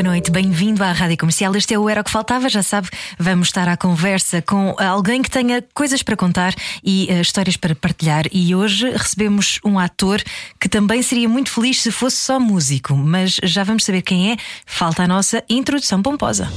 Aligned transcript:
Boa 0.00 0.12
noite, 0.12 0.30
bem-vindo 0.30 0.82
à 0.82 0.92
Rádio 0.92 1.18
Comercial. 1.18 1.54
Este 1.54 1.74
é 1.74 1.78
o 1.78 1.86
Era 1.86 2.00
o 2.00 2.04
que 2.04 2.10
Faltava, 2.10 2.48
já 2.48 2.62
sabe, 2.62 2.88
vamos 3.18 3.48
estar 3.48 3.68
à 3.68 3.76
conversa 3.76 4.40
com 4.40 4.74
alguém 4.78 5.20
que 5.20 5.30
tenha 5.30 5.62
coisas 5.74 6.02
para 6.02 6.16
contar 6.16 6.54
e 6.82 7.06
uh, 7.10 7.20
histórias 7.20 7.58
para 7.58 7.74
partilhar. 7.74 8.24
E 8.32 8.54
hoje 8.54 8.88
recebemos 8.92 9.60
um 9.62 9.78
ator 9.78 10.22
que 10.58 10.70
também 10.70 11.02
seria 11.02 11.28
muito 11.28 11.50
feliz 11.50 11.82
se 11.82 11.90
fosse 11.90 12.16
só 12.16 12.40
músico, 12.40 12.96
mas 12.96 13.36
já 13.42 13.62
vamos 13.62 13.84
saber 13.84 14.00
quem 14.00 14.32
é. 14.32 14.38
Falta 14.64 15.02
a 15.02 15.06
nossa 15.06 15.44
introdução 15.50 16.00
pomposa. 16.00 16.50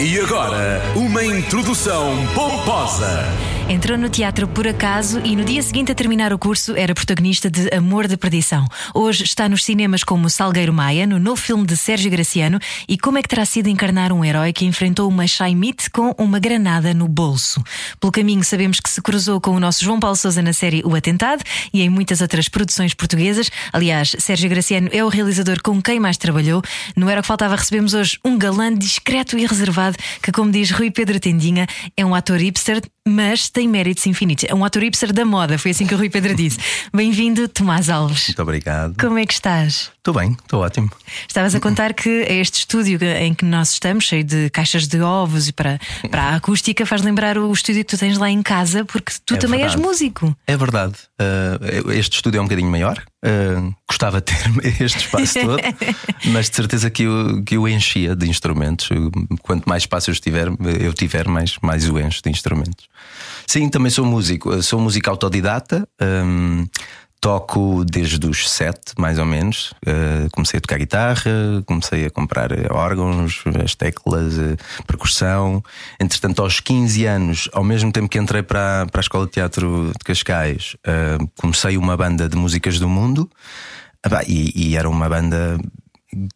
E 0.00 0.18
agora, 0.20 0.80
uma 0.96 1.22
introdução 1.22 2.26
pomposa. 2.34 3.26
Entrou 3.68 3.98
no 3.98 4.08
teatro 4.08 4.46
por 4.46 4.68
acaso 4.68 5.20
e 5.24 5.34
no 5.34 5.44
dia 5.44 5.60
seguinte 5.60 5.90
a 5.90 5.94
terminar 5.94 6.32
o 6.32 6.38
curso 6.38 6.76
era 6.76 6.94
protagonista 6.94 7.50
de 7.50 7.68
Amor 7.74 8.06
de 8.06 8.16
Perdição. 8.16 8.64
Hoje 8.94 9.24
está 9.24 9.48
nos 9.48 9.64
cinemas 9.64 10.04
como 10.04 10.30
Salgueiro 10.30 10.72
Maia, 10.72 11.04
no 11.04 11.18
novo 11.18 11.40
filme 11.40 11.66
de 11.66 11.76
Sérgio 11.76 12.08
Graciano, 12.08 12.60
e 12.88 12.96
como 12.96 13.18
é 13.18 13.22
que 13.22 13.28
terá 13.28 13.44
sido 13.44 13.68
encarnar 13.68 14.12
um 14.12 14.24
herói 14.24 14.52
que 14.52 14.64
enfrentou 14.64 15.08
uma 15.08 15.26
Shaimite 15.26 15.90
com 15.90 16.14
uma 16.16 16.38
granada 16.38 16.94
no 16.94 17.08
bolso. 17.08 17.60
Pelo 17.98 18.12
caminho 18.12 18.44
sabemos 18.44 18.78
que 18.78 18.88
se 18.88 19.02
cruzou 19.02 19.40
com 19.40 19.50
o 19.50 19.58
nosso 19.58 19.84
João 19.84 19.98
Paulo 19.98 20.16
Sousa 20.16 20.40
na 20.40 20.52
série 20.52 20.82
O 20.84 20.94
Atentado 20.94 21.42
e 21.74 21.82
em 21.82 21.88
muitas 21.88 22.20
outras 22.20 22.48
produções 22.48 22.94
portuguesas. 22.94 23.50
Aliás, 23.72 24.14
Sérgio 24.16 24.48
Graciano 24.48 24.90
é 24.92 25.04
o 25.04 25.08
realizador 25.08 25.60
com 25.60 25.82
quem 25.82 25.98
mais 25.98 26.16
trabalhou. 26.16 26.62
No 26.94 27.10
Era 27.10 27.18
o 27.18 27.22
que 27.22 27.26
Faltava 27.26 27.56
recebemos 27.56 27.94
hoje 27.94 28.16
um 28.24 28.38
galã 28.38 28.72
discreto 28.72 29.36
e 29.36 29.44
reservado 29.44 29.96
que, 30.22 30.30
como 30.30 30.52
diz 30.52 30.70
Rui 30.70 30.92
Pedro 30.92 31.18
Tendinha, 31.18 31.66
é 31.96 32.06
um 32.06 32.14
ator 32.14 32.38
hipster, 32.38 32.80
mas 33.06 33.48
tem 33.48 33.68
méritos 33.68 34.06
infinitos. 34.06 34.44
É 34.48 34.54
um 34.54 34.64
ator 34.64 34.82
hipster 34.82 35.12
da 35.12 35.24
moda, 35.24 35.58
foi 35.58 35.70
assim 35.70 35.86
que 35.86 35.94
o 35.94 35.98
Rui 35.98 36.10
Pedro 36.10 36.34
disse. 36.34 36.58
Bem-vindo, 36.92 37.46
Tomás 37.48 37.88
Alves. 37.88 38.28
Muito 38.28 38.42
obrigado. 38.42 38.94
Como 38.98 39.18
é 39.18 39.24
que 39.24 39.32
estás? 39.32 39.92
Estou 40.06 40.14
bem, 40.14 40.36
estou 40.40 40.60
ótimo. 40.62 40.88
Estavas 41.26 41.52
a 41.56 41.58
contar 41.58 41.92
que 41.92 42.08
este 42.08 42.60
estúdio 42.60 43.02
em 43.02 43.34
que 43.34 43.44
nós 43.44 43.72
estamos, 43.72 44.04
cheio 44.04 44.22
de 44.22 44.48
caixas 44.50 44.86
de 44.86 45.00
ovos 45.00 45.48
e 45.48 45.52
para, 45.52 45.80
para 46.12 46.22
a 46.22 46.36
acústica, 46.36 46.86
faz 46.86 47.02
lembrar 47.02 47.36
o 47.36 47.52
estúdio 47.52 47.84
que 47.84 47.90
tu 47.90 47.98
tens 47.98 48.16
lá 48.16 48.30
em 48.30 48.40
casa, 48.40 48.84
porque 48.84 49.12
tu 49.26 49.34
É 49.34 49.36
também 49.36 49.58
verdade. 49.58 49.80
és 49.80 49.84
músico. 49.84 50.36
É 50.46 50.56
verdade. 50.56 50.94
Uh, 51.20 51.90
este 51.90 52.14
estúdio 52.14 52.38
é 52.38 52.40
um 52.40 52.44
bocadinho 52.44 52.70
maior. 52.70 53.02
Uh, 53.24 53.74
gostava 53.88 54.20
de 54.20 54.26
ter 54.26 54.44
este 54.80 54.98
espaço 54.98 55.40
todo, 55.40 55.58
mas 56.30 56.48
de 56.50 56.54
certeza 56.54 56.88
que 56.88 57.02
eu, 57.02 57.42
que 57.42 57.56
eu 57.56 57.66
enchia 57.66 58.14
de 58.14 58.28
instrumentos. 58.28 58.88
Quanto 59.42 59.68
mais 59.68 59.82
espaço 59.82 60.12
eu 60.12 60.14
tiver, 60.14 60.46
eu 60.80 60.94
tiver, 60.94 61.26
mais, 61.26 61.58
mais 61.60 61.90
o 61.90 61.98
encho 61.98 62.22
de 62.22 62.30
instrumentos. 62.30 62.86
Sim, 63.44 63.68
também 63.68 63.90
sou 63.90 64.04
músico. 64.04 64.62
Sou 64.62 64.80
músico 64.80 65.10
autodidata. 65.10 65.88
Um, 66.00 66.64
Toco 67.20 67.84
desde 67.84 68.24
os 68.26 68.48
sete, 68.48 68.92
mais 68.98 69.18
ou 69.18 69.24
menos. 69.24 69.72
Uh, 69.86 70.30
comecei 70.32 70.58
a 70.58 70.60
tocar 70.60 70.78
guitarra, 70.78 71.62
comecei 71.66 72.06
a 72.06 72.10
comprar 72.10 72.50
órgãos, 72.70 73.42
as 73.64 73.74
teclas, 73.74 74.38
uh, 74.38 74.56
percussão. 74.86 75.62
Entretanto, 75.98 76.42
aos 76.42 76.60
15 76.60 77.06
anos, 77.06 77.48
ao 77.52 77.64
mesmo 77.64 77.90
tempo 77.90 78.08
que 78.08 78.18
entrei 78.18 78.42
para, 78.42 78.86
para 78.92 79.00
a 79.00 79.02
Escola 79.02 79.26
de 79.26 79.32
Teatro 79.32 79.92
de 79.98 80.04
Cascais, 80.04 80.76
uh, 80.86 81.28
comecei 81.40 81.76
uma 81.76 81.96
banda 81.96 82.28
de 82.28 82.36
músicas 82.36 82.78
do 82.78 82.88
mundo. 82.88 83.28
Ah, 84.02 84.10
pá, 84.10 84.22
e, 84.26 84.52
e 84.54 84.76
era 84.76 84.88
uma 84.88 85.08
banda 85.08 85.58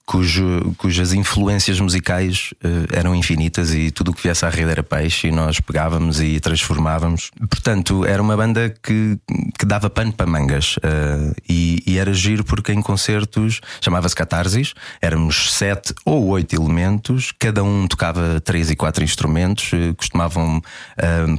cujo, 0.07 0.75
cujas 0.77 1.13
influências 1.13 1.81
musicais 1.81 2.53
uh, 2.65 2.87
eram 2.93 3.15
infinitas 3.15 3.73
e 3.73 3.91
tudo 3.91 4.11
o 4.11 4.15
que 4.15 4.23
viesse 4.23 4.45
à 4.45 4.49
rede 4.49 4.71
era 4.71 4.83
peixe 4.83 5.29
e 5.29 5.33
nós 5.33 5.61
pegávamos 5.61 6.21
e 6.21 6.39
transformávamos. 6.41 7.31
Portanto, 7.49 8.05
era 8.05 8.21
uma 8.21 8.37
banda 8.37 8.75
que, 8.83 9.19
que 9.59 9.65
dava 9.65 9.89
pano 9.89 10.13
para 10.13 10.27
mangas 10.27 10.77
uh, 10.79 11.35
e, 11.49 11.83
e, 11.87 11.99
era 11.99 12.13
giro 12.13 12.45
porque 12.45 12.73
em 12.73 12.83
concertos 12.83 13.61
chamava-se 13.81 14.15
Catarsis, 14.15 14.75
éramos 15.01 15.53
sete 15.53 15.95
ou 16.05 16.27
oito 16.29 16.55
elementos, 16.55 17.33
cada 17.39 17.63
um 17.63 17.87
tocava 17.87 18.41
três 18.41 18.71
e 18.71 18.77
quatro 18.77 19.05
instrumentos, 19.05 19.73
uh, 19.73 19.95
costumavam 19.95 20.61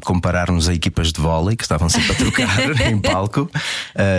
comparar-nos 0.03 0.68
a 0.68 0.74
equipas 0.74 1.12
de 1.12 1.22
vôlei 1.22 1.56
que 1.56 1.63
estavam 1.63 1.90
sempre 1.90 2.12
a 2.12 2.16
trocar 2.16 2.81
em 2.90 3.00
palco. 3.00 3.50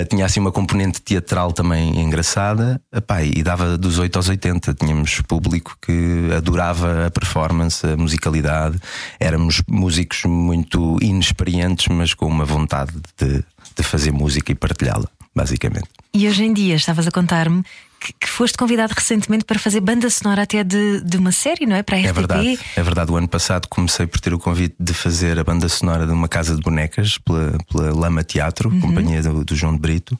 tinha 0.08 0.24
assim 0.24 0.40
uma 0.40 0.52
componente 0.52 1.00
teatral 1.00 1.52
também 1.52 2.00
engraçada 2.00 2.80
epá, 2.92 3.22
e 3.22 3.42
dava 3.42 3.76
dos 3.76 3.98
8 4.12 4.16
aos 4.16 4.28
80. 4.28 4.74
Tínhamos 4.74 5.20
público 5.22 5.76
que 5.80 6.30
adorava 6.36 7.06
a 7.06 7.10
performance, 7.10 7.86
a 7.86 7.96
musicalidade. 7.96 8.78
Éramos 9.18 9.62
músicos 9.66 10.24
muito 10.24 10.98
inexperientes, 11.00 11.88
mas 11.88 12.12
com 12.12 12.26
uma 12.26 12.44
vontade 12.44 12.92
de, 13.18 13.42
de 13.76 13.82
fazer 13.82 14.12
música 14.12 14.52
e 14.52 14.54
partilhá-la, 14.54 15.08
basicamente. 15.34 15.88
E 16.12 16.28
hoje 16.28 16.44
em 16.44 16.52
dia 16.52 16.74
estavas 16.74 17.06
a 17.06 17.10
contar-me 17.10 17.64
que, 17.98 18.12
que, 18.20 18.28
foste 18.28 18.58
convidado 18.58 18.92
recentemente 18.94 19.44
para 19.44 19.58
fazer 19.58 19.80
banda 19.80 20.10
sonora 20.10 20.42
até 20.42 20.62
de, 20.62 21.00
de 21.00 21.16
uma 21.16 21.32
série, 21.32 21.64
não 21.64 21.76
é? 21.76 21.82
Para 21.82 21.96
a 21.96 22.00
RTP. 22.00 22.08
É 22.08 22.12
verdade, 22.12 22.58
é 22.76 22.82
verdade. 22.82 23.12
O 23.12 23.16
ano 23.16 23.28
passado 23.28 23.66
comecei 23.68 24.06
por 24.06 24.20
ter 24.20 24.34
o 24.34 24.38
convite 24.38 24.74
de 24.78 24.92
fazer 24.92 25.38
a 25.38 25.44
banda 25.44 25.68
sonora 25.68 26.04
de 26.04 26.12
uma 26.12 26.28
casa 26.28 26.54
de 26.54 26.60
bonecas 26.60 27.16
pela, 27.18 27.56
pela 27.70 27.94
Lama 27.94 28.22
Teatro, 28.22 28.68
uhum. 28.68 28.80
companhia 28.80 29.22
do, 29.22 29.44
do, 29.44 29.56
João 29.56 29.72
de 29.74 29.80
Brito. 29.80 30.18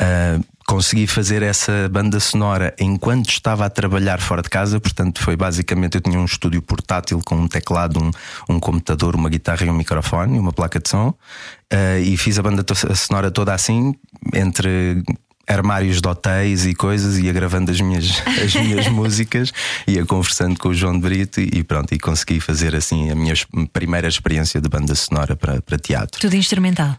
Uh, 0.00 0.42
consegui 0.70 1.04
fazer 1.08 1.42
essa 1.42 1.88
banda 1.88 2.20
sonora 2.20 2.72
enquanto 2.78 3.28
estava 3.28 3.66
a 3.66 3.68
trabalhar 3.68 4.20
fora 4.20 4.40
de 4.40 4.48
casa, 4.48 4.78
portanto, 4.78 5.20
foi 5.20 5.34
basicamente 5.34 5.96
eu 5.96 6.00
tinha 6.00 6.16
um 6.16 6.24
estúdio 6.24 6.62
portátil 6.62 7.20
com 7.26 7.34
um 7.34 7.48
teclado, 7.48 8.00
um, 8.00 8.12
um 8.48 8.60
computador, 8.60 9.16
uma 9.16 9.28
guitarra 9.28 9.66
e 9.66 9.68
um 9.68 9.74
microfone, 9.74 10.38
uma 10.38 10.52
placa 10.52 10.78
de 10.78 10.88
som, 10.88 11.08
uh, 11.08 11.98
e 12.00 12.16
fiz 12.16 12.38
a 12.38 12.42
banda 12.42 12.64
sonora 12.94 13.32
toda 13.32 13.52
assim, 13.52 13.96
entre 14.32 15.02
armários 15.44 16.00
de 16.00 16.06
hotéis 16.06 16.64
e 16.64 16.72
coisas, 16.72 17.18
ia 17.18 17.32
gravando 17.32 17.72
as 17.72 17.80
minhas, 17.80 18.22
as 18.40 18.54
minhas 18.54 18.86
músicas, 18.86 19.52
ia 19.88 20.06
conversando 20.06 20.56
com 20.56 20.68
o 20.68 20.74
João 20.74 20.92
de 20.92 21.00
Brito 21.00 21.40
e 21.40 21.64
pronto, 21.64 21.92
e 21.92 21.98
consegui 21.98 22.38
fazer 22.38 22.76
assim 22.76 23.10
a 23.10 23.16
minha 23.16 23.34
primeira 23.72 24.06
experiência 24.06 24.60
de 24.60 24.68
banda 24.68 24.94
sonora 24.94 25.34
para, 25.34 25.60
para 25.60 25.76
teatro. 25.76 26.20
Tudo 26.20 26.36
instrumental? 26.36 26.96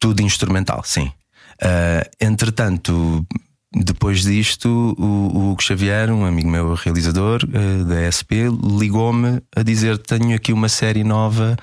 Tudo 0.00 0.22
instrumental, 0.22 0.82
sim. 0.84 1.12
Uh, 1.60 2.08
entretanto, 2.20 3.26
depois 3.74 4.22
disto, 4.22 4.68
o, 4.98 5.52
o 5.52 5.56
Xavier, 5.60 6.10
um 6.10 6.26
amigo 6.26 6.48
meu 6.48 6.74
realizador 6.74 7.42
uh, 7.44 7.84
da 7.84 8.10
SP, 8.12 8.46
ligou-me 8.78 9.40
a 9.56 9.62
dizer: 9.62 9.98
Tenho 9.98 10.36
aqui 10.36 10.52
uma 10.52 10.68
série 10.68 11.02
nova. 11.02 11.56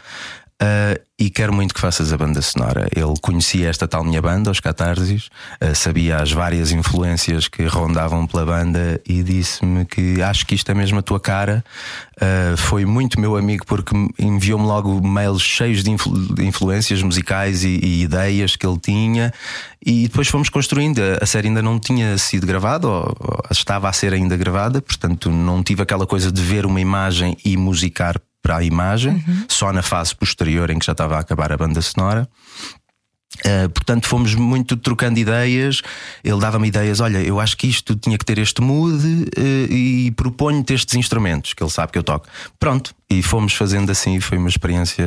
Uh, 0.62 1.00
e 1.18 1.30
quero 1.30 1.54
muito 1.54 1.74
que 1.74 1.80
faças 1.80 2.12
a 2.12 2.18
banda 2.18 2.42
sonora. 2.42 2.90
Ele 2.94 3.14
conhecia 3.22 3.70
esta 3.70 3.88
tal 3.88 4.04
minha 4.04 4.22
banda, 4.22 4.52
os 4.52 4.60
Catarsis, 4.60 5.30
uh, 5.62 5.74
sabia 5.74 6.18
as 6.18 6.34
várias 6.34 6.74
influências 6.74 7.48
que 7.48 7.66
rondavam 7.66 8.28
pela 8.28 8.46
banda 8.46 9.00
e 9.08 9.24
disse-me 9.24 9.86
que 9.86 10.22
acho 10.22 10.46
que 10.46 10.56
isto 10.56 10.70
é 10.70 10.74
mesmo 10.74 11.00
a 11.00 11.02
tua 11.02 11.18
cara. 11.18 11.64
Uh, 12.18 12.58
foi 12.58 12.84
muito 12.84 13.22
meu 13.22 13.38
amigo 13.38 13.66
porque 13.66 13.96
enviou-me 14.20 14.66
logo 14.66 15.02
mails 15.02 15.42
cheios 15.42 15.82
de, 15.82 15.92
influ 15.92 16.14
influências 16.40 17.02
musicais 17.02 17.64
e, 17.64 17.80
e, 17.82 18.02
ideias 18.04 18.58
que 18.58 18.68
ele 18.68 18.80
tinha, 18.80 19.34
e 19.86 20.10
depois 20.10 20.28
fomos 20.28 20.50
construindo. 20.50 21.00
A 21.22 21.26
série 21.26 21.48
ainda 21.48 21.62
não 21.62 21.80
tinha 21.80 22.18
sido 22.18 22.46
gravada, 22.46 22.86
ou, 22.86 23.16
ou 23.18 23.44
estava 23.50 23.88
a 23.88 23.94
ser 23.94 24.14
ainda 24.14 24.36
gravada, 24.36 24.82
portanto 24.82 25.32
não 25.32 25.64
tive 25.64 25.84
aquela 25.84 26.06
coisa 26.06 26.30
de 26.30 26.42
ver 26.42 26.66
uma 26.66 26.82
imagem 26.82 27.38
e 27.46 27.56
musicar 27.56 28.20
para 28.42 28.58
a 28.58 28.64
imagem, 28.64 29.24
uhum. 29.28 29.46
só 29.48 29.72
na 29.74 29.82
fase 29.82 30.16
posterior 30.16 30.70
em 30.70 30.80
que 30.80 30.86
já 30.86 30.94
estava 30.94 31.18
a 31.18 31.20
acabar 31.20 31.52
a 31.52 31.58
banda 31.58 31.82
sonora. 31.82 32.28
Uh, 33.40 33.70
portanto, 33.70 34.08
fomos 34.08 34.36
muito 34.36 34.76
trocando 34.76 35.20
ideias. 35.20 35.82
Ele 36.24 36.40
dava-me 36.40 36.68
ideias: 36.68 37.00
olha, 37.00 37.20
eu 37.20 37.40
acho 37.40 37.56
que 37.56 37.68
isto 37.68 37.96
tinha 37.96 38.18
que 38.18 38.26
ter 38.26 38.38
este 38.38 38.62
mood 38.62 39.04
uh, 39.04 39.74
e 39.74 40.12
proponho-te 40.12 40.74
estes 40.74 40.96
instrumentos 40.96 41.54
que 41.54 41.64
ele 41.64 41.70
sabe 41.70 41.92
que 41.92 41.98
eu 41.98 42.04
toco. 42.04 42.28
Pronto, 42.60 42.94
e 43.10 43.24
fomos 43.24 43.54
fazendo 43.54 43.92
assim. 43.92 44.20
Foi 44.20 44.38
uma 44.38 44.50
experiência 44.50 45.06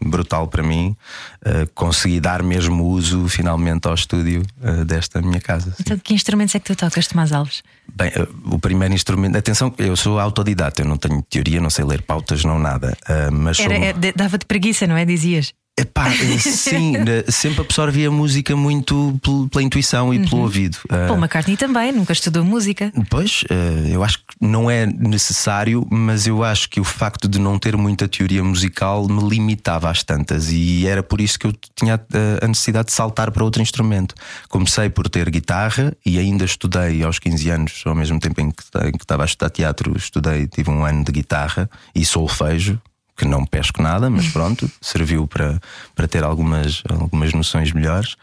brutal 0.00 0.48
para 0.48 0.62
mim. 0.62 0.96
Uh, 1.44 1.68
consegui 1.74 2.20
dar 2.20 2.42
mesmo 2.42 2.84
uso 2.84 3.28
finalmente 3.28 3.86
ao 3.86 3.94
estúdio 3.94 4.42
desta 4.86 5.20
minha 5.20 5.40
casa. 5.40 5.74
Então, 5.78 5.98
que 5.98 6.14
instrumentos 6.14 6.54
é 6.54 6.58
que 6.58 6.64
tu 6.64 6.76
tocas, 6.76 7.06
Tomás 7.06 7.32
Alves? 7.32 7.62
Bem, 7.94 8.10
o 8.46 8.58
primeiro 8.58 8.94
instrumento, 8.94 9.36
atenção, 9.36 9.72
eu 9.78 9.96
sou 9.96 10.18
autodidata, 10.18 10.82
eu 10.82 10.86
não 10.86 10.96
tenho 10.96 11.22
teoria, 11.22 11.60
não 11.60 11.70
sei 11.70 11.84
ler 11.84 12.02
pautas, 12.02 12.44
não 12.44 12.58
nada. 12.58 12.96
mas 13.32 13.58
Era, 13.58 13.76
sou... 13.76 13.84
é, 13.84 14.12
dava-te 14.14 14.46
preguiça, 14.46 14.86
não 14.86 14.96
é? 14.96 15.04
Dizias. 15.04 15.52
Epá, 15.76 16.08
sim, 16.38 16.94
sempre 17.28 17.62
absorvi 17.62 18.06
a 18.06 18.10
música 18.10 18.54
muito 18.54 19.18
pela 19.50 19.62
intuição 19.62 20.14
e 20.14 20.20
pelo 20.28 20.42
ouvido. 20.42 20.78
Paul 20.88 21.18
McCartney 21.18 21.56
também, 21.56 21.90
nunca 21.90 22.12
estudou 22.12 22.44
música. 22.44 22.92
Pois, 23.10 23.42
eu 23.90 24.04
acho 24.04 24.18
que 24.18 24.24
não 24.40 24.70
é 24.70 24.86
necessário, 24.86 25.84
mas 25.90 26.28
eu 26.28 26.44
acho 26.44 26.70
que 26.70 26.78
o 26.78 26.84
facto 26.84 27.26
de 27.26 27.40
não 27.40 27.58
ter 27.58 27.76
muita 27.76 28.06
teoria 28.06 28.44
musical 28.44 29.08
me 29.08 29.28
limitava 29.28 29.90
às 29.90 30.04
tantas 30.04 30.48
e 30.52 30.86
era 30.86 31.02
por 31.02 31.20
isso 31.20 31.38
que 31.38 31.46
eu 31.48 31.52
tinha 31.74 32.00
a 32.40 32.46
necessidade 32.46 32.86
de 32.86 32.92
saltar 32.92 33.32
para 33.32 33.42
outro 33.42 33.60
instrumento. 33.60 34.14
Comecei 34.48 34.88
por 34.88 35.08
ter 35.08 35.28
guitarra 35.28 35.92
e 36.06 36.20
ainda 36.20 36.44
estudei 36.44 37.02
aos 37.02 37.18
15 37.18 37.50
anos, 37.50 37.82
ao 37.84 37.96
mesmo 37.96 38.20
tempo 38.20 38.40
em 38.40 38.50
que, 38.50 38.62
em 38.86 38.92
que 38.92 39.04
estava 39.04 39.24
a 39.24 39.26
estudar 39.26 39.50
teatro, 39.50 39.96
estudei, 39.96 40.46
tive 40.46 40.70
um 40.70 40.84
ano 40.84 41.02
de 41.02 41.10
guitarra 41.10 41.68
e 41.92 42.04
solfejo 42.04 42.80
que 43.16 43.24
não 43.24 43.44
pesco 43.44 43.82
nada, 43.82 44.10
mas 44.10 44.28
pronto, 44.28 44.70
serviu 44.80 45.26
para, 45.26 45.60
para 45.94 46.08
ter 46.08 46.24
algumas, 46.24 46.82
algumas 46.88 47.32
noções 47.32 47.72
melhores. 47.72 48.16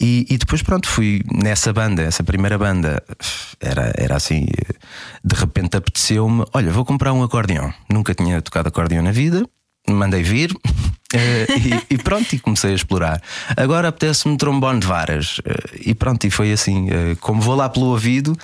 E, 0.00 0.26
e, 0.30 0.38
depois, 0.38 0.62
pronto, 0.62 0.88
fui 0.88 1.22
nessa 1.30 1.74
banda, 1.74 2.02
essa 2.02 2.24
primeira 2.24 2.56
banda, 2.56 3.02
era, 3.60 3.92
era 3.94 4.16
assim, 4.16 4.46
de 5.22 5.34
repente 5.34 5.76
apeteceu-me: 5.76 6.42
olha, 6.54 6.72
vou 6.72 6.86
comprar 6.86 7.12
um 7.12 7.22
acordeão. 7.22 7.72
Nunca 7.88 8.14
tinha 8.14 8.40
tocado 8.40 8.68
acordeão 8.68 9.02
na 9.02 9.12
vida, 9.12 9.44
mandei 9.88 10.22
vir 10.22 10.56
eh, 11.12 11.46
e, 11.90 11.94
e, 11.94 11.98
pronto, 11.98 12.32
e 12.34 12.38
comecei 12.38 12.72
a 12.72 12.74
explorar. 12.74 13.22
Agora 13.56 13.88
apetece-me 13.88 14.36
trombone 14.36 14.80
de 14.80 14.86
varas, 14.86 15.40
eh, 15.44 15.80
e 15.86 15.94
pronto, 15.94 16.26
e 16.26 16.30
foi 16.30 16.52
assim. 16.52 16.88
Eh, 16.90 17.16
como 17.20 17.40
vou 17.40 17.54
lá 17.54 17.68
pelo 17.68 17.86
ouvido, 17.86 18.36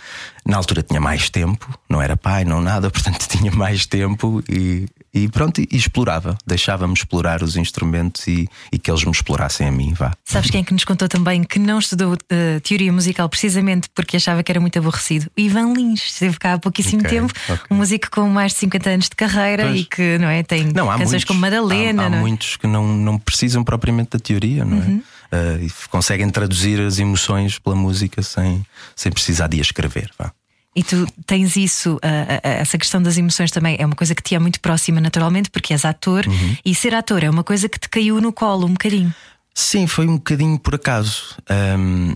na 0.45 0.57
altura 0.57 0.83
tinha 0.83 1.01
mais 1.01 1.31
tempo, 1.31 1.79
não 1.89 2.03
era 2.03 2.17
pai, 2.17 2.45
não 2.45 2.61
nada, 2.61 2.91
portanto 2.93 3.27
tinha 3.29 3.51
mais 3.51 3.87
tempo 3.87 4.43
e, 4.49 4.87
e 5.17 5.29
pronto, 5.29 5.63
e 5.63 5.69
explorava, 5.73 6.37
deixava-me 6.47 6.93
explorar 6.93 7.43
os 7.43 7.57
instrumentos 7.57 8.27
e, 8.27 8.47
e, 8.71 8.79
que 8.79 8.91
eles 8.91 9.03
me 9.03 9.11
explorassem 9.11 9.67
a 9.67 9.73
mim. 9.73 9.95
Vá. 9.95 10.13
Sabes 10.23 10.51
quem 10.51 10.61
é 10.61 10.65
que 10.65 10.75
nos 10.75 10.85
contou 10.85 11.09
também 11.09 11.43
que 11.43 11.59
não 11.59 11.79
estudou 11.79 12.13
uh, 12.13 12.61
teoria 12.63 12.93
musical 12.93 13.27
precisamente 13.27 13.89
porque 13.95 14.19
achava 14.19 14.43
que 14.43 14.53
era 14.53 14.61
muito 14.61 14.79
aborrecido? 14.79 15.31
Ivan 15.35 15.73
Lins, 15.73 16.03
esteve 16.05 16.39
cá 16.39 16.53
há 16.53 16.59
pouquíssimo 16.59 17.01
okay, 17.01 17.19
tempo, 17.19 17.33
okay. 17.49 17.67
um 17.71 17.77
músico 17.77 18.11
com 18.11 18.29
mais 18.29 18.53
de 18.53 18.59
50 18.59 18.91
anos 18.91 19.09
de 19.09 19.17
carreira 19.17 19.65
pois. 19.65 19.81
e 19.81 19.85
que 19.87 20.19
não 20.19 20.29
é, 20.29 20.43
tem 20.43 20.65
não, 20.65 20.87
canções 20.87 21.09
muitos, 21.09 21.25
como 21.25 21.41
Madalena. 21.41 22.03
Há, 22.03 22.09
há 22.09 22.17
é? 22.17 22.21
muitos 22.21 22.57
que 22.57 22.67
não, 22.67 22.87
não 22.87 23.19
precisam 23.19 23.65
propriamente 23.65 24.11
da 24.11 24.19
teoria, 24.19 24.67
não 24.67 24.77
é? 24.77 24.81
uhum. 24.81 25.03
é? 25.33 25.37
Uh, 25.37 25.65
e 25.65 25.89
conseguem 25.89 26.29
traduzir 26.29 26.79
as 26.79 26.99
emoções 26.99 27.59
pela 27.59 27.75
música 27.75 28.23
sem, 28.23 28.65
sem 28.95 29.11
precisar 29.11 29.49
de 29.49 29.59
a 29.59 29.63
escrever. 29.63 30.11
Vá. 30.19 30.31
E 30.77 30.85
tu 30.85 31.07
tens 31.25 31.57
isso, 31.57 31.99
essa 32.43 32.77
questão 32.77 33.03
das 33.03 33.17
emoções 33.17 33.51
também 33.51 33.77
é 33.81 33.87
uma 33.87 33.97
coisa 33.97 34.15
que 34.15 34.23
te 34.23 34.35
é 34.35 34.39
muito 34.39 34.61
próxima 34.61 35.01
naturalmente, 35.01 35.49
porque 35.49 35.73
és 35.73 35.87
ator 35.87 36.27
uhum. 36.27 36.57
e 36.63 36.75
ser 36.75 36.95
ator 36.95 37.25
é 37.25 37.31
uma 37.31 37.43
coisa 37.43 37.67
que 37.67 37.81
te 37.81 37.89
caiu 37.89 38.21
no 38.21 38.31
colo 38.31 38.67
um 38.67 38.73
bocadinho. 38.73 39.13
Sim, 39.55 39.87
foi 39.87 40.07
um 40.07 40.17
bocadinho 40.17 40.59
por 40.59 40.75
acaso. 40.75 41.35
Um, 41.79 42.15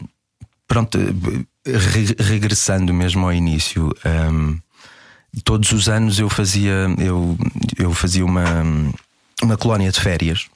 pronto, 0.68 0.98
re 1.64 2.14
regressando 2.18 2.92
mesmo 2.92 3.24
ao 3.24 3.32
início, 3.32 3.90
um, 4.30 4.58
todos 5.42 5.72
os 5.72 5.88
anos 5.88 6.18
eu 6.18 6.28
fazia, 6.28 6.86
eu, 6.98 7.38
eu 7.78 7.94
fazia 7.94 8.26
uma, 8.26 8.44
uma 9.42 9.56
colónia 9.56 9.90
de 9.90 9.98
férias 9.98 10.50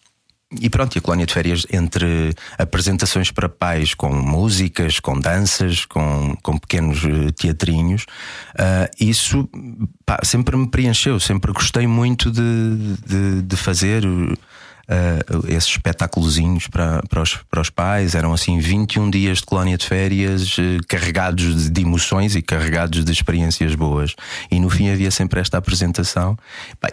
e 0.61 0.71
pronto, 0.71 0.95
e 0.95 0.99
a 0.99 1.03
colónia 1.03 1.27
de 1.27 1.33
férias 1.33 1.67
entre 1.73 2.35
apresentações 2.59 3.31
para 3.31 3.49
pais 3.49 3.95
com 3.95 4.13
músicas, 4.15 5.01
com 5.01 5.19
danças, 5.19 5.85
com, 5.85 6.37
com 6.43 6.59
pequenos 6.59 7.03
eh, 7.05 7.33
teatrinhos, 7.33 8.03
uh, 8.55 8.89
isso 9.01 9.49
pá, 10.05 10.19
sempre 10.23 10.57
me 10.57 10.69
preencheu, 10.69 11.19
sempre 11.19 11.53
gostei 11.53 11.87
muito 11.87 12.31
de, 12.31 12.97
de, 13.07 13.43
de 13.43 13.57
fazer. 13.57 14.05
Uh, 14.05 14.37
esses 15.49 15.71
espetáculozinhos 15.71 16.67
para, 16.67 17.03
para, 17.09 17.23
os, 17.23 17.37
para 17.51 17.63
os 17.63 17.71
pais. 17.71 18.15
Eram 18.15 18.35
assim 18.35 18.59
21 18.59 19.09
dias 19.09 19.39
de 19.39 19.45
colónia 19.47 19.79
de 19.79 19.87
férias 19.87 20.59
uh, 20.59 20.63
carregados 20.87 21.65
de, 21.65 21.71
de, 21.71 21.81
emoções 21.81 22.37
e 22.37 22.43
carregados 22.43 23.03
de 23.03 23.11
experiências 23.11 23.75
boas. 23.75 24.15
E 24.51 24.61
no 24.61 24.69
fim 24.69 24.91
havia 24.91 25.11
sempre 25.11 25.41
esta 25.41 25.57
apresentação. 25.57 26.37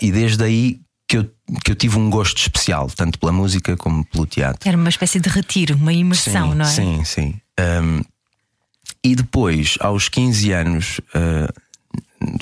E 0.01 0.09
desde 0.09 0.41
aí 0.41 0.79
que 1.11 1.17
eu, 1.17 1.29
que 1.65 1.71
eu 1.71 1.75
tive 1.75 1.97
um 1.97 2.09
gosto 2.09 2.37
especial, 2.37 2.89
tanto 2.89 3.19
pela 3.19 3.33
música 3.33 3.75
como 3.75 4.05
pelo 4.05 4.25
teatro. 4.25 4.65
Era 4.65 4.77
uma 4.77 4.87
espécie 4.87 5.19
de 5.19 5.27
retiro, 5.27 5.75
uma 5.75 5.91
imersão, 5.91 6.51
sim, 6.51 6.57
não 6.57 6.65
é? 6.65 6.69
Sim, 6.69 7.03
sim. 7.03 7.41
Um, 7.59 8.01
e 9.03 9.13
depois, 9.13 9.77
aos 9.81 10.07
15 10.07 10.51
anos, 10.53 11.01
uh, 11.13 11.53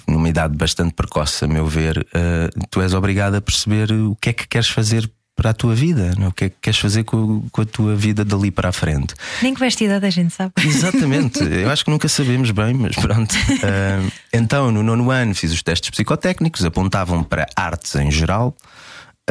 numa 0.07 0.29
idade 0.29 0.55
bastante 0.55 0.93
precoce, 0.93 1.45
a 1.45 1.47
meu 1.47 1.65
ver, 1.65 1.97
uh, 1.97 2.67
tu 2.69 2.79
és 2.79 2.93
obrigado 2.93 3.33
a 3.35 3.41
perceber 3.41 3.91
o 3.91 4.15
que 4.21 4.29
é 4.29 4.33
que 4.33 4.47
queres 4.47 4.69
fazer 4.69 5.09
para 5.39 5.51
a 5.51 5.53
tua 5.53 5.73
vida, 5.73 6.11
não? 6.17 6.25
É? 6.25 6.27
o 6.27 6.33
que 6.33 6.45
é 6.45 6.49
que 6.49 6.57
queres 6.61 6.77
fazer 6.77 7.05
com, 7.05 7.47
com, 7.49 7.61
a 7.61 7.65
tua 7.65 7.95
vida 7.95 8.25
dali 8.25 8.51
para 8.51 8.67
a 8.67 8.71
frente. 8.73 9.15
Nem 9.41 9.53
que 9.53 9.59
vestida 9.61 10.05
a 10.05 10.09
gente 10.09 10.33
sabe. 10.33 10.51
Exatamente, 10.61 11.39
eu 11.47 11.69
acho 11.69 11.85
que 11.85 11.89
nunca 11.89 12.09
sabemos 12.09 12.51
bem, 12.51 12.73
mas 12.73 12.93
pronto. 12.97 13.31
Uh, 13.33 14.11
então, 14.33 14.69
no 14.69 14.83
nono 14.83 15.09
ano, 15.09 15.33
fiz 15.33 15.53
os 15.53 15.63
testes 15.63 15.89
psicotécnicos, 15.91 16.65
apontavam 16.65 17.23
para 17.23 17.47
artes 17.55 17.95
em 17.95 18.11
geral. 18.11 18.53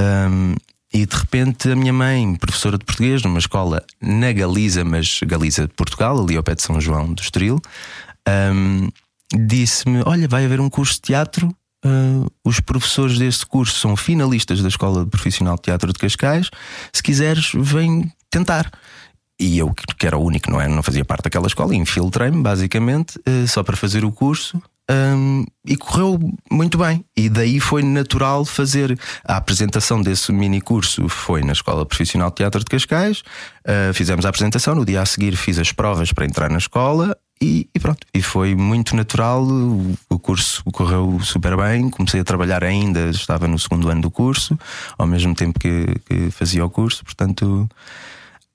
Um, 0.00 0.54
e 0.94 1.04
de 1.04 1.14
repente 1.14 1.70
a 1.70 1.76
minha 1.76 1.92
mãe, 1.92 2.34
professora 2.36 2.78
de 2.78 2.86
português 2.86 3.22
numa 3.22 3.38
escola 3.38 3.84
na 4.00 4.32
Galiza, 4.32 4.84
mas 4.84 5.20
Galiza 5.22 5.66
de 5.66 5.74
Portugal, 5.74 6.18
ali 6.18 6.38
ao 6.38 6.42
pé 6.42 6.54
de 6.54 6.62
São 6.62 6.80
João 6.80 7.12
do 7.12 7.20
Estoril, 7.20 7.60
um, 8.54 8.88
disse-me: 9.46 10.02
Olha, 10.06 10.26
vai 10.26 10.46
haver 10.46 10.58
um 10.58 10.70
curso 10.70 10.94
de 10.94 11.02
teatro 11.02 11.54
Uh, 11.84 12.26
os 12.44 12.60
professores 12.60 13.18
deste 13.18 13.46
curso 13.46 13.78
são 13.78 13.96
finalistas 13.96 14.60
da 14.60 14.68
Escola 14.68 15.06
Profissional 15.06 15.56
de 15.56 15.62
Teatro 15.62 15.92
de 15.92 15.98
Cascais. 15.98 16.50
Se 16.92 17.02
quiseres, 17.02 17.52
vem 17.54 18.10
tentar. 18.30 18.70
E 19.40 19.58
eu, 19.58 19.72
que 19.72 20.06
era 20.06 20.18
o 20.18 20.24
único, 20.24 20.50
não, 20.50 20.60
é? 20.60 20.66
não 20.66 20.82
fazia 20.82 21.04
parte 21.04 21.24
daquela 21.24 21.46
escola, 21.46 21.74
infiltrei-me 21.74 22.42
basicamente 22.42 23.18
uh, 23.18 23.46
só 23.46 23.62
para 23.62 23.76
fazer 23.76 24.04
o 24.04 24.10
curso. 24.10 24.60
Um, 24.90 25.44
e 25.66 25.76
correu 25.76 26.18
muito 26.50 26.78
bem. 26.78 27.04
E 27.14 27.28
daí 27.28 27.60
foi 27.60 27.82
natural 27.82 28.44
fazer 28.44 28.98
a 29.22 29.36
apresentação 29.36 30.00
desse 30.00 30.32
mini 30.32 30.62
curso. 30.62 31.08
Foi 31.08 31.42
na 31.42 31.52
Escola 31.52 31.84
Profissional 31.84 32.30
de 32.30 32.36
Teatro 32.36 32.60
de 32.60 32.66
Cascais. 32.66 33.20
Uh, 33.66 33.92
fizemos 33.92 34.24
a 34.24 34.30
apresentação. 34.30 34.74
No 34.74 34.86
dia 34.86 35.02
a 35.02 35.06
seguir, 35.06 35.36
fiz 35.36 35.58
as 35.58 35.72
provas 35.72 36.10
para 36.12 36.24
entrar 36.24 36.50
na 36.50 36.58
escola. 36.58 37.16
E, 37.40 37.68
e, 37.72 37.78
pronto, 37.78 38.06
e 38.12 38.20
foi 38.20 38.54
muito 38.54 38.96
natural. 38.96 39.44
O, 39.44 39.96
o, 40.08 40.18
curso 40.18 40.62
correu 40.72 41.20
super 41.22 41.56
bem. 41.56 41.88
Comecei 41.88 42.20
a 42.20 42.24
trabalhar 42.24 42.64
ainda, 42.64 43.10
estava 43.10 43.46
no 43.46 43.58
segundo 43.58 43.88
ano 43.88 44.02
do 44.02 44.10
curso, 44.10 44.58
ao 44.96 45.06
mesmo 45.06 45.34
tempo 45.34 45.58
que, 45.58 45.86
que 46.06 46.30
fazia 46.30 46.64
o 46.64 46.70
curso. 46.70 47.04
Portanto, 47.04 47.68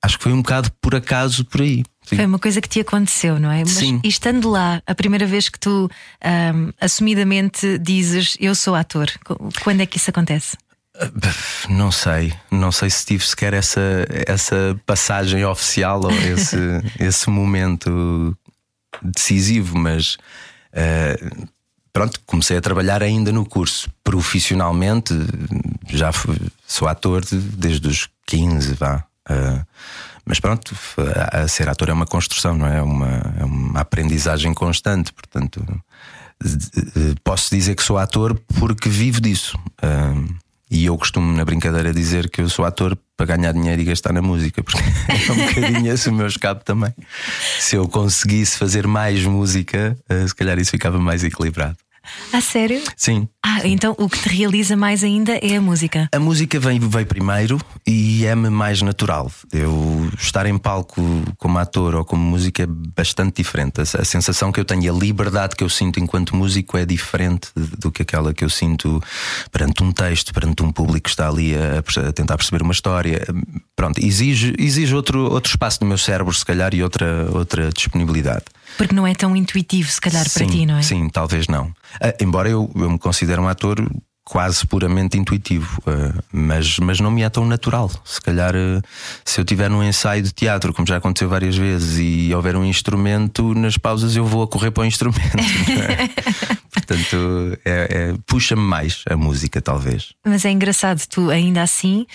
acho 0.02 0.18
que 0.18 0.24
foi 0.24 0.34
um 0.34 0.42
bocado 0.42 0.70
por 0.82 0.94
acaso 0.96 1.46
por 1.46 1.62
aí. 1.62 1.84
Sim. 2.06 2.18
Foi 2.18 2.26
uma 2.26 2.40
coisa 2.40 2.60
que 2.60 2.68
te 2.68 2.82
aconteceu, 2.82 3.40
não 3.40 3.50
é? 3.50 3.60
Mas 3.60 3.72
Sim. 3.72 4.02
estando 4.04 4.50
lá, 4.50 4.82
a 4.86 4.94
primeira 4.94 5.26
vez 5.26 5.48
que 5.48 5.58
tu 5.58 5.90
um, 6.24 6.74
assumidamente 6.80 7.78
dizes 7.78 8.36
eu 8.40 8.54
sou 8.54 8.76
ator, 8.76 9.10
quando 9.64 9.82
é 9.82 9.86
que 9.86 9.98
isso 9.98 10.10
acontece? 10.10 10.58
Não 11.70 11.92
sei, 11.92 12.32
não 12.52 12.72
sei 12.72 12.90
se 12.90 13.06
tive 13.06 13.26
sequer 13.26 13.54
essa, 13.54 14.06
essa 14.28 14.80
passagem 14.86 15.44
oficial 15.44 16.02
ou 16.04 16.12
esse, 16.12 16.58
esse 17.00 17.30
momento 17.32 18.38
decisivo, 19.02 19.78
mas 19.78 20.18
uh, 20.74 21.48
pronto, 21.92 22.20
comecei 22.26 22.58
a 22.58 22.62
trabalhar 22.62 23.02
ainda 23.04 23.32
no 23.32 23.46
curso. 23.46 23.90
Profissionalmente, 24.04 25.14
já 25.90 26.12
fui, 26.12 26.38
sou 26.68 26.88
ator 26.88 27.24
desde 27.32 27.88
os 27.88 28.10
15, 28.26 28.74
vá. 28.74 29.04
Uh, 29.30 29.66
mas 30.26 30.40
pronto, 30.40 30.76
a 31.32 31.48
ser 31.48 31.68
ator 31.68 31.90
é 31.90 31.94
uma 31.94 32.06
construção, 32.06 32.54
não 32.54 32.66
é? 32.66 32.78
É 32.78 32.82
uma, 32.82 33.36
é 33.40 33.44
uma 33.44 33.80
aprendizagem 33.82 34.54
constante, 34.54 35.12
portanto, 35.12 35.62
posso 37.24 37.54
dizer 37.54 37.76
que 37.76 37.84
sou 37.84 37.98
ator 37.98 38.40
porque 38.58 38.88
vivo 38.88 39.20
disso. 39.20 39.58
Uh, 39.84 40.43
e 40.74 40.86
eu 40.86 40.98
costumo, 40.98 41.32
na 41.32 41.46
brincadeira, 41.46 41.94
dizer 41.94 42.32
que 42.32 42.42
eu 42.42 42.50
sou 42.50 42.66
ator 42.66 42.98
para 43.16 43.38
ganhar 43.38 43.52
dinheiro 43.54 43.80
e 43.80 43.86
gastar 43.86 44.12
na 44.12 44.24
música, 44.24 44.64
porque 44.64 44.80
é 45.30 45.32
um 45.32 45.48
bocadinho 45.48 45.94
esse 45.94 46.10
o 46.10 46.14
meu 46.14 46.26
escape 46.26 46.66
também. 46.66 46.92
Se 47.60 47.76
eu 47.76 47.88
conseguisse 47.88 48.58
fazer 48.58 48.88
mais 48.88 49.24
música, 49.24 49.96
uh, 50.10 50.28
se 50.28 50.34
calhar 50.34 50.58
isso 50.58 50.72
ficava 50.72 50.98
mais 50.98 51.24
equilibrado. 51.24 51.78
A 52.32 52.42
sério? 52.42 52.82
Sim. 52.96 53.28
Ah, 53.46 53.60
então 53.66 53.96
o 53.98 54.10
que 54.10 54.20
te 54.20 54.30
realiza 54.30 54.76
mais 54.76 55.04
ainda 55.04 55.34
é 55.34 55.56
a 55.56 55.62
música? 55.62 56.10
A 56.12 56.20
música 56.20 56.60
vem, 56.60 56.80
vem 56.80 57.06
primeiro 57.06 57.60
e 57.86 58.26
é-me 58.26 58.50
mais 58.50 58.82
natural. 58.82 59.32
Eu 59.52 60.10
estar 60.18 60.46
em 60.46 60.58
palco 60.58 61.02
como 61.38 61.60
ator 61.60 61.96
ou 61.96 62.06
como 62.06 62.24
músico 62.24 62.62
é 62.62 62.66
bastante 62.66 63.38
diferente. 63.38 63.80
A, 63.80 63.84
a 63.84 64.06
sensação 64.06 64.52
que 64.52 64.60
eu 64.60 64.66
tenho, 64.66 64.94
a 64.94 64.98
liberdade 64.98 65.56
que 65.56 65.64
eu 65.64 65.70
sinto 65.70 66.00
enquanto 66.00 66.36
músico 66.36 66.78
é 66.78 66.86
diferente 66.86 67.50
do 67.56 67.92
que 67.92 68.02
aquela 68.02 68.34
que 68.34 68.44
eu 68.44 68.50
sinto 68.50 69.02
perante 69.52 69.84
um 69.84 69.92
texto, 69.92 70.34
perante 70.34 70.64
um 70.64 70.72
público 70.72 71.04
que 71.04 71.10
está 71.10 71.28
ali 71.28 71.54
a, 71.56 71.80
a 72.08 72.14
tentar 72.14 72.38
perceber 72.38 72.64
uma 72.64 72.74
história. 72.74 73.22
Pronto, 73.76 74.00
exige, 74.00 74.54
exige 74.58 74.96
outro, 74.96 75.32
outro 75.32 75.50
espaço 75.50 75.80
no 75.82 75.88
meu 75.88 75.98
cérebro, 75.98 76.34
se 76.34 76.46
calhar, 76.46 76.74
e 76.74 76.82
outra, 76.82 77.28
outra 77.32 77.70
disponibilidade. 77.70 78.46
Porque 78.78 78.96
não 78.96 79.06
é 79.06 79.14
tão 79.14 79.36
intuitivo, 79.36 79.90
se 79.90 80.02
calhar, 80.02 80.28
sim, 80.28 80.40
para 80.40 80.48
ti, 80.48 80.66
não 80.66 80.78
é? 80.78 80.82
Sim, 80.82 81.10
talvez 81.10 81.48
não. 81.48 81.66
Uh, 81.66 82.14
embora 82.22 82.50
eu, 82.50 82.70
eu 82.76 82.90
me 82.90 83.00
considere 83.00 83.40
um 83.40 83.48
ator 83.48 83.86
quase 84.26 84.66
puramente 84.66 85.18
intuitivo, 85.18 85.80
uh, 85.80 86.24
mas, 86.32 86.80
mas 86.80 87.00
não 87.00 87.12
me 87.12 87.24
é 87.24 87.30
tão 87.30 87.46
natural. 87.46 87.92
Se 88.06 88.22
calhar, 88.22 88.56
uh, 88.56 88.82
se 89.26 89.40
eu 89.40 89.46
tiver 89.46 89.70
num 89.70 89.84
ensaio 89.84 90.24
de 90.24 90.32
teatro, 90.32 90.74
como 90.74 90.88
já 90.88 90.98
aconteceu 90.98 91.28
várias 91.28 91.58
vezes, 91.58 92.00
e 92.00 92.34
houver 92.34 92.56
um 92.56 92.64
instrumento, 92.64 93.54
nas 93.54 93.78
pausas 93.78 94.16
eu 94.16 94.26
vou 94.26 94.44
a 94.44 94.48
correr 94.48 94.72
para 94.72 94.84
o 94.84 94.86
instrumento. 94.86 95.38
Portanto, 96.72 97.58
é, 97.66 97.88
é 98.12 98.16
puxa-me 98.26 98.62
mais 98.62 99.04
a 99.10 99.16
música, 99.16 99.62
talvez. 99.62 100.14
Mas 100.26 100.46
é 100.46 100.52
engraçado, 100.52 101.02
tu 101.08 101.30
ainda 101.30 101.62
assim 101.62 102.06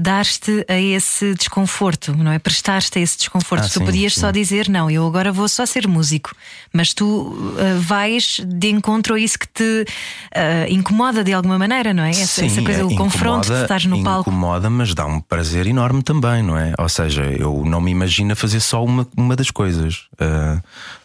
dar-te 0.00 0.64
a 0.68 0.76
esse 0.80 1.34
desconforto, 1.34 2.12
não 2.16 2.32
é? 2.32 2.38
Prestar-te 2.40 2.98
a 2.98 3.02
esse 3.02 3.16
desconforto. 3.16 3.64
Ah, 3.64 3.68
tu 3.68 3.78
sim, 3.78 3.84
podias 3.84 4.14
sim. 4.14 4.20
só 4.20 4.30
dizer, 4.32 4.68
não, 4.68 4.90
eu 4.90 5.06
agora 5.06 5.30
vou 5.30 5.48
só 5.48 5.64
ser 5.64 5.86
músico, 5.86 6.34
mas 6.72 6.92
tu 6.92 7.04
uh, 7.06 7.80
vais 7.80 8.40
de 8.44 8.70
encontro 8.70 9.14
a 9.14 9.20
isso 9.20 9.38
que 9.38 9.46
te 9.46 9.62
uh, 9.84 10.68
incomoda 10.68 11.22
de 11.22 11.32
alguma 11.32 11.58
maneira, 11.58 11.94
não 11.94 12.02
é? 12.02 12.10
Essa, 12.10 12.40
Sim, 12.40 12.46
essa 12.46 12.62
coisa, 12.62 12.80
é, 12.80 12.84
o 12.84 12.96
confronto 12.96 13.42
de 13.42 13.46
incomoda- 13.52 13.62
estás 13.62 13.84
no 13.84 14.02
palco. 14.02 14.30
Incomoda, 14.30 14.68
mas 14.68 14.94
dá 14.94 15.06
um 15.06 15.20
prazer 15.20 15.66
enorme 15.68 16.02
também, 16.02 16.42
não 16.42 16.58
é? 16.58 16.72
Ou 16.76 16.88
seja, 16.88 17.22
eu 17.22 17.62
não 17.64 17.80
me 17.80 17.92
imagino 17.92 18.32
a 18.32 18.36
fazer 18.36 18.58
só 18.60 18.84
uma, 18.84 19.06
uma 19.16 19.36
das 19.36 19.50
coisas. 19.52 20.08
Ah, 20.18 20.60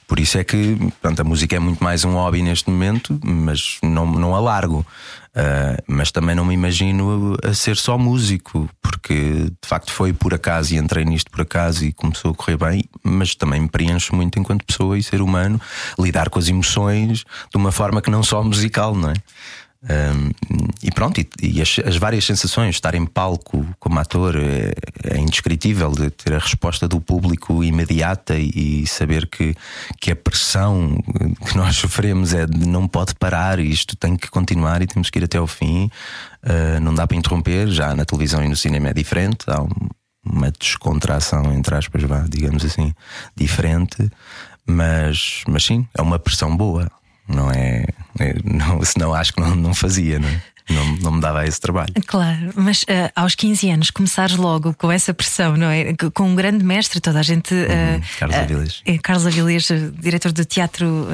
por 0.07 0.19
isso 0.19 0.38
é 0.38 0.43
que 0.43 0.77
pronto, 1.01 1.22
a 1.22 1.24
música 1.24 1.55
é 1.55 1.60
muito 1.60 1.83
mais 1.83 2.03
um 2.03 2.13
hobby 2.13 2.41
neste 2.41 2.69
momento, 2.69 3.19
mas 3.24 3.77
não, 3.81 4.05
não 4.05 4.36
a 4.36 4.39
largo. 4.39 4.86
Ah, 5.36 5.81
mas 5.88 6.12
também 6.12 6.36
não 6.36 6.45
me 6.45 6.53
imagino 6.53 7.36
a 7.43 7.53
ser 7.55 7.75
só 7.75 7.98
músico, 7.98 8.69
porque 8.81 9.50
de 9.62 9.67
facto 9.67 9.91
foi 9.91 10.13
por 10.13 10.33
acaso 10.33 10.75
e 10.75 10.77
entrei 10.77 11.03
nisto 11.03 11.31
por 11.31 11.41
acaso 11.41 11.83
e 11.83 11.91
começou 11.91 12.31
a 12.31 12.36
correr 12.36 12.57
bem, 12.57 12.83
mas 13.03 13.33
também 13.33 13.62
me 13.62 13.67
preencho 13.67 14.15
muito 14.15 14.38
enquanto 14.38 14.63
pessoa 14.63 14.98
e 14.98 15.01
ser 15.01 15.22
humano, 15.22 15.60
lidar 15.98 16.29
com 16.29 16.38
as 16.38 16.48
emoções 16.48 17.25
de 17.50 17.57
uma 17.57 17.72
forma 17.72 18.00
que 18.00 18.12
não 18.12 18.22
só 18.22 18.43
musical, 18.43 18.95
não 18.95 19.10
é? 19.10 19.13
Um, 19.84 20.30
e 20.82 20.90
pronto, 20.92 21.20
e, 21.20 21.28
e 21.42 21.62
as, 21.62 21.78
as 21.86 21.98
várias 21.98 22.24
sensações, 22.24 22.75
estar 22.75 22.96
em 22.96 23.06
palco 23.06 23.66
como 23.80 24.00
ator 24.00 24.36
é, 24.38 24.74
é 25.04 25.18
indescritível, 25.20 25.92
de 25.92 26.10
ter 26.10 26.34
a 26.34 26.40
resposta 26.40 26.88
do 26.88 27.02
público 27.02 27.62
imediata 27.63 28.36
e, 28.38 28.84
e 28.84 28.88
saber 28.88 29.28
que, 29.28 29.54
que 30.00 30.12
a 30.12 30.16
pressão 30.16 30.98
que 31.46 31.58
nós 31.58 31.75
sofremos 31.75 32.34
é 32.34 32.46
de 32.46 32.66
não 32.66 32.88
pode 32.88 33.13
parar, 33.16 33.60
isto 33.60 33.96
tem 33.98 34.16
que 34.16 34.30
continuar 34.30 34.82
e 34.82 34.88
temos 34.88 35.10
que 35.10 35.20
ir 35.20 35.25
até 35.25 35.38
ao 35.38 35.48
fim. 35.48 35.90
Uh, 36.44 36.80
não 36.82 36.94
dá 36.94 37.06
para 37.06 37.18
interromper, 37.18 37.68
já 37.68 37.94
na 37.94 38.06
televisão 38.06 38.44
e 38.44 38.48
no 38.48 38.56
cinema 38.56 38.90
é 38.90 38.94
diferente, 38.94 39.40
há 39.48 39.62
um- 39.62 39.90
uma 40.25 40.50
descontração, 40.52 41.54
entre 41.54 41.75
aspas, 41.75 42.02
vá, 42.04 42.25
digamos 42.30 42.63
assim, 42.63 42.94
diferente, 43.36 44.10
mas, 44.66 45.44
mas 45.46 45.66
sim, 45.66 45.86
é 45.94 46.02
uma 46.02 46.18
pressão 46.18 46.56
boa. 46.56 46.90
Não 47.27 47.50
é. 47.51 47.86
é- 48.20 48.36
não, 48.44 48.84
senão 48.84 49.13
acho 49.13 49.34
que 49.34 49.42
não, 49.42 49.56
não 49.56 49.74
fazia, 49.74 50.20
não, 50.20 50.27
é? 50.27 50.42
Não, 50.70 50.96
não 50.98 51.12
me 51.13 51.22
dava 51.22 51.46
esse 51.46 51.60
trabalho. 51.60 51.93
Claro, 52.05 52.51
mas 52.55 52.86
ah, 52.88 53.22
aos 53.22 53.36
15 53.36 53.70
anos 53.70 53.91
começares 53.91 54.36
logo 54.36 54.74
com 54.74 54.91
essa 54.91 55.13
pressão, 55.13 55.58
não 55.58 55.67
é? 55.67 55.93
Com 56.13 56.29
um 56.29 56.36
grande 56.36 56.63
mestre, 56.63 57.00
toda 57.00 57.20
a 57.20 57.24
gente. 57.24 57.53
Uhum, 57.53 58.01
Carlos 58.20 58.38
ah, 58.38 58.41
Avilés. 58.41 58.82
é, 58.86 58.98
Carlos 58.98 59.27
Avilés, 59.27 59.67
diretor 60.00 60.32
do 60.32 60.46
Teatro 60.46 61.08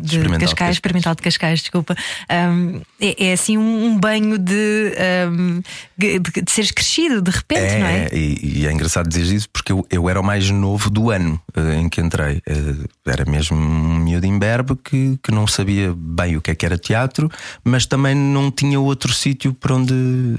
de 0.00 0.16
Experimental 0.16 0.48
Cascais. 0.48 0.76
Experimental 0.76 1.14
de 1.14 1.22
Cascais, 1.22 1.60
desculpa. 1.60 1.94
Ahm, 2.28 2.80
é, 3.00 3.28
é 3.28 3.32
assim 3.32 3.58
um, 3.58 3.86
um 3.86 3.98
banho 3.98 4.38
de, 4.38 4.94
ahm, 4.98 5.60
de, 5.96 6.18
de 6.18 6.50
seres 6.50 6.70
crescido 6.70 7.20
de 7.22 7.30
repente, 7.30 7.78
não 7.78 7.86
é? 7.86 8.06
É, 8.06 8.16
e, 8.16 8.60
e 8.60 8.66
é 8.66 8.72
engraçado 8.72 9.08
dizer 9.08 9.34
isso 9.34 9.48
porque 9.50 9.72
eu, 9.72 9.86
eu 9.90 10.08
era 10.08 10.20
o 10.20 10.24
mais 10.24 10.50
novo 10.50 10.90
do 10.90 11.10
ano 11.10 11.40
eh, 11.54 11.74
em 11.74 11.88
que 11.88 12.00
entrei. 12.00 12.42
Eh, 12.46 12.88
era 13.06 13.24
mesmo 13.24 13.56
um 13.56 13.96
miúdo 13.96 14.26
imberbe 14.26 14.76
que, 14.76 15.18
que 15.22 15.30
não 15.30 15.46
sabia 15.46 15.94
bem 15.96 16.36
o 16.36 16.40
que 16.40 16.50
é 16.50 16.54
que 16.54 16.64
era 16.64 16.78
teatro, 16.78 17.30
mas 17.64 17.86
também 17.86 18.14
não 18.14 18.50
tinha 18.50 18.77
outro 18.84 19.12
sítio 19.12 19.54
para 19.54 19.74
onde, 19.74 20.36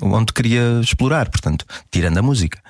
onde 0.00 0.32
queria 0.32 0.80
explorar, 0.82 1.30
portanto, 1.30 1.64
tirando 1.90 2.18
a 2.18 2.22
música. 2.22 2.60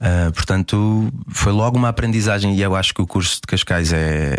Ah, 0.00 0.30
portanto, 0.34 1.12
foi 1.28 1.52
logo 1.52 1.76
uma 1.76 1.90
aprendizagem 1.90 2.54
e 2.54 2.62
eu 2.62 2.74
acho 2.74 2.94
que 2.94 3.02
o 3.02 3.06
curso 3.06 3.34
de 3.36 3.42
Cascais 3.42 3.92
é. 3.92 4.38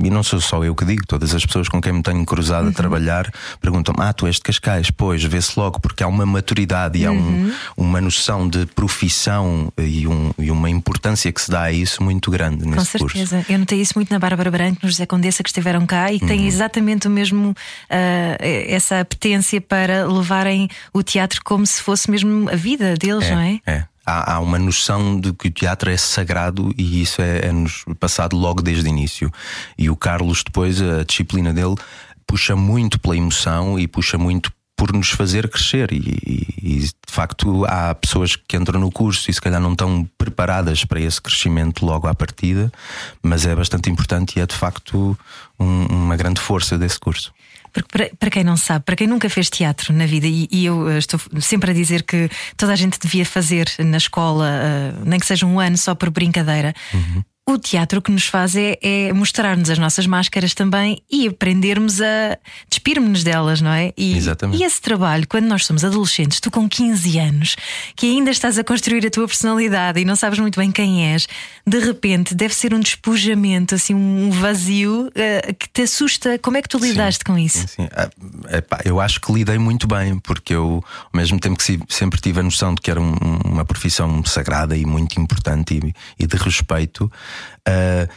E 0.00 0.10
não 0.10 0.22
sou 0.22 0.38
só 0.40 0.62
eu 0.62 0.74
que 0.74 0.84
digo, 0.84 1.04
todas 1.06 1.34
as 1.34 1.44
pessoas 1.44 1.66
com 1.68 1.80
quem 1.80 1.92
me 1.92 2.02
tenho 2.02 2.24
cruzado 2.26 2.68
a 2.68 2.72
trabalhar 2.72 3.32
perguntam-me: 3.60 4.02
Ah, 4.02 4.12
tu 4.12 4.26
és 4.26 4.36
de 4.36 4.42
Cascais? 4.42 4.90
Pois, 4.90 5.24
vê-se 5.24 5.58
logo, 5.58 5.80
porque 5.80 6.02
há 6.02 6.06
uma 6.06 6.26
maturidade 6.26 6.98
e 6.98 7.06
há 7.06 7.10
um- 7.10 7.52
uma 7.76 8.00
noção 8.00 8.46
de 8.48 8.66
profissão 8.66 9.72
e, 9.78 10.06
um- 10.06 10.30
e 10.38 10.50
uma 10.50 10.68
importância 10.68 11.32
que 11.32 11.40
se 11.40 11.50
dá 11.50 11.62
a 11.62 11.72
isso 11.72 12.02
muito 12.02 12.30
grande 12.30 12.64
Com 12.64 12.70
nesse 12.70 12.98
curso. 12.98 13.16
certeza. 13.16 13.46
Eu 13.48 13.58
notei 13.58 13.80
isso 13.80 13.94
muito 13.96 14.10
na 14.12 14.18
Bárbara 14.18 14.50
Branco, 14.50 14.80
no 14.82 14.88
José 14.90 15.06
Condessa, 15.06 15.42
que 15.42 15.48
estiveram 15.48 15.86
cá 15.86 16.12
e 16.12 16.18
que 16.18 16.24
Uhum. 16.24 16.28
têm 16.28 16.46
exatamente 16.46 17.06
o 17.06 17.10
mesmo, 17.10 17.54
ah, 17.88 18.36
essa 18.40 19.00
apetência 19.00 19.60
para 19.60 20.06
levarem 20.06 20.68
o 20.92 21.02
teatro 21.02 21.40
como 21.42 21.66
se 21.66 21.80
fosse 21.80 22.10
mesmo 22.10 22.48
a 22.50 22.56
vida 22.56 22.94
deles, 22.94 23.28
não 23.30 23.38
é? 23.40 23.60
É. 23.66 23.84
Há, 24.08 24.34
há 24.36 24.40
uma 24.40 24.58
noção 24.58 25.20
de 25.20 25.34
que 25.34 25.48
o 25.48 25.50
teatro 25.50 25.90
é 25.90 25.96
sagrado 25.98 26.72
e 26.78 27.02
isso 27.02 27.20
é- 27.20 27.48
é-nos 27.48 27.84
passado 28.00 28.36
logo 28.38 28.62
desde 28.62 28.86
o 28.86 28.88
início. 28.88 29.30
E 29.76 29.90
o 29.90 29.96
Carlos, 29.96 30.42
depois, 30.42 30.80
a 30.80 31.04
disciplina 31.04 31.52
dele 31.52 31.74
puxa 32.26 32.56
muito 32.56 32.98
pela 32.98 33.16
emoção 33.18 33.78
e 33.78 33.86
puxa 33.86 34.16
muito 34.16 34.50
por 34.74 34.92
nos 34.94 35.10
fazer 35.10 35.50
crescer. 35.50 35.92
E, 35.92 35.98
e- 36.26 36.46
e, 36.62 36.78
de 36.80 36.92
facto 37.12 37.66
há 37.66 37.94
pessoas 37.94 38.34
que 38.34 38.56
entram 38.56 38.80
no 38.80 38.90
curso 38.90 39.30
e 39.30 39.34
se 39.34 39.40
calhar 39.40 39.60
não 39.60 39.72
estão 39.72 40.08
preparadas 40.16 40.84
para 40.84 41.00
esse 41.00 41.20
crescimento 41.20 41.84
logo 41.84 42.06
à 42.06 42.14
partida, 42.14 42.72
mas 43.22 43.44
é 43.44 43.54
bastante 43.54 43.90
importante 43.90 44.38
e 44.38 44.40
é 44.40 44.46
de 44.46 44.54
facto 44.54 45.18
um- 45.60 45.86
uma 45.86 46.16
grande 46.16 46.40
força 46.40 46.78
desse 46.78 46.98
curso. 46.98 47.30
Porque 47.72 47.88
para, 47.90 48.10
para 48.18 48.30
quem 48.30 48.44
não 48.44 48.56
sabe, 48.56 48.84
para 48.84 48.96
quem 48.96 49.06
nunca 49.06 49.28
fez 49.28 49.50
teatro 49.50 49.92
na 49.92 50.06
vida, 50.06 50.26
e, 50.26 50.48
e 50.50 50.66
eu 50.66 50.88
eh, 50.88 50.98
estou 50.98 51.20
sempre 51.40 51.70
a 51.70 51.74
dizer 51.74 52.02
que 52.02 52.28
toda 52.56 52.72
a 52.72 52.76
gente 52.76 52.98
devia 52.98 53.24
fazer 53.24 53.70
na 53.78 53.96
escola, 53.96 54.48
eh, 54.48 54.92
nem 55.04 55.18
que 55.18 55.26
seja 55.26 55.46
um 55.46 55.60
ano 55.60 55.76
só 55.76 55.94
por 55.94 56.10
brincadeira. 56.10 56.74
O 57.50 57.56
teatro 57.56 58.02
que 58.02 58.10
nos 58.12 58.26
faz 58.26 58.54
é, 58.54 58.76
é 58.82 59.10
mostrar-nos 59.10 59.70
as 59.70 59.78
nossas 59.78 60.06
máscaras 60.06 60.52
também 60.52 61.02
e 61.10 61.26
aprendermos 61.28 61.98
a 61.98 62.36
despirmos-nos 62.68 63.24
delas, 63.24 63.62
não 63.62 63.70
é? 63.70 63.90
E, 63.96 64.14
Exatamente. 64.18 64.60
e 64.60 64.64
esse 64.64 64.82
trabalho, 64.82 65.26
quando 65.26 65.46
nós 65.46 65.64
somos 65.64 65.82
adolescentes, 65.82 66.40
tu 66.40 66.50
com 66.50 66.68
15 66.68 67.18
anos, 67.18 67.56
que 67.96 68.04
ainda 68.04 68.30
estás 68.30 68.58
a 68.58 68.64
construir 68.64 69.06
a 69.06 69.10
tua 69.10 69.26
personalidade 69.26 69.98
e 69.98 70.04
não 70.04 70.14
sabes 70.14 70.38
muito 70.38 70.60
bem 70.60 70.70
quem 70.70 71.06
és, 71.10 71.26
de 71.66 71.78
repente 71.78 72.34
deve 72.34 72.54
ser 72.54 72.74
um 72.74 72.80
despojamento, 72.80 73.74
assim, 73.74 73.94
um 73.94 74.30
vazio 74.30 75.10
eh, 75.14 75.54
que 75.58 75.70
te 75.70 75.82
assusta. 75.82 76.38
Como 76.40 76.58
é 76.58 76.60
que 76.60 76.68
tu 76.68 76.76
lidaste 76.76 77.24
com 77.24 77.38
isso? 77.38 77.60
Sim, 77.60 77.66
sim. 77.66 77.88
Ah, 77.92 78.10
epá, 78.58 78.80
eu 78.84 79.00
acho 79.00 79.22
que 79.22 79.32
lidei 79.32 79.56
muito 79.56 79.86
bem, 79.88 80.18
porque 80.18 80.52
eu, 80.52 80.84
ao 81.10 81.18
mesmo 81.18 81.40
tempo 81.40 81.56
que 81.58 81.80
sempre 81.88 82.20
tive 82.20 82.40
a 82.40 82.42
noção 82.42 82.74
de 82.74 82.82
que 82.82 82.90
era 82.90 83.00
um- 83.00 83.16
uma 83.46 83.64
profissão 83.64 84.22
sagrada 84.26 84.76
e 84.76 84.84
muito 84.84 85.18
importante 85.18 85.80
e, 85.82 85.94
e 86.22 86.26
de 86.26 86.36
respeito, 86.36 87.10
ah, 87.66 88.08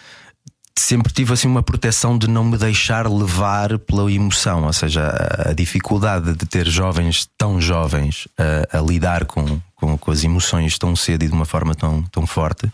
sempre 0.77 1.13
tive 1.13 1.33
assim 1.33 1.47
uma 1.47 1.63
proteção 1.63 2.17
de 2.17 2.27
não 2.27 2.43
me 2.43 2.57
deixar 2.57 3.07
levar 3.09 3.77
pela 3.79 4.11
emoção, 4.11 4.65
ou 4.65 4.73
seja, 4.73 5.13
a, 5.49 5.53
dificuldade 5.53 6.33
de 6.33 6.45
ter 6.45 6.67
jovens 6.67 7.29
tão 7.37 7.61
jovens 7.61 8.27
a, 8.37 8.79
a 8.79 8.81
lidar 8.81 9.25
com, 9.25 9.59
com, 9.75 9.97
com 9.97 10.11
as 10.11 10.23
emoções 10.23 10.77
tão 10.77 10.95
cedo 10.95 11.23
e 11.23 11.27
de 11.27 11.33
uma 11.33 11.45
forma 11.45 11.75
tão, 11.75 12.03
tão 12.03 12.25
forte 12.25 12.71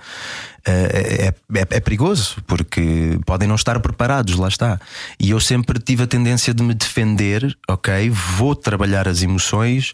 é, 0.66 1.34
é, 1.54 1.62
é 1.70 1.80
perigoso 1.80 2.38
porque 2.46 3.20
podem 3.26 3.48
não 3.48 3.56
estar 3.56 3.80
preparados, 3.80 4.36
lá 4.36 4.48
está. 4.48 4.80
E 5.20 5.30
eu 5.30 5.40
sempre 5.40 5.80
tive 5.80 6.04
a 6.04 6.08
tendência 6.08 6.54
de 6.54 6.62
me 6.62 6.74
defender, 6.74 7.58
ok, 7.70 8.10
vou 8.10 8.56
trabalhar 8.56 9.08
as 9.08 9.22
emoções. 9.22 9.92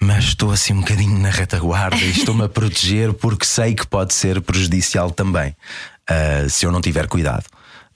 Mas 0.00 0.24
estou 0.24 0.50
assim 0.50 0.74
um 0.74 0.80
bocadinho 0.80 1.18
na 1.18 1.30
retaguarda 1.30 1.96
e 1.96 2.10
estou-me 2.10 2.44
a 2.44 2.48
proteger 2.48 3.12
porque 3.14 3.44
sei 3.44 3.74
que 3.74 3.86
pode 3.86 4.12
ser 4.14 4.40
prejudicial 4.42 5.10
também 5.10 5.56
ah, 6.08 6.48
se 6.48 6.66
eu 6.66 6.72
não 6.72 6.80
tiver 6.80 7.08
cuidado. 7.08 7.44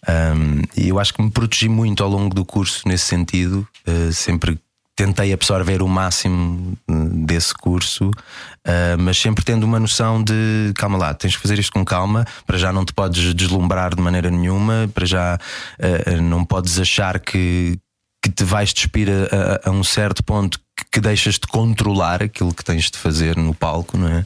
Um, 0.08 0.62
e 0.76 0.88
eu 0.88 0.98
acho 0.98 1.12
que 1.12 1.22
me 1.22 1.30
protegi 1.30 1.68
muito 1.68 2.02
ao 2.02 2.08
longo 2.08 2.34
do 2.34 2.44
curso 2.44 2.88
nesse 2.88 3.04
sentido. 3.04 3.66
Uh, 3.86 4.12
sempre 4.12 4.58
tentei 4.96 5.32
absorver 5.32 5.82
o 5.82 5.88
máximo 5.88 6.76
uh, 6.88 7.24
desse 7.24 7.54
curso, 7.54 8.08
uh, 8.08 8.98
mas 8.98 9.18
sempre 9.18 9.44
tendo 9.44 9.64
uma 9.64 9.80
noção 9.80 10.22
de 10.22 10.72
calma 10.74 10.98
lá, 10.98 11.14
tens 11.14 11.36
que 11.36 11.42
fazer 11.42 11.58
isto 11.58 11.72
com 11.72 11.84
calma, 11.84 12.26
para 12.46 12.58
já 12.58 12.72
não 12.72 12.84
te 12.84 12.92
podes 12.92 13.32
deslumbrar 13.34 13.94
de 13.94 14.02
maneira 14.02 14.30
nenhuma, 14.30 14.90
para 14.92 15.06
já 15.06 15.36
uh, 15.36 16.20
não 16.20 16.44
podes 16.44 16.78
achar 16.78 17.18
que, 17.18 17.78
que 18.22 18.30
te 18.30 18.44
vais 18.44 18.74
despir 18.74 19.08
a, 19.08 19.68
a, 19.68 19.70
a 19.70 19.72
um 19.72 19.82
certo 19.82 20.22
ponto 20.22 20.60
que, 20.90 21.00
deixas 21.00 21.34
de 21.34 21.46
controlar 21.46 22.22
aquilo 22.22 22.54
que 22.54 22.64
tens 22.64 22.90
de 22.90 22.98
fazer 22.98 23.36
no 23.36 23.54
palco, 23.54 23.96
não 23.96 24.08
é? 24.08 24.24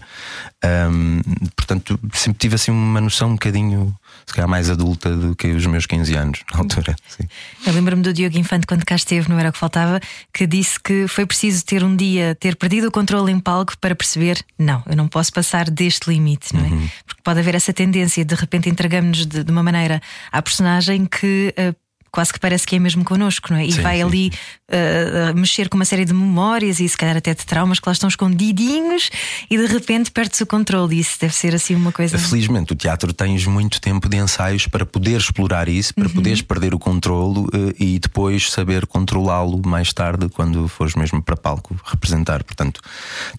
Um, 0.90 1.20
portanto, 1.54 1.98
sempre 2.12 2.38
tive 2.38 2.54
assim 2.54 2.70
uma 2.70 3.00
noção 3.00 3.30
um 3.30 3.32
bocadinho, 3.34 3.94
se 4.24 4.32
calhar, 4.32 4.48
mais 4.48 4.70
adulta 4.70 5.14
do 5.14 5.36
que 5.36 5.48
os 5.48 5.66
meus 5.66 5.86
15 5.86 6.14
anos 6.14 6.40
na 6.52 6.60
altura. 6.60 6.96
Sim. 7.06 7.28
Eu 7.66 7.72
lembro-me 7.74 8.02
do 8.02 8.12
Diogo 8.12 8.38
Infante 8.38 8.66
quando 8.66 8.84
cá 8.84 8.96
esteve, 8.96 9.28
não 9.28 9.38
era 9.38 9.50
o 9.50 9.52
que 9.52 9.58
faltava, 9.58 10.00
que 10.32 10.46
disse 10.46 10.80
que 10.80 11.06
foi 11.06 11.26
preciso 11.26 11.64
ter 11.64 11.84
um 11.84 11.94
dia, 11.94 12.34
ter 12.34 12.56
perdido 12.56 12.88
o 12.88 12.90
controle 12.90 13.30
em 13.30 13.38
palco 13.38 13.76
para 13.78 13.94
perceber: 13.94 14.42
não, 14.58 14.82
eu 14.86 14.96
não 14.96 15.06
posso 15.08 15.32
passar 15.32 15.70
deste 15.70 16.08
limite, 16.10 16.54
não 16.54 16.64
é? 16.64 16.88
Porque 17.06 17.22
pode 17.22 17.40
haver 17.40 17.54
essa 17.54 17.72
tendência, 17.72 18.24
de 18.24 18.34
repente 18.34 18.68
entregamos-nos 18.68 19.26
de, 19.26 19.44
de 19.44 19.52
uma 19.52 19.62
maneira 19.62 20.00
à 20.32 20.40
personagem 20.40 21.06
que. 21.06 21.54
Uh, 21.58 21.83
quase 22.14 22.32
que 22.32 22.38
parece 22.38 22.64
que 22.66 22.76
é 22.76 22.78
mesmo 22.78 23.02
connosco, 23.04 23.52
não 23.52 23.58
é? 23.58 23.66
E 23.66 23.72
Sim, 23.72 23.82
vai 23.82 23.96
sim, 23.96 24.02
ali 24.04 24.32
uh, 24.70 25.34
mexer 25.36 25.68
com 25.68 25.76
uma 25.76 25.84
série 25.84 26.04
de 26.04 26.12
memórias 26.12 26.78
e 26.78 26.88
se 26.88 26.96
calhar 26.96 27.16
até 27.16 27.34
de 27.34 27.44
traumas 27.44 27.80
que 27.80 27.88
lá 27.88 27.92
estão 27.92 28.08
escondidinhos 28.08 29.10
e 29.50 29.56
de 29.58 29.66
repente 29.66 30.10
perde-se 30.12 30.42
o 30.42 30.46
controle. 30.46 30.98
Isso 31.00 31.18
deve 31.20 31.34
ser 31.34 31.54
assim 31.54 31.74
uma 31.74 31.90
coisa. 31.90 32.16
Felizmente, 32.18 32.72
o 32.72 32.76
teatro 32.76 33.12
tens 33.12 33.44
muito 33.46 33.80
tempo 33.80 34.08
de 34.08 34.16
ensaios 34.16 34.66
para 34.68 34.86
poder 34.86 35.16
explorar 35.20 35.68
isso, 35.68 35.92
para 35.92 36.04
Uhum. 36.06 36.14
poderes 36.14 36.40
perder 36.42 36.72
o 36.74 36.78
controlo 36.78 37.48
eh, 37.52 37.74
e 37.78 37.98
depois 37.98 38.50
saber 38.52 38.86
controlá-lo 38.86 39.60
mais 39.66 39.92
tarde, 39.92 40.28
quando 40.28 40.68
fores 40.68 40.94
mesmo 40.94 41.20
para 41.22 41.36
palco 41.36 41.76
representar. 41.84 42.44
Portanto, 42.44 42.80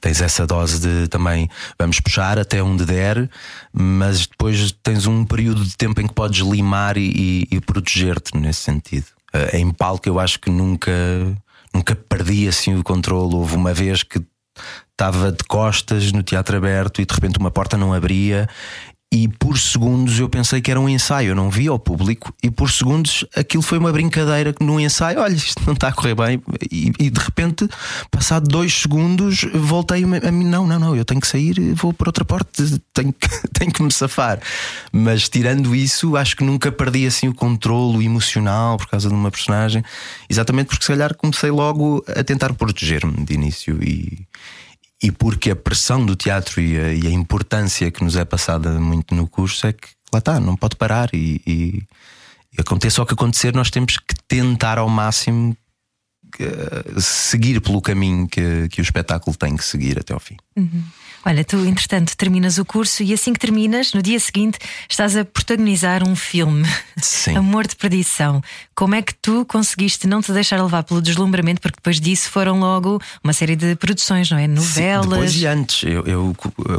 tens 0.02 0.20
essa 0.22 0.46
dose 0.46 0.80
de 0.80 1.08
também 1.08 1.48
vamos 1.80 2.00
puxar 2.02 2.38
até 2.38 2.62
onde 2.62 2.84
der, 2.86 3.30
mas 3.72 4.28
depois 4.28 4.72
tens 4.84 5.06
um 5.06 5.24
período 5.24 5.64
de 5.64 5.78
tempo 5.78 6.02
em 6.02 6.08
que 6.08 6.14
podes 6.14 6.40
limar 6.46 6.98
e, 6.98 7.46
e- 7.52 7.56
e 7.56 7.62
proteger-te 7.62 8.36
nesse 8.38 8.65
sentido. 8.66 9.08
Eh, 9.34 9.60
Em 9.60 9.72
palco, 9.72 10.08
eu 10.08 10.20
acho 10.20 10.40
que 10.40 10.50
nunca, 10.50 10.92
nunca 11.74 11.96
perdi 11.96 12.48
assim 12.48 12.76
o 12.76 12.84
controle. 12.84 13.36
Houve 13.36 13.56
uma 13.56 13.74
vez 13.74 14.04
que 14.04 14.22
estava 14.92 15.32
de 15.32 15.44
costas 15.44 16.12
no 16.12 16.24
teatro 16.24 16.58
aberto 16.58 17.02
e 17.02 17.06
de 17.06 17.14
repente 17.14 17.38
uma 17.40 17.52
porta 17.52 17.78
não 17.78 17.94
abria. 17.94 18.48
E 19.16 19.30
por 19.30 19.58
segundos 19.58 20.20
eu 20.20 20.28
pensei 20.28 20.60
que 20.60 20.70
era 20.70 20.78
um 20.78 20.90
ensaio, 20.90 21.30
eu 21.30 21.36
não 21.36 21.50
via 21.50 21.70
ao 21.70 21.80
público, 21.80 22.34
e 22.44 22.52
por 22.52 22.70
segundos 22.70 23.24
aquilo 23.34 23.64
foi 23.64 23.78
uma 23.78 23.90
brincadeira 23.90 24.54
no 24.60 24.78
ensaio. 24.78 25.22
Olha, 25.22 25.34
isto 25.34 25.64
não 25.66 25.72
está 25.72 25.88
a 25.88 25.94
correr 25.94 26.14
bem, 26.16 26.42
e, 26.70 26.92
e 27.00 27.10
de 27.10 27.20
repente, 27.22 27.66
passado 28.12 28.46
dois 28.46 28.74
segundos, 28.74 29.46
voltei 29.54 30.04
a 30.04 30.32
mim: 30.34 30.44
não, 30.44 30.68
não, 30.68 30.78
não, 30.78 30.96
eu 30.98 31.06
tenho 31.06 31.22
que 31.22 31.30
sair, 31.30 31.56
vou 31.76 31.94
por 31.94 32.10
outra 32.10 32.26
porta, 32.26 32.62
tenho 32.94 33.14
que, 33.14 33.30
tenho 33.58 33.72
que 33.72 33.82
me 33.82 33.90
safar. 33.94 34.38
Mas 34.92 35.30
tirando 35.30 35.74
isso, 35.74 36.18
acho 36.18 36.36
que 36.36 36.44
nunca 36.44 36.70
perdi 36.70 37.08
assim 37.08 37.30
o 37.30 37.34
controlo 37.34 38.02
emocional 38.02 38.76
por 38.76 38.88
causa 38.88 39.08
de 39.08 39.16
uma 39.16 39.32
personagem, 39.32 39.82
exatamente 40.30 40.68
porque 40.68 40.84
se 40.84 40.92
calhar 40.92 41.16
comecei 41.16 41.52
logo 41.52 42.04
a 42.06 42.22
tentar 42.22 42.54
proteger-me 42.54 43.24
de 43.24 43.34
início 43.34 43.82
e 43.82 44.28
e 45.02 45.12
porque 45.12 45.52
a 45.52 45.56
pressão 45.56 46.06
do 46.06 46.16
teatro 46.16 46.62
e 46.62 46.80
a, 46.80 46.94
e 46.94 47.08
a 47.08 47.12
importância 47.12 47.92
que 47.92 48.04
nos 48.04 48.16
é 48.16 48.26
passada 48.26 48.80
muito 48.80 49.14
no 49.14 49.28
curso 49.28 49.68
é 49.68 49.74
que 49.74 49.90
lá 50.12 50.20
está, 50.20 50.40
não 50.40 50.56
pode 50.56 50.76
parar 50.76 51.10
e, 51.14 51.42
e, 51.46 51.84
e 52.54 52.62
aconteça 52.62 53.02
o 53.02 53.06
que 53.06 53.14
acontecer, 53.14 53.54
nós 53.54 53.70
temos 53.70 53.98
que 53.98 54.16
tentar 54.28 54.78
ao 54.78 54.90
máximo 54.90 55.56
eh, 56.40 57.00
seguir 57.00 57.62
pelo 57.62 57.82
caminho 57.82 58.28
que, 58.28 58.68
que 58.70 58.82
o 58.82 58.84
espetáculo 58.84 59.36
tem 59.36 59.56
que 59.56 59.64
seguir 59.64 60.00
até 60.00 60.14
ao 60.14 60.20
fim. 60.20 60.38
Olha, 61.26 61.44
tu, 61.44 61.58
entretanto, 61.66 62.16
terminas 62.16 62.58
o 62.60 62.64
curso 62.66 63.02
e 63.02 63.12
assim 63.12 63.34
que 63.34 63.40
terminas, 63.40 63.94
no 63.94 64.02
dia 64.02 64.20
seguinte, 64.20 64.60
estás 64.88 65.16
a 65.18 65.26
protagonizar 65.26 66.08
um 66.08 66.16
filme. 66.16 66.68
Sim. 67.02 67.36
Amor 67.36 67.66
de 67.66 67.76
Perdição. 67.76 68.44
Como 68.76 68.94
é 68.94 69.02
que 69.02 69.14
tu 69.16 69.44
conseguiste 69.46 70.06
não 70.08 70.22
te 70.22 70.32
deixar 70.32 70.62
levar 70.62 70.84
pelo 70.84 71.02
deslumbramento? 71.02 71.60
Porque 71.62 71.78
depois 71.78 72.00
disso 72.00 72.30
foram 72.30 72.60
logo 72.60 73.02
uma 73.24 73.34
série 73.34 73.56
de 73.56 73.76
produções, 73.76 74.30
não 74.30 74.38
é? 74.38 74.44
Sim, 74.48 74.54
Novelas. 74.54 75.10
depois 75.10 75.36
e 75.36 75.48
antes, 75.48 75.84
eu, 75.84 76.04
eu- 76.06 76.36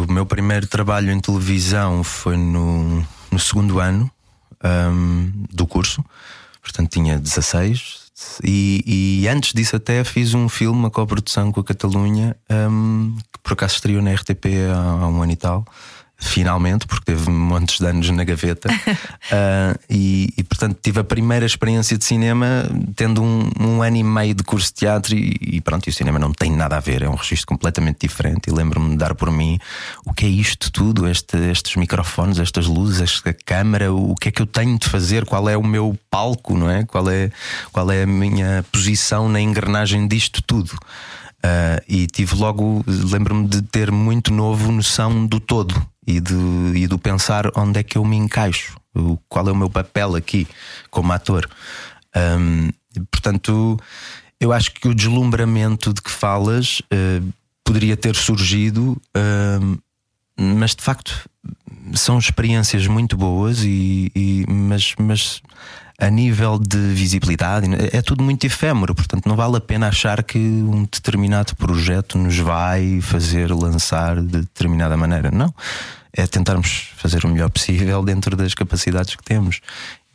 o 0.07 0.13
meu 0.13 0.25
primeiro 0.25 0.67
trabalho 0.69 1.11
em 1.11 1.19
televisão 1.21 2.05
foi 2.05 2.37
no, 2.37 3.05
no 3.33 3.39
segundo 3.41 3.81
ano 3.81 4.09
ahm, 4.63 5.31
do 5.53 5.67
curso, 5.67 6.05
portanto 6.63 6.91
tinha 6.91 7.19
16. 7.19 8.06
E, 8.43 9.23
e 9.23 9.29
antes 9.29 9.53
disso, 9.53 9.77
até 9.77 10.03
fiz 10.05 10.35
um 10.35 10.49
filme, 10.49 10.79
uma 10.79 10.91
coprodução 10.91 11.53
com 11.53 11.61
a 11.61 11.65
Catalunha, 11.65 12.37
ahm, 12.49 13.17
que 13.33 13.39
por 13.43 13.53
acaso 13.53 13.75
estreou 13.75 14.03
na 14.03 14.13
RTP 14.13 14.47
há, 14.73 15.05
há 15.05 15.09
um 15.09 15.23
ano 15.23 15.33
e 15.33 15.37
tal. 15.37 15.65
Finalmente, 16.19 16.87
porque 16.87 17.05
teve 17.05 17.29
montes 17.31 17.79
de 17.79 17.87
anos 17.87 18.09
na 18.11 18.25
gaveta, 18.25 18.69
Ah, 19.31 19.77
e, 19.91 20.33
e, 20.37 20.45
portanto 20.45 20.79
tive 20.81 21.01
a 21.01 21.05
primeira 21.05 21.45
experiência 21.45 21.99
de 21.99 22.05
cinema 22.05 22.65
tendo 22.95 23.23
um, 23.23 23.51
um 23.61 23.83
ano 23.83 23.97
e 23.97 24.03
meio 24.05 24.35
de 24.35 24.43
curso 24.45 24.69
de 24.69 24.75
teatro. 24.75 25.15
E, 25.15 25.37
e 25.41 25.61
pronto, 25.61 25.87
e 25.87 25.91
o 25.91 25.93
cinema 25.93 26.19
não 26.19 26.33
tem 26.33 26.51
nada 26.53 26.77
a 26.77 26.81
ver, 26.81 27.03
é 27.03 27.09
um 27.09 27.15
registro 27.17 27.47
completamente 27.49 27.99
diferente. 28.07 28.49
E 28.49 28.53
lembro-me 28.53 28.91
de 28.91 28.97
dar 28.97 29.15
por 29.15 29.31
mim 29.31 29.59
o 30.05 30.15
que 30.15 30.25
é 30.27 30.29
isto 30.29 30.71
tudo, 30.71 31.09
este- 31.09 31.37
estes 31.51 31.77
microfones, 31.77 32.39
estas 32.39 32.67
luzes, 32.67 33.01
esta 33.01 33.35
câmara, 33.45 33.93
o 33.93 34.15
que 34.15 34.29
é 34.29 34.33
que 34.33 34.41
eu 34.41 34.47
tenho 34.47 34.79
de 34.79 34.89
fazer, 34.89 35.25
qual 35.27 35.49
é 35.49 35.57
o 35.57 35.65
meu 35.65 35.99
palco, 36.09 36.57
não 36.57 36.71
é? 36.71 36.85
Qual 36.85 37.11
é, 37.11 37.31
qual 37.73 37.91
é 37.91 38.05
a 38.05 38.07
minha 38.07 38.65
posição 38.73 39.29
na 39.29 39.41
engrenagem 39.41 40.07
disto 40.07 40.41
tudo. 40.43 40.79
Ah, 41.43 41.83
e 41.89 42.07
tive 42.07 42.37
logo, 42.37 42.85
lembro-me 42.87 43.47
de 43.49 43.61
ter 43.63 43.91
muito 43.91 44.33
novo 44.33 44.71
noção 44.73 45.27
do 45.27 45.39
todo 45.41 45.75
e, 46.07 46.21
de, 46.21 46.35
e 46.75 46.87
do 46.87 46.99
pensar 46.99 47.51
onde 47.57 47.81
é 47.81 47.83
que 47.83 47.99
eu 47.99 48.05
me 48.05 48.17
encaixo, 48.17 48.77
qual 49.29 49.49
é 49.49 49.53
o 49.53 49.57
meu 49.57 49.69
papel 49.69 50.15
aqui 50.15 50.47
como 50.91 51.13
ator. 51.13 51.49
Ahm, 52.15 52.71
portanto, 53.11 53.79
eu 54.41 54.53
acho 54.53 54.73
que 54.73 54.89
o 54.89 54.95
deslumbramento 54.95 55.93
de 55.93 56.01
que 56.01 56.11
falas 56.11 56.81
ah, 56.91 57.23
poderia 57.65 57.97
ter 57.97 58.15
surgido, 58.15 59.01
ahm, 59.15 59.77
mas 60.39 60.75
de 60.75 60.83
facto 60.83 61.29
são 61.95 62.19
experiências 62.19 62.87
muito 62.87 63.17
boas 63.17 63.63
e, 63.65 64.11
e- 64.15 64.45
mas, 64.49 64.95
mas 64.99 65.43
a 65.99 66.11
nível 66.11 66.59
de 66.59 66.77
visibilidade 66.95 67.67
é 67.93 68.03
tudo 68.03 68.23
muito 68.23 68.45
efêmero, 68.45 68.95
portanto 68.95 69.27
não 69.27 69.35
vale 69.35 69.57
a 69.57 69.61
pena 69.61 69.89
achar 69.89 70.23
que 70.23 70.39
um 70.39 70.83
determinado 70.83 71.57
projeto 71.57 72.19
nos 72.19 72.37
vai 72.39 73.01
fazer 73.01 73.51
lançar 73.51 74.17
de 74.17 74.41
determinada 74.41 74.97
maneira. 74.97 75.31
Não. 75.31 75.55
É 76.13 76.27
tentarmos 76.27 76.89
fazer 76.97 77.25
o 77.25 77.29
melhor 77.29 77.51
possível 77.51 78.03
dentro 78.03 78.37
das 78.37 78.55
capacidades 78.55 79.15
que 79.17 79.23
temos. 79.23 79.61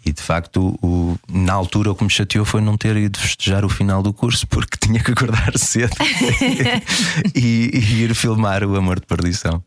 E 0.03 0.11
de 0.11 0.21
facto, 0.21 0.75
o, 0.81 1.15
na 1.29 1.53
altura 1.53 1.91
o 1.91 1.95
que 1.95 2.03
me 2.03 2.09
chateou 2.09 2.43
foi 2.43 2.59
não 2.59 2.75
ter 2.75 2.97
ido 2.97 3.19
festejar 3.19 3.63
o 3.63 3.69
final 3.69 4.01
do 4.01 4.11
curso, 4.11 4.47
porque 4.47 4.77
tinha 4.81 4.99
que 4.99 5.11
acordar 5.11 5.55
cedo 5.57 5.95
e, 7.35 7.71
e 7.73 8.03
ir 8.03 8.15
filmar 8.15 8.63
o 8.63 8.75
Amor 8.75 8.99
de 8.99 9.05
Perdição. 9.05 9.63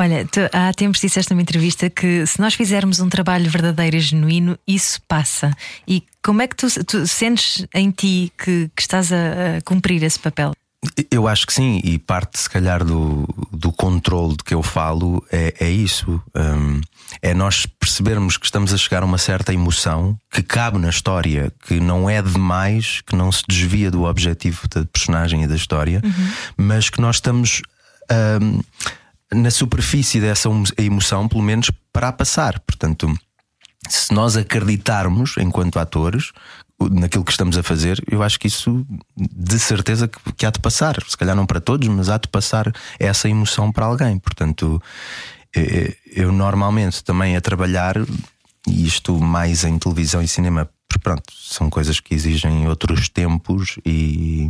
Olha, 0.00 0.24
tu, 0.26 0.40
há 0.52 0.72
tempos 0.72 1.00
disseste 1.00 1.32
numa 1.32 1.42
entrevista 1.42 1.90
que 1.90 2.24
se 2.24 2.40
nós 2.40 2.54
fizermos 2.54 3.00
um 3.00 3.08
trabalho 3.08 3.50
verdadeiro 3.50 3.96
e 3.96 4.00
genuíno, 4.00 4.56
isso 4.64 5.00
passa. 5.08 5.50
E 5.88 6.04
como 6.22 6.40
é 6.40 6.46
que 6.46 6.54
tu, 6.54 6.68
tu 6.84 7.04
sentes 7.04 7.66
em 7.74 7.90
ti 7.90 8.32
que, 8.38 8.70
que 8.76 8.82
estás 8.82 9.12
a, 9.12 9.56
a 9.56 9.60
cumprir 9.62 10.04
esse 10.04 10.18
papel? 10.18 10.52
Eu 11.10 11.26
acho 11.26 11.44
que 11.44 11.52
sim, 11.52 11.80
e 11.82 11.98
parte 11.98 12.38
se 12.38 12.48
calhar 12.48 12.84
do, 12.84 13.26
do 13.50 13.72
controle 13.72 14.36
de 14.36 14.44
que 14.44 14.54
eu 14.54 14.62
falo 14.62 15.26
é, 15.32 15.52
é 15.58 15.68
isso. 15.68 16.22
Hum, 16.36 16.80
é 17.20 17.34
nós 17.34 17.66
percebermos 17.66 18.36
que 18.36 18.46
estamos 18.46 18.72
a 18.72 18.76
chegar 18.76 19.02
a 19.02 19.06
uma 19.06 19.18
certa 19.18 19.52
emoção 19.52 20.16
que 20.30 20.44
cabe 20.44 20.78
na 20.78 20.90
história, 20.90 21.52
que 21.66 21.80
não 21.80 22.08
é 22.08 22.22
demais, 22.22 23.00
que 23.00 23.16
não 23.16 23.32
se 23.32 23.42
desvia 23.48 23.90
do 23.90 24.04
objetivo 24.04 24.68
da 24.68 24.84
personagem 24.84 25.42
e 25.42 25.48
da 25.48 25.56
história, 25.56 26.00
mas 26.56 26.88
que 26.88 27.00
nós 27.00 27.16
estamos 27.16 27.60
hum, 28.40 28.60
na 29.32 29.50
superfície 29.50 30.20
dessa 30.20 30.48
emoção, 30.76 31.28
pelo 31.28 31.42
menos 31.42 31.70
para 31.92 32.08
a 32.08 32.12
passar. 32.12 32.58
Portanto, 32.60 33.12
se 33.88 34.12
nós 34.12 34.36
acreditarmos, 34.36 35.36
enquanto 35.38 35.78
atores, 35.78 36.32
naquilo 36.90 37.24
que 37.24 37.30
estamos 37.30 37.58
a 37.58 37.62
fazer, 37.62 38.02
eu 38.10 38.22
acho 38.22 38.38
que 38.38 38.46
isso 38.46 38.86
de 39.16 39.58
certeza 39.58 40.06
que, 40.06 40.32
que 40.32 40.46
há 40.46 40.50
de 40.50 40.60
passar. 40.60 40.96
Se 41.06 41.16
calhar 41.16 41.34
não 41.34 41.46
para 41.46 41.60
todos, 41.60 41.88
mas 41.88 42.08
há 42.08 42.18
de 42.18 42.28
passar 42.28 42.72
essa 42.98 43.28
emoção 43.28 43.72
para 43.72 43.86
alguém. 43.86 44.18
Portanto, 44.18 44.80
eh, 45.54 45.96
eu 46.06 46.30
normalmente 46.32 47.02
também 47.02 47.36
a 47.36 47.40
trabalhar, 47.40 47.96
e 48.66 48.86
isto 48.86 49.18
mais 49.18 49.64
em 49.64 49.78
televisão 49.78 50.22
e 50.22 50.28
cinema, 50.28 50.68
porque 50.88 51.02
pronto, 51.02 51.32
são 51.34 51.68
coisas 51.68 52.00
que 52.00 52.14
exigem 52.14 52.68
outros 52.68 53.08
tempos 53.08 53.78
e. 53.84 54.48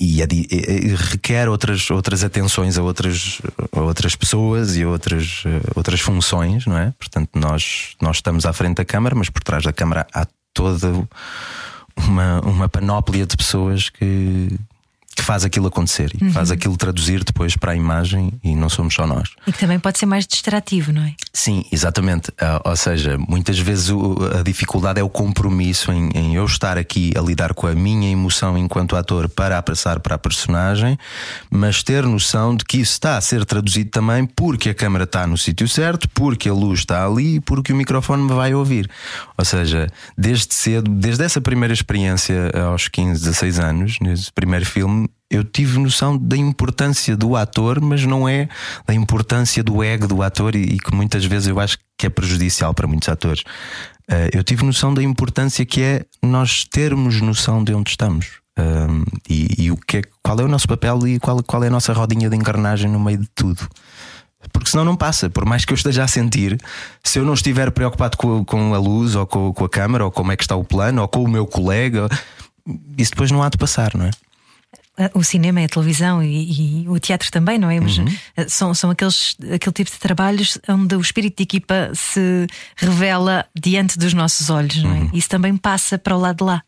E, 0.00 0.20
é 0.20 0.26
e- 0.32 0.46
e 0.88 0.94
requer 0.96 1.48
outras, 1.48 1.88
outras 1.90 2.24
atenções 2.24 2.76
a 2.76 2.82
outras, 2.82 3.40
a 3.72 3.80
outras 3.80 4.16
pessoas 4.16 4.76
e 4.76 4.84
outras, 4.84 5.44
eh, 5.46 5.60
outras 5.76 6.00
funções, 6.00 6.66
não 6.66 6.76
é? 6.76 6.92
Portanto, 6.98 7.30
nós, 7.34 7.94
nós 8.02 8.16
estamos 8.16 8.44
à 8.44 8.52
frente 8.52 8.78
da 8.78 8.84
câmara, 8.84 9.14
mas 9.14 9.30
por 9.30 9.42
trás 9.44 9.62
da 9.62 9.72
câmara 9.72 10.04
há 10.12 10.26
toda 10.52 11.06
uma, 11.96 12.40
uma 12.40 12.68
panóplia 12.68 13.24
de 13.26 13.36
pessoas 13.36 13.88
que 13.88 14.48
faz 15.26 15.44
aquilo 15.44 15.66
acontecer 15.66 16.12
e 16.14 16.18
que 16.18 16.30
faz 16.30 16.52
aquilo 16.52 16.76
traduzir 16.76 17.24
depois 17.24 17.56
para 17.56 17.72
a 17.72 17.74
imagem 17.74 18.32
e 18.44 18.54
não 18.54 18.68
somos 18.68 18.94
só 18.94 19.04
nós. 19.08 19.30
E 19.44 19.52
que 19.52 19.58
também 19.58 19.76
pode 19.76 19.98
ser 19.98 20.06
mais 20.06 20.24
distrativo, 20.24 20.92
não 20.92 21.02
é? 21.02 21.14
Sim, 21.32 21.64
exatamente. 21.72 22.32
Ah, 22.40 22.62
ou 22.64 22.76
seja, 22.76 23.18
muitas 23.18 23.58
vezes 23.58 23.90
a 24.38 24.44
dificuldade 24.44 25.00
é 25.00 25.02
o 25.02 25.08
compromisso 25.08 25.90
em, 25.90 26.10
em 26.14 26.36
eu 26.36 26.44
estar 26.44 26.78
aqui 26.78 27.12
a 27.16 27.20
lidar 27.20 27.54
com 27.54 27.66
a 27.66 27.74
minha 27.74 28.08
emoção 28.08 28.56
enquanto 28.56 28.94
ator 28.94 29.28
para 29.28 29.58
a 29.58 29.62
passar 29.62 29.98
para 29.98 30.14
a 30.14 30.18
personagem, 30.18 30.96
mas 31.50 31.82
ter 31.82 32.04
noção 32.04 32.54
de 32.54 32.64
que 32.64 32.78
isso 32.78 32.92
está 32.92 33.16
a 33.16 33.20
ser 33.20 33.44
traduzido 33.44 33.90
também 33.90 34.24
porque 34.26 34.70
a 34.70 34.74
câmera 34.74 35.04
está 35.04 35.26
no 35.26 35.36
sítio 35.36 35.68
certo, 35.68 36.08
porque 36.10 36.48
a 36.48 36.54
luz 36.54 36.80
está 36.80 37.04
ali 37.04 37.36
e 37.36 37.40
porque 37.40 37.72
o 37.72 37.76
microfone 37.76 38.22
me 38.22 38.32
vai 38.32 38.54
ouvir. 38.54 38.88
Ou 39.36 39.44
seja, 39.44 39.88
desde 40.16 40.54
cedo, 40.54 40.88
desde 40.88 41.24
essa 41.24 41.40
primeira 41.40 41.74
experiência 41.74 42.52
aos 42.68 42.86
15, 42.86 43.24
16 43.24 43.58
anos, 43.58 43.96
nesse 44.00 44.32
primeiro 44.32 44.64
filme, 44.64 45.08
eu 45.30 45.42
tive 45.42 45.78
noção 45.78 46.16
da 46.16 46.36
importância 46.36 47.16
do 47.16 47.36
ator, 47.36 47.80
mas 47.80 48.04
não 48.04 48.28
é 48.28 48.48
da 48.86 48.94
importância 48.94 49.62
do 49.62 49.82
ego 49.82 50.06
do 50.06 50.22
ator, 50.22 50.54
e, 50.54 50.62
e 50.62 50.78
que 50.78 50.94
muitas 50.94 51.24
vezes 51.24 51.48
eu 51.48 51.58
acho 51.58 51.78
que 51.98 52.06
é 52.06 52.10
prejudicial 52.10 52.72
para 52.72 52.86
muitos 52.86 53.08
atores. 53.08 53.40
Uh, 54.08 54.30
eu 54.32 54.44
tive 54.44 54.64
noção 54.64 54.94
da 54.94 55.02
importância 55.02 55.64
que 55.66 55.82
é 55.82 56.04
nós 56.22 56.64
termos 56.64 57.20
noção 57.20 57.62
de 57.64 57.74
onde 57.74 57.90
estamos. 57.90 58.40
Um, 58.58 59.04
e, 59.28 59.64
e, 59.64 59.70
o 59.70 59.76
que 59.76 59.98
é, 59.98 60.02
qual 60.22 60.40
é 60.40 60.44
o 60.44 60.48
nosso 60.48 60.66
papel 60.66 61.06
e 61.06 61.18
qual, 61.18 61.42
qual 61.42 61.62
é 61.62 61.66
a 61.66 61.70
nossa 61.70 61.92
rodinha 61.92 62.30
de 62.30 62.36
engrenagem 62.36 62.90
no 62.90 62.98
meio 62.98 63.18
de 63.18 63.28
tudo. 63.34 63.68
Porque 64.52 64.70
senão 64.70 64.84
não 64.84 64.96
passa, 64.96 65.28
por 65.28 65.44
mais 65.44 65.64
que 65.64 65.72
eu 65.72 65.74
esteja 65.74 66.04
a 66.04 66.08
sentir, 66.08 66.58
se 67.02 67.18
eu 67.18 67.24
não 67.24 67.34
estiver 67.34 67.70
preocupado 67.70 68.16
com, 68.16 68.44
com 68.44 68.74
a 68.74 68.78
luz, 68.78 69.14
ou 69.14 69.26
com, 69.26 69.52
com, 69.52 69.64
a 69.64 69.68
câmera, 69.68 70.04
ou 70.04 70.10
como 70.10 70.32
é 70.32 70.36
que 70.36 70.44
está 70.44 70.54
o 70.56 70.64
plano, 70.64 71.02
ou 71.02 71.08
com 71.08 71.22
o 71.22 71.28
meu 71.28 71.46
colega, 71.46 72.08
isso 72.96 73.10
depois 73.10 73.30
não 73.30 73.42
há 73.42 73.48
de 73.48 73.58
passar, 73.58 73.94
não 73.94 74.06
é? 74.06 74.10
O 75.14 75.22
cinema 75.22 75.60
é 75.60 75.64
a 75.64 75.68
televisão 75.68 76.22
e, 76.22 76.82
e 76.82 76.88
o 76.88 76.98
teatro 76.98 77.30
também, 77.30 77.58
não 77.58 77.70
é? 77.70 77.78
Mas 77.78 77.98
uhum. 77.98 78.06
Eh, 78.36 78.48
são, 78.48 78.72
são 78.72 78.90
aqueles, 78.90 79.36
aquele 79.52 79.72
tipo 79.72 79.90
de 79.90 79.98
trabalhos 79.98 80.58
onde 80.68 80.96
o 80.96 81.00
espírito 81.00 81.36
de 81.36 81.42
equipa 81.42 81.90
se 81.94 82.46
revela 82.76 83.44
diante 83.54 83.98
dos 83.98 84.14
nossos 84.14 84.48
olhos, 84.48 84.82
não 84.82 84.90
é? 84.90 85.00
Uhum. 85.00 85.10
Isso 85.12 85.28
também 85.28 85.56
passa 85.56 85.98
para 85.98 86.16
o 86.16 86.20
lado 86.20 86.38
de 86.38 86.44
lá. 86.44 86.62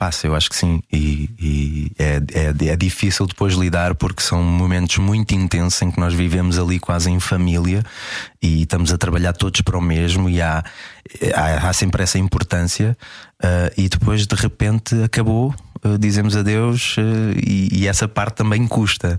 Passa, 0.00 0.26
eu 0.26 0.34
acho 0.34 0.48
que 0.48 0.56
sim. 0.56 0.82
E, 0.90 1.28
e 1.38 1.92
é, 1.98 2.22
é, 2.32 2.68
é, 2.68 2.76
difícil 2.76 3.26
depois 3.26 3.52
lidar 3.52 3.94
porque 3.94 4.22
são 4.22 4.42
momentos 4.42 4.96
muito 4.96 5.34
intensos 5.34 5.82
em 5.82 5.90
que 5.90 6.00
nós 6.00 6.14
vivemos 6.14 6.58
ali 6.58 6.78
quase 6.78 7.10
em 7.10 7.20
família 7.20 7.84
e 8.40 8.62
estamos 8.62 8.94
a 8.94 8.96
trabalhar 8.96 9.34
todos 9.34 9.60
para 9.60 9.76
o 9.76 9.80
mesmo 9.82 10.30
e 10.30 10.40
há, 10.40 10.64
há, 11.34 11.68
há 11.68 11.72
sempre 11.74 12.02
essa 12.02 12.18
importância. 12.18 12.96
Uh, 13.44 13.70
e 13.76 13.90
depois 13.90 14.26
de 14.26 14.34
repente 14.34 14.94
acabou, 15.02 15.54
dizemos 15.98 16.36
adeus 16.36 16.96
uh, 16.96 17.00
e, 17.46 17.68
e, 17.80 17.88
essa 17.88 18.06
parte 18.06 18.36
também 18.36 18.66
custa. 18.66 19.18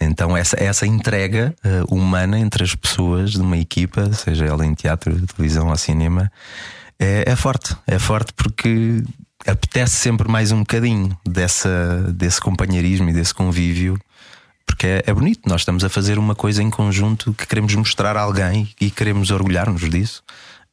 então, 0.00 0.36
essa, 0.36 0.56
essa 0.62 0.86
entrega 0.86 1.54
humana 1.88 2.38
entre 2.38 2.64
as 2.64 2.74
pessoas 2.74 3.32
de 3.32 3.40
uma 3.40 3.58
equipa, 3.58 4.12
seja 4.12 4.44
ela 4.44 4.64
em 4.64 4.74
teatro, 4.74 5.14
televisão 5.26 5.68
ou 5.68 5.76
cinema. 5.76 6.30
É, 6.98 7.24
é 7.26 7.36
forte, 7.36 7.76
é 7.86 7.98
forte 7.98 8.32
porque 8.34 9.02
apetece 9.46 9.96
sempre 9.96 10.28
mais 10.28 10.52
um 10.52 10.60
bocadinho 10.60 11.16
dessa, 11.26 12.12
desse 12.12 12.40
companheirismo 12.40 13.10
e 13.10 13.12
desse 13.12 13.34
convívio, 13.34 13.98
porque 14.64 14.86
é, 14.86 15.02
é, 15.06 15.12
bonito. 15.12 15.48
Nós 15.48 15.62
estamos 15.62 15.84
a 15.84 15.88
fazer 15.88 16.18
uma 16.18 16.34
coisa 16.34 16.62
em 16.62 16.70
conjunto 16.70 17.34
que 17.34 17.46
queremos 17.46 17.74
mostrar 17.74 18.16
a 18.16 18.22
alguém 18.22 18.72
e 18.80 18.90
queremos 18.90 19.30
orgulhar-nos 19.30 19.88
disso. 19.88 20.22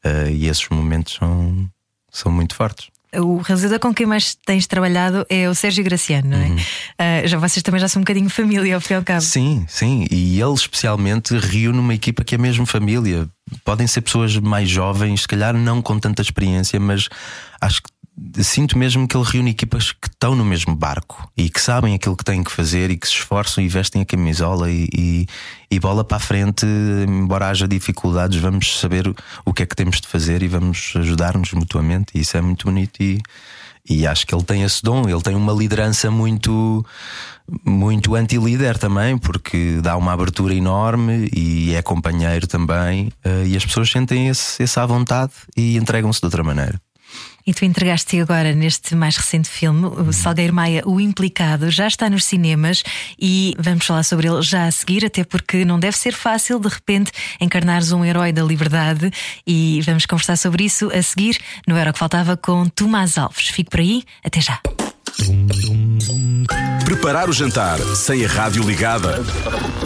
Uh, 0.04 0.30
e 0.30 0.48
esses 0.48 0.68
momentos 0.70 1.14
são, 1.16 1.70
são 2.10 2.32
muito 2.32 2.56
fortes. 2.56 2.90
O 3.18 3.38
realizador 3.38 3.80
com 3.80 3.94
quem 3.94 4.06
mais 4.06 4.36
tens 4.36 4.66
trabalhado 4.68 5.26
é 5.30 5.50
o 5.50 5.54
Sérgio 5.54 5.84
Graciano, 5.84 6.30
não 6.30 6.38
é? 6.38 6.48
Uhum. 6.48 6.56
Uh, 6.56 7.28
já 7.28 7.38
vocês 7.38 7.62
também 7.62 7.82
já 7.82 7.90
são 7.90 8.00
um 8.00 8.04
bocadinho 8.04 8.30
família, 8.30 8.76
ao 8.76 8.82
fim 8.82 8.94
e 8.94 8.98
ao 8.98 9.04
cabo. 9.04 9.22
Sim, 9.22 9.66
sim. 9.68 10.08
E 10.10 10.40
ele 10.40 10.54
especialmente 10.54 11.38
reúne 11.38 11.80
uma 11.80 11.94
equipa 11.94 12.24
que 12.24 12.36
é 12.36 12.38
mesmo 12.38 12.66
família. 12.66 13.28
Podem 13.66 13.86
ser 13.86 14.02
pessoas 14.02 14.38
mais 14.38 14.70
jovens, 14.70 15.22
se 15.22 15.28
calhar 15.28 15.54
não 15.54 15.82
com 15.82 16.00
tanta 16.00 16.22
experiência, 16.22 16.80
mas 16.80 17.10
acho 17.60 17.82
que 17.84 17.90
sinto 18.42 18.78
mesmo 18.78 19.08
que 19.08 19.18
ele 19.18 19.26
reúne 19.26 19.52
equipas 19.52 19.92
que 19.92 20.08
estão 20.08 20.36
no 20.36 20.46
mesmo 20.46 20.76
barco 20.76 21.30
e 21.36 21.50
que 21.50 21.60
sabem 21.60 21.96
aquilo 21.96 22.16
que 22.16 22.24
têm 22.24 22.44
que 22.44 22.52
fazer 22.52 22.90
e 22.92 22.98
que 22.98 23.08
se 23.08 23.14
esforçam 23.14 23.64
e 23.64 23.68
vestem 23.68 24.02
a 24.02 24.06
camisola 24.06 24.70
e, 24.70 24.88
e, 24.94 25.28
e 25.70 25.80
bola 25.80 26.04
para 26.04 26.18
a 26.18 26.20
frente, 26.20 26.66
embora 27.08 27.48
haja 27.48 27.68
dificuldades, 27.68 28.40
vamos 28.40 28.80
saber 28.80 29.14
o 29.46 29.54
que 29.54 29.64
é 29.64 29.66
que 29.66 29.76
temos 29.76 30.00
de 30.00 30.08
fazer 30.08 30.44
e 30.44 30.48
vamos 30.48 30.94
ajudar-nos 30.96 31.52
mutuamente. 31.54 32.12
E 32.16 32.22
isso 32.22 32.38
é 32.38 32.42
muito 32.42 32.66
bonito 32.66 33.02
e, 33.02 33.22
e 33.90 34.06
acho 34.06 34.26
que 34.28 34.36
ele 34.36 34.44
tem 34.44 34.64
esse 34.64 34.84
dom, 34.84 35.10
ele 35.10 35.22
tem 35.22 35.36
uma 35.36 35.54
liderança 35.54 36.12
muito 36.12 36.86
muito 37.66 38.16
anti-líder 38.16 38.78
também, 38.78 39.18
porque 39.18 39.80
dá 39.82 39.98
uma 39.98 40.14
abertura 40.14 40.54
enorme 40.54 41.30
e 41.36 41.74
é 41.76 41.82
companheiro 41.82 42.48
também, 42.48 43.12
eh, 43.26 43.48
e 43.48 43.58
as 43.58 43.66
pessoas 43.66 43.92
sentem 43.92 44.30
esse, 44.30 44.64
essa 44.64 44.86
vontade 44.86 45.34
e 45.58 45.76
entregam-se 45.76 46.22
de 46.22 46.26
outra 46.28 46.44
maneira. 46.44 46.80
E 47.46 47.54
tu 47.54 47.66
entregaste 47.66 48.20
agora 48.20 48.54
neste 48.54 48.96
mais 48.96 49.18
recente 49.18 49.50
filme, 49.50 49.86
o 49.86 50.14
Salgueiro 50.14 50.54
Maia, 50.54 50.84
O 50.86 51.00
Implicado, 51.00 51.70
já 51.70 51.88
está 51.88 52.10
nos 52.10 52.26
cinemas 52.26 52.84
e 53.20 53.56
vamos 53.58 53.86
falar 53.86 54.04
sobre 54.04 54.28
ele 54.28 54.42
já 54.42 54.66
a 54.66 54.72
seguir, 54.72 55.06
até 55.06 55.24
porque 55.24 55.66
não 55.66 55.80
deve 55.80 55.98
ser 55.98 56.14
fácil 56.14 56.60
de 56.60 56.68
repente 56.68 57.12
encarnares 57.40 57.92
um 57.92 58.06
herói 58.06 58.32
da 58.32 58.44
liberdade 58.44 59.12
e 59.46 59.82
vamos 59.86 60.06
conversar 60.06 60.38
sobre 60.38 60.66
isso 60.66 60.92
a 60.94 61.02
seguir 61.02 61.38
no 61.68 61.76
Era 61.76 61.90
o 61.90 61.94
que 61.94 62.00
Faltava 62.00 62.36
com 62.36 62.68
Tomás 62.68 63.18
Alves. 63.18 63.48
Fique 63.50 63.70
por 63.70 63.80
aí, 63.80 64.04
até 64.24 64.42
já. 64.42 64.60
Preparar 66.86 67.30
o 67.30 67.34
jantar 67.34 67.80
sem 67.96 68.26
a 68.26 68.28
rádio 68.28 68.64
ligada. 68.64 69.24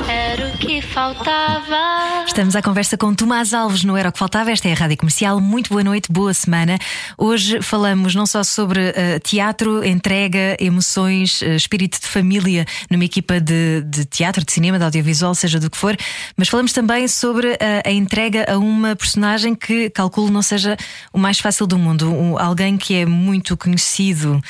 Era 0.07 0.44
que 0.57 0.81
faltava. 0.81 2.23
Estamos 2.25 2.55
à 2.55 2.61
conversa 2.61 2.97
com 2.97 3.13
Tomás 3.13 3.53
Alves 3.53 3.83
no 3.83 3.97
Era 3.97 4.09
o 4.09 4.11
que 4.11 4.19
Faltava. 4.19 4.51
Esta 4.51 4.69
é 4.69 4.71
a 4.71 4.75
Rádio 4.75 4.97
Comercial. 4.97 5.39
Muito 5.41 5.69
boa 5.69 5.83
noite, 5.83 6.11
boa 6.11 6.33
semana. 6.33 6.77
Hoje 7.17 7.61
falamos 7.61 8.15
não 8.15 8.25
só 8.25 8.43
sobre 8.43 8.79
uh, 8.89 9.19
teatro, 9.23 9.83
entrega, 9.83 10.55
emoções, 10.59 11.41
uh, 11.41 11.55
espírito 11.55 11.99
de 11.99 12.07
família 12.07 12.65
numa 12.89 13.03
equipa 13.03 13.39
de, 13.39 13.81
de, 13.81 14.05
teatro, 14.05 14.45
de 14.45 14.51
cinema, 14.51 14.77
de 14.77 14.85
audiovisual, 14.85 15.35
seja 15.35 15.59
do 15.59 15.69
que 15.69 15.77
for, 15.77 15.95
mas 16.37 16.47
falamos 16.47 16.73
também 16.73 17.07
sobre 17.07 17.47
uh, 17.47 17.57
a 17.85 17.91
entrega 17.91 18.45
a 18.51 18.57
uma 18.57 18.95
personagem 18.95 19.55
que 19.55 19.89
calculo 19.89 20.31
não 20.31 20.41
seja 20.41 20.77
o 21.11 21.17
mais 21.17 21.39
fácil 21.39 21.67
do 21.67 21.77
mundo. 21.77 22.11
Um, 22.11 22.37
alguém 22.37 22.77
que 22.77 22.95
é 22.95 23.05
muito 23.05 23.57
conhecido 23.57 24.41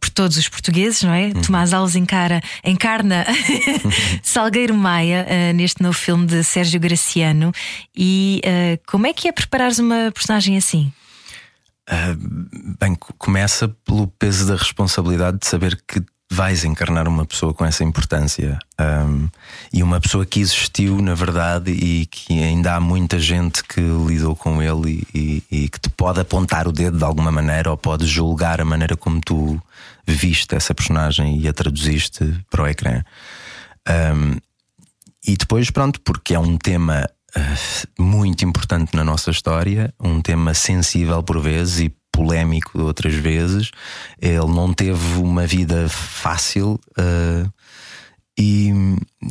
por 0.00 0.10
todos 0.10 0.36
os 0.36 0.48
portugueses, 0.48 1.02
não 1.02 1.12
é? 1.12 1.26
Uhum. 1.26 1.42
Tomás 1.42 1.72
Alves 1.72 1.96
encara, 1.96 2.40
encarna 2.64 3.26
Salgueiro 4.22 4.74
Maia 4.74 5.26
neste 5.52 5.82
novo 5.82 5.96
filme 5.96 6.26
de 6.26 6.42
Sérgio 6.42 6.80
Graciano. 6.80 7.52
E 7.96 8.40
uh, 8.44 8.80
como 8.86 9.06
é 9.06 9.12
que 9.12 9.28
é 9.28 9.32
preparares 9.32 9.78
uma 9.78 10.10
personagem 10.12 10.56
assim? 10.56 10.92
Uh, 11.88 12.74
bem, 12.80 12.96
começa 13.18 13.68
pelo 13.84 14.08
peso 14.08 14.46
da 14.46 14.56
responsabilidade 14.56 15.38
de 15.38 15.46
saber 15.46 15.80
que 15.86 16.02
vais 16.30 16.64
encarnar 16.64 17.06
uma 17.06 17.24
pessoa 17.24 17.54
com 17.54 17.64
essa 17.64 17.84
importância 17.84 18.58
um, 18.80 19.28
e 19.72 19.82
uma 19.82 20.00
pessoa 20.00 20.26
que 20.26 20.40
existiu 20.40 21.00
na 21.00 21.14
verdade 21.14 21.70
e 21.70 22.06
que 22.06 22.42
ainda 22.42 22.74
há 22.74 22.80
muita 22.80 23.18
gente 23.18 23.62
que 23.62 23.80
lidou 23.80 24.34
com 24.34 24.60
ele 24.60 25.06
e, 25.14 25.18
e, 25.18 25.44
e, 25.50 25.68
que 25.68 25.78
te 25.78 25.88
pode 25.90 26.20
apontar 26.20 26.66
o 26.66 26.72
dedo 26.72 26.98
de 26.98 27.04
alguma 27.04 27.30
maneira 27.30 27.70
ou 27.70 27.76
pode 27.76 28.06
julgar 28.06 28.60
a 28.60 28.64
maneira 28.64 28.96
como 28.96 29.20
tu 29.20 29.60
viste 30.06 30.54
essa 30.54 30.74
personagem 30.74 31.40
e 31.40 31.48
a 31.48 31.52
traduziste 31.52 32.24
para 32.50 32.64
o 32.64 32.66
ecrã. 32.66 33.02
Um, 33.88 34.38
e 35.26 35.36
depois, 35.36 35.70
pronto, 35.70 36.00
porque 36.02 36.34
é 36.34 36.38
um 36.38 36.56
tema 36.56 37.08
uh, 37.36 38.02
muito 38.02 38.44
importante 38.44 38.94
na 38.94 39.02
nossa 39.02 39.30
história, 39.30 39.92
um 40.00 40.20
tema 40.20 40.54
sensível 40.54 41.22
por 41.22 41.40
vezes 41.40 41.80
e 41.80 41.96
polémico 42.12 42.80
outras 42.80 43.14
vezes. 43.14 43.70
Ele 44.20 44.46
não 44.46 44.72
teve 44.72 45.18
uma 45.18 45.46
vida 45.46 45.88
fácil 45.88 46.80
uh, 46.98 47.52
e, 48.38 48.70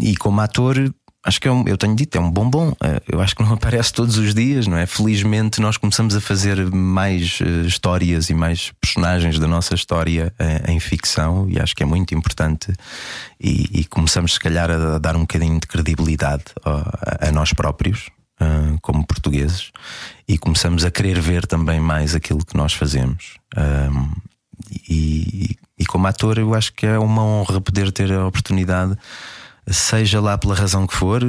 e 0.02 0.16
como 0.18 0.42
ator 0.42 0.94
acho 1.26 1.42
que 1.42 1.48
é 1.48 1.52
um, 1.52 1.68
eu 1.68 1.76
tenho 1.78 1.96
dito, 1.96 2.16
é 2.16 2.22
um 2.22 2.30
bombom. 2.30 2.72
Eh, 2.82 3.02
eu 3.12 3.20
acho 3.20 3.36
que 3.36 3.42
não 3.44 3.54
aparece 3.56 3.92
todos 3.92 4.18
os 4.18 4.34
dias, 4.36 4.68
não 4.68 4.78
é? 4.78 4.86
Felizmente 4.86 5.60
nós 5.60 5.76
começamos 5.76 6.16
a 6.16 6.22
fazer 6.22 6.72
mais 6.72 7.40
uh, 7.42 7.66
histórias 7.66 8.30
e 8.30 8.34
mais 8.34 8.72
personagens 8.80 9.40
da 9.40 9.48
nossa 9.48 9.74
história 9.74 10.32
uh, 10.40 10.72
em 10.72 10.80
ficção 10.80 11.50
e 11.50 11.60
acho 11.60 11.76
que 11.76 11.82
é 11.82 11.86
muito 11.86 12.14
importante. 12.14 12.72
E, 13.42 13.80
e 13.80 13.86
começamos, 13.86 14.36
se 14.36 14.40
calhar, 14.40 14.70
a, 14.70 15.00
dar 15.00 15.16
um 15.16 15.22
bocadinho 15.22 15.60
de 15.60 15.68
credibilidade 15.68 16.44
a, 16.64 17.28
a 17.28 17.32
nós 17.32 17.52
próprios. 17.52 18.10
Como 18.82 19.08
portugueses 19.08 19.72
e 20.28 20.38
começamos 20.38 20.84
a 20.84 20.92
querer 20.92 21.22
ver 21.22 21.48
também 21.48 21.80
mais 21.80 22.14
aquilo 22.14 22.46
que 22.46 22.58
nós 22.58 22.74
fazemos. 22.74 23.36
e, 24.90 25.56
e 25.80 25.86
como 25.86 26.06
ator, 26.06 26.38
eu 26.38 26.54
acho 26.54 26.74
que 26.74 26.86
é 26.86 27.00
uma 27.00 27.24
honra 27.24 27.62
poder 27.62 27.94
ter 27.94 28.12
a 28.12 28.28
oportunidade 28.28 28.98
seja 29.68 30.20
lá 30.22 30.38
pela 30.38 30.56
razão 30.56 30.86
que 30.86 30.94
for, 30.94 31.22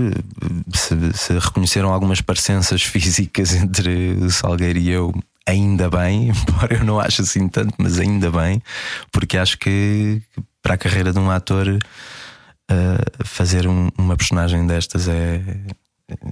se, 0.75 1.12
se 1.14 1.33
reconheceram 1.38 1.92
algumas 1.92 2.20
parecenças 2.20 2.83
físicas 2.85 3.55
entre 3.55 4.18
o 4.20 4.31
Salgueiro 4.31 4.79
e 4.79 4.90
eu, 4.90 5.14
ainda 5.46 5.88
bem, 5.88 6.31
embora 6.51 6.75
eu 6.75 6.85
não 6.85 7.01
ache 7.01 7.22
assim 7.22 7.49
tanto, 7.49 7.75
mas 7.79 7.99
ainda 7.99 8.31
bem, 8.31 8.62
porque 9.11 9.38
acho 9.38 9.59
que 9.59 10.20
para 10.62 10.75
a 10.75 10.79
carreira 10.79 11.12
de 11.12 11.18
um 11.18 11.31
ator 11.31 11.68
uh, 11.68 13.25
fazer 13.25 13.66
um, 13.66 13.88
uma 13.96 14.16
personagem 14.16 14.66
destas 14.66 15.09
é, 15.09 15.40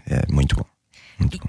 é 0.06 0.24
muito 0.28 0.56
bom. 0.56 0.73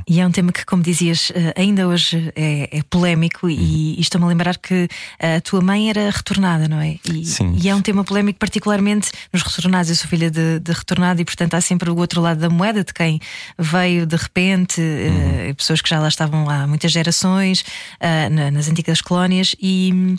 E 0.07 0.19
é 0.19 0.27
um 0.27 0.31
tema 0.31 0.51
que, 0.51 0.65
como 0.65 0.83
dizias, 0.83 1.31
eh, 1.33 1.53
ainda 1.57 1.87
hoje 1.87 2.31
é, 2.35 2.77
é 2.77 2.83
polémico, 2.83 3.49
e, 3.49 3.55
uhum. 3.55 3.95
e 3.97 4.01
estou-me 4.01 4.25
a 4.25 4.29
lembrar 4.29 4.57
que 4.57 4.87
a 5.19 5.41
tua 5.41 5.61
mãe 5.61 5.89
era 5.89 6.09
retornada, 6.09 6.67
não 6.67 6.79
é? 6.79 6.97
E, 7.05 7.25
Sim. 7.25 7.55
e 7.61 7.69
é 7.69 7.75
um 7.75 7.81
tema 7.81 8.03
polémico, 8.03 8.39
particularmente 8.39 9.11
nos 9.33 9.41
retornados. 9.41 9.89
Eu 9.89 9.95
sou 9.95 10.07
filha 10.07 10.29
de, 10.29 10.59
de 10.59 10.71
retornado 10.71 11.21
e, 11.21 11.25
portanto, 11.25 11.55
há 11.55 11.61
sempre 11.61 11.89
o 11.89 11.97
outro 11.97 12.21
lado 12.21 12.39
da 12.39 12.49
moeda 12.49 12.83
de 12.83 12.93
quem 12.93 13.19
veio 13.57 14.05
de 14.05 14.15
repente, 14.15 14.81
eh, 14.81 15.47
uhum. 15.47 15.55
pessoas 15.55 15.81
que 15.81 15.89
já 15.89 15.99
lá 15.99 16.07
estavam 16.07 16.49
há 16.49 16.67
muitas 16.67 16.91
gerações, 16.91 17.61
uh, 17.61 18.51
nas 18.51 18.67
antigas 18.69 19.01
colónias, 19.01 19.55
e 19.61 20.15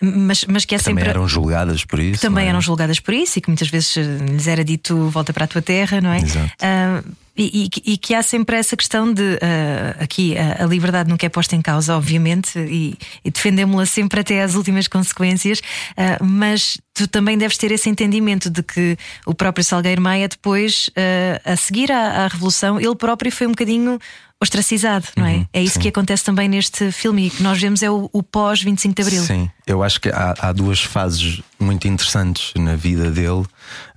mas, 0.00 0.44
mas 0.44 0.64
que 0.64 0.74
é 0.74 0.78
também 0.78 0.96
sempre. 0.96 1.08
eram 1.08 1.26
julgadas 1.26 1.84
por 1.84 1.98
isso. 1.98 2.20
Também 2.20 2.46
é? 2.46 2.48
eram 2.48 2.60
julgadas 2.60 3.00
por 3.00 3.14
isso 3.14 3.38
e 3.38 3.42
que 3.42 3.48
muitas 3.48 3.68
vezes 3.68 3.96
lhes 3.96 4.46
era 4.46 4.64
dito 4.64 5.08
volta 5.08 5.32
para 5.32 5.44
a 5.44 5.48
tua 5.48 5.62
terra, 5.62 6.00
não 6.00 6.12
é? 6.12 6.18
Exato. 6.18 6.52
Uh, 6.60 7.23
E, 7.36 7.68
e, 7.84 7.92
e, 7.94 7.98
que 7.98 8.14
há 8.14 8.22
sempre 8.22 8.56
essa 8.56 8.76
questão 8.76 9.12
de 9.12 9.22
uh, 9.22 10.02
aqui 10.02 10.36
a, 10.38 10.62
a, 10.62 10.66
liberdade 10.66 11.10
nunca 11.10 11.26
é 11.26 11.28
posta 11.28 11.56
em 11.56 11.60
causa, 11.60 11.96
obviamente, 11.96 12.56
e, 12.60 12.96
e 13.24 13.30
defendemos-la 13.30 13.86
sempre 13.86 14.20
até 14.20 14.40
às 14.40 14.54
últimas 14.54 14.86
consequências, 14.86 15.58
uh, 15.58 16.24
mas 16.24 16.78
tu 16.94 17.08
também 17.08 17.36
deves 17.36 17.56
ter 17.58 17.72
esse 17.72 17.90
entendimento 17.90 18.48
de 18.48 18.62
que 18.62 18.96
o 19.26 19.34
próprio 19.34 19.64
Salgueiro 19.64 20.00
Maia, 20.00 20.28
depois, 20.28 20.88
uh, 20.90 21.52
a 21.52 21.56
seguir 21.56 21.90
à, 21.90 22.24
à, 22.24 22.28
Revolução, 22.28 22.80
ele 22.80 22.94
próprio 22.94 23.32
foi 23.32 23.48
um 23.48 23.50
bocadinho 23.50 23.98
ostracizado, 24.40 25.08
não 25.16 25.26
é? 25.26 25.34
Uhum, 25.34 25.46
é 25.52 25.62
isso 25.62 25.74
sim. 25.74 25.80
que 25.80 25.88
acontece 25.88 26.22
também 26.22 26.48
neste 26.48 26.92
filme 26.92 27.26
e 27.26 27.30
que 27.30 27.42
nós 27.42 27.60
vemos 27.60 27.82
é 27.82 27.90
o, 27.90 28.08
o 28.12 28.22
pós-25 28.22 28.94
de 28.94 29.02
Abril. 29.02 29.22
Sim, 29.24 29.50
eu 29.66 29.82
acho 29.82 30.00
que 30.00 30.08
há, 30.08 30.34
há, 30.38 30.52
duas 30.52 30.80
fases 30.80 31.42
muito 31.58 31.88
interessantes 31.88 32.52
na 32.54 32.76
vida 32.76 33.10
dele. 33.10 33.44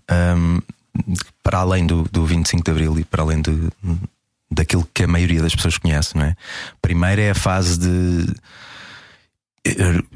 Um, 0.10 0.60
para 1.44 1.60
além 1.60 1.86
do, 1.86 2.04
do 2.12 2.26
25 2.26 2.64
de 2.64 2.72
Abril 2.72 3.00
e 3.00 3.04
para 3.04 3.24
além 3.24 3.42
de, 3.42 3.70
daquilo 4.50 4.88
que 4.94 5.04
a 5.04 5.08
maioria 5.08 5.42
das 5.42 5.56
pessoas 5.56 5.78
conhece, 5.78 6.16
não 6.16 6.24
é? 6.24 6.36
Primeiro 6.82 7.22
é 7.22 7.32
a 7.32 7.36
fase 7.36 7.80
de. 7.80 8.34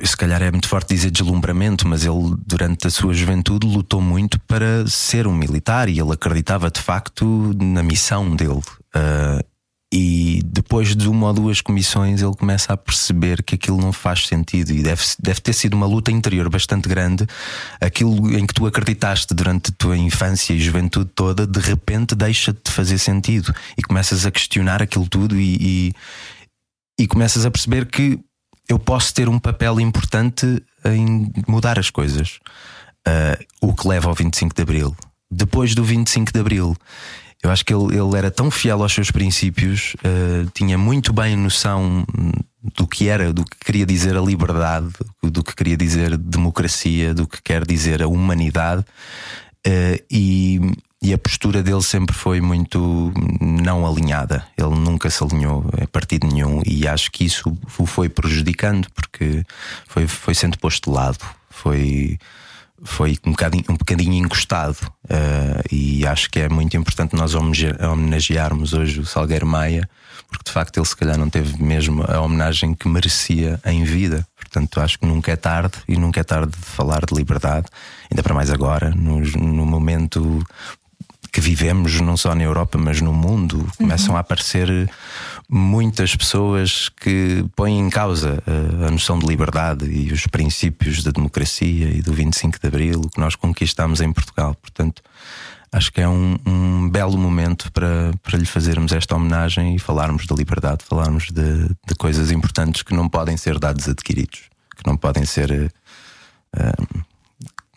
Se 0.02 0.16
calhar 0.16 0.42
é 0.42 0.50
muito 0.50 0.70
forte 0.70 0.96
dizer 0.96 1.12
deslumbramento, 1.12 1.86
mas 1.86 2.06
ele, 2.06 2.36
durante 2.46 2.88
a 2.88 2.90
sua 2.90 3.14
juventude, 3.14 3.68
lutou 3.68 4.02
muito 4.02 4.40
para 4.42 4.88
ser 4.88 5.28
um 5.28 5.36
militar 5.36 5.90
e 5.90 6.00
ele 6.00 6.14
acreditava 6.14 6.72
de 6.72 6.80
facto 6.80 7.54
na 7.62 7.84
missão 7.84 8.34
dele. 8.34 8.62
Uh, 8.96 9.44
e 9.94 10.42
depois 10.46 10.96
de 10.96 11.10
uma 11.10 11.28
ou 11.28 11.34
duas 11.34 11.60
comissões, 11.60 12.22
ele 12.22 12.34
começa 12.34 12.72
a 12.72 12.78
perceber 12.78 13.44
que 13.44 13.56
aquilo 13.56 13.78
não 13.78 13.92
faz 13.92 14.26
sentido 14.26 14.72
e 14.72 14.82
deve, 14.82 15.04
deve 15.20 15.42
ter 15.42 15.52
sido 15.52 15.74
uma 15.74 15.86
luta 15.86 16.10
interior 16.10 16.50
bastante 16.50 16.88
grande. 16.88 17.28
Aquilo 17.80 18.34
em 18.34 18.48
que 18.48 18.54
tu 18.54 18.66
acreditaste 18.66 19.34
durante 19.34 19.70
a 19.72 19.74
tua 19.78 19.98
infância 19.98 20.54
e 20.54 20.60
juventude 20.60 21.12
toda, 21.14 21.46
de 21.46 21.60
repente 21.60 22.16
deixa 22.16 22.54
de 22.54 22.72
fazer 22.72 22.98
sentido 23.00 23.54
e 23.78 23.82
começas 23.82 24.26
a 24.26 24.32
questionar 24.32 24.82
aquilo 24.82 25.10
tudo 25.10 25.38
e, 25.38 25.58
e, 25.60 25.94
e 27.04 27.08
começas 27.08 27.46
a 27.46 27.52
perceber 27.52 27.86
que 27.88 28.18
eu 28.70 28.80
posso 28.80 29.14
ter 29.14 29.28
um 29.28 29.38
papel 29.38 29.78
importante 29.82 30.64
em 30.86 31.30
mudar 31.46 31.78
as 31.78 31.90
coisas. 31.90 32.40
Uh, 33.06 33.44
o 33.60 33.74
que 33.74 33.88
leva 33.88 34.08
ao 34.08 34.16
25 34.16 34.56
de 34.56 34.62
Abril. 34.62 34.96
Depois 35.30 35.74
do 35.74 35.84
25 35.84 36.32
de 36.32 36.40
Abril, 36.40 36.78
eu 37.44 37.50
acho 37.50 37.66
que 37.66 37.74
ele, 37.74 37.98
ele 37.98 38.18
era 38.18 38.30
tão 38.30 38.52
fiel 38.52 38.82
aos 38.84 38.94
seus 38.94 39.10
princípios, 39.10 39.96
uh, 39.96 40.50
tinha 40.54 40.78
muito 40.78 41.12
bem 41.12 41.36
noção 41.36 42.06
do 42.76 42.86
que 42.86 43.10
era, 43.10 43.34
do 43.34 43.44
que 43.44 43.58
queria 43.58 43.86
dizer 43.86 44.16
a 44.16 44.22
liberdade, 44.22 44.90
do 45.24 45.44
que 45.44 45.56
queria 45.56 45.76
dizer 45.76 46.18
democracia, 46.18 47.14
do 47.14 47.28
que 47.28 47.42
quer 47.42 47.66
dizer 47.66 48.04
a 48.04 48.08
humanidade, 48.08 48.82
uh, 48.82 50.04
e, 50.10 50.60
e, 51.02 51.12
a 51.12 51.18
postura 51.18 51.64
dele 51.64 51.82
sempre 51.82 52.16
foi 52.16 52.40
muito 52.40 53.12
não 53.42 53.88
alinhada. 53.88 54.46
Ele 54.56 54.76
nunca 54.76 55.10
se 55.10 55.24
alinhou 55.24 55.66
a 55.82 55.88
partido 55.88 56.28
nenhum, 56.28 56.62
e 56.64 56.88
acho 56.88 57.12
que 57.12 57.26
isso 57.26 57.58
o 57.80 57.86
foi 57.88 58.08
prejudicando, 58.08 58.88
porque 58.94 59.44
foi, 59.88 60.08
foi 60.08 60.36
sendo 60.36 60.60
posto 60.60 60.92
de 60.92 60.96
lado. 60.96 61.26
Foi 61.50 62.20
foi 62.84 63.18
um 63.26 63.32
bocadinho, 63.32 63.64
um 63.70 63.76
bocadinho 63.76 64.14
encostado 64.14 64.78
uh, 65.06 65.64
e 65.72 66.06
acho 66.06 66.30
que 66.30 66.40
é 66.40 66.50
muito 66.50 66.76
importante 66.76 67.16
nós 67.16 67.34
homenagearmos 67.36 68.74
hoje 68.74 69.00
o 69.00 69.06
Salgueiro 69.06 69.46
Maia, 69.46 69.88
porque 70.28 70.46
de 70.46 70.52
facto 70.52 70.78
ele 70.78 70.86
se 70.86 70.96
calhar 70.96 71.18
não 71.18 71.30
teve 71.30 71.62
mesmo 71.62 72.04
a 72.04 72.20
homenagem 72.22 72.74
que 72.74 72.88
merecia 72.88 73.60
em 73.66 73.84
vida. 73.84 74.26
Portanto, 74.36 74.82
acho 74.82 75.00
que 75.00 75.06
nunca 75.06 75.32
é 75.32 75.36
tarde 75.36 75.74
e 75.88 75.98
nunca 75.98 76.20
é 76.20 76.24
tarde 76.24 76.52
de 76.52 76.66
falar 76.66 77.06
de 77.06 77.16
liberdade, 77.16 77.68
ainda 78.10 78.24
para 78.24 78.34
mais 78.34 78.50
agora, 78.50 78.90
no, 78.90 79.20
no 79.20 79.66
momento 79.66 80.44
que 81.32 81.40
vivemos, 81.40 82.02
não 82.02 82.18
só 82.18 82.36
na 82.36 82.44
Europa, 82.44 82.78
mas 82.78 83.00
no 83.00 83.14
mundo, 83.14 83.66
começam 83.78 84.12
uhum. 84.12 84.18
a 84.18 84.20
aparecer 84.20 84.90
muitas 85.50 86.14
pessoas 86.14 86.90
que 86.90 87.46
põem 87.56 87.80
em 87.80 87.90
causa 87.90 88.44
a, 88.46 88.88
a 88.88 88.92
noção 88.92 89.18
de 89.18 89.26
liberdade 89.26 89.86
e 89.86 90.12
os 90.12 90.28
princípios 90.28 91.04
da 91.04 91.12
democracia 91.12 91.90
e 91.90 92.02
do 92.02 92.12
25 92.12 92.60
de 92.60 92.68
Abril, 92.68 93.02
o 93.06 93.10
que 93.10 93.20
nós 93.20 93.36
conquistamos 93.36 94.02
em 94.02 94.12
Portugal. 94.12 94.54
Portanto, 94.56 95.02
acho 95.72 95.92
que 95.94 96.02
é 96.02 96.08
um, 96.08 96.38
um, 96.46 96.90
belo 96.90 97.18
momento 97.18 97.72
para, 97.72 98.12
para 98.22 98.38
lhe 98.38 98.46
fazermos 98.46 98.92
esta 98.92 99.16
homenagem 99.16 99.76
e 99.76 99.80
falarmos 99.80 100.28
da 100.28 100.36
liberdade, 100.36 100.84
falarmos 100.84 101.32
de, 101.32 101.70
de 101.88 101.96
coisas 101.98 102.30
importantes 102.30 102.84
que 102.84 102.94
não 102.94 103.08
podem 103.08 103.38
ser 103.38 103.58
dados 103.58 103.88
adquiridos, 103.88 104.50
que 104.76 104.86
não 104.86 104.98
podem 104.98 105.26
ser. 105.26 105.72
Uh, 106.54 107.04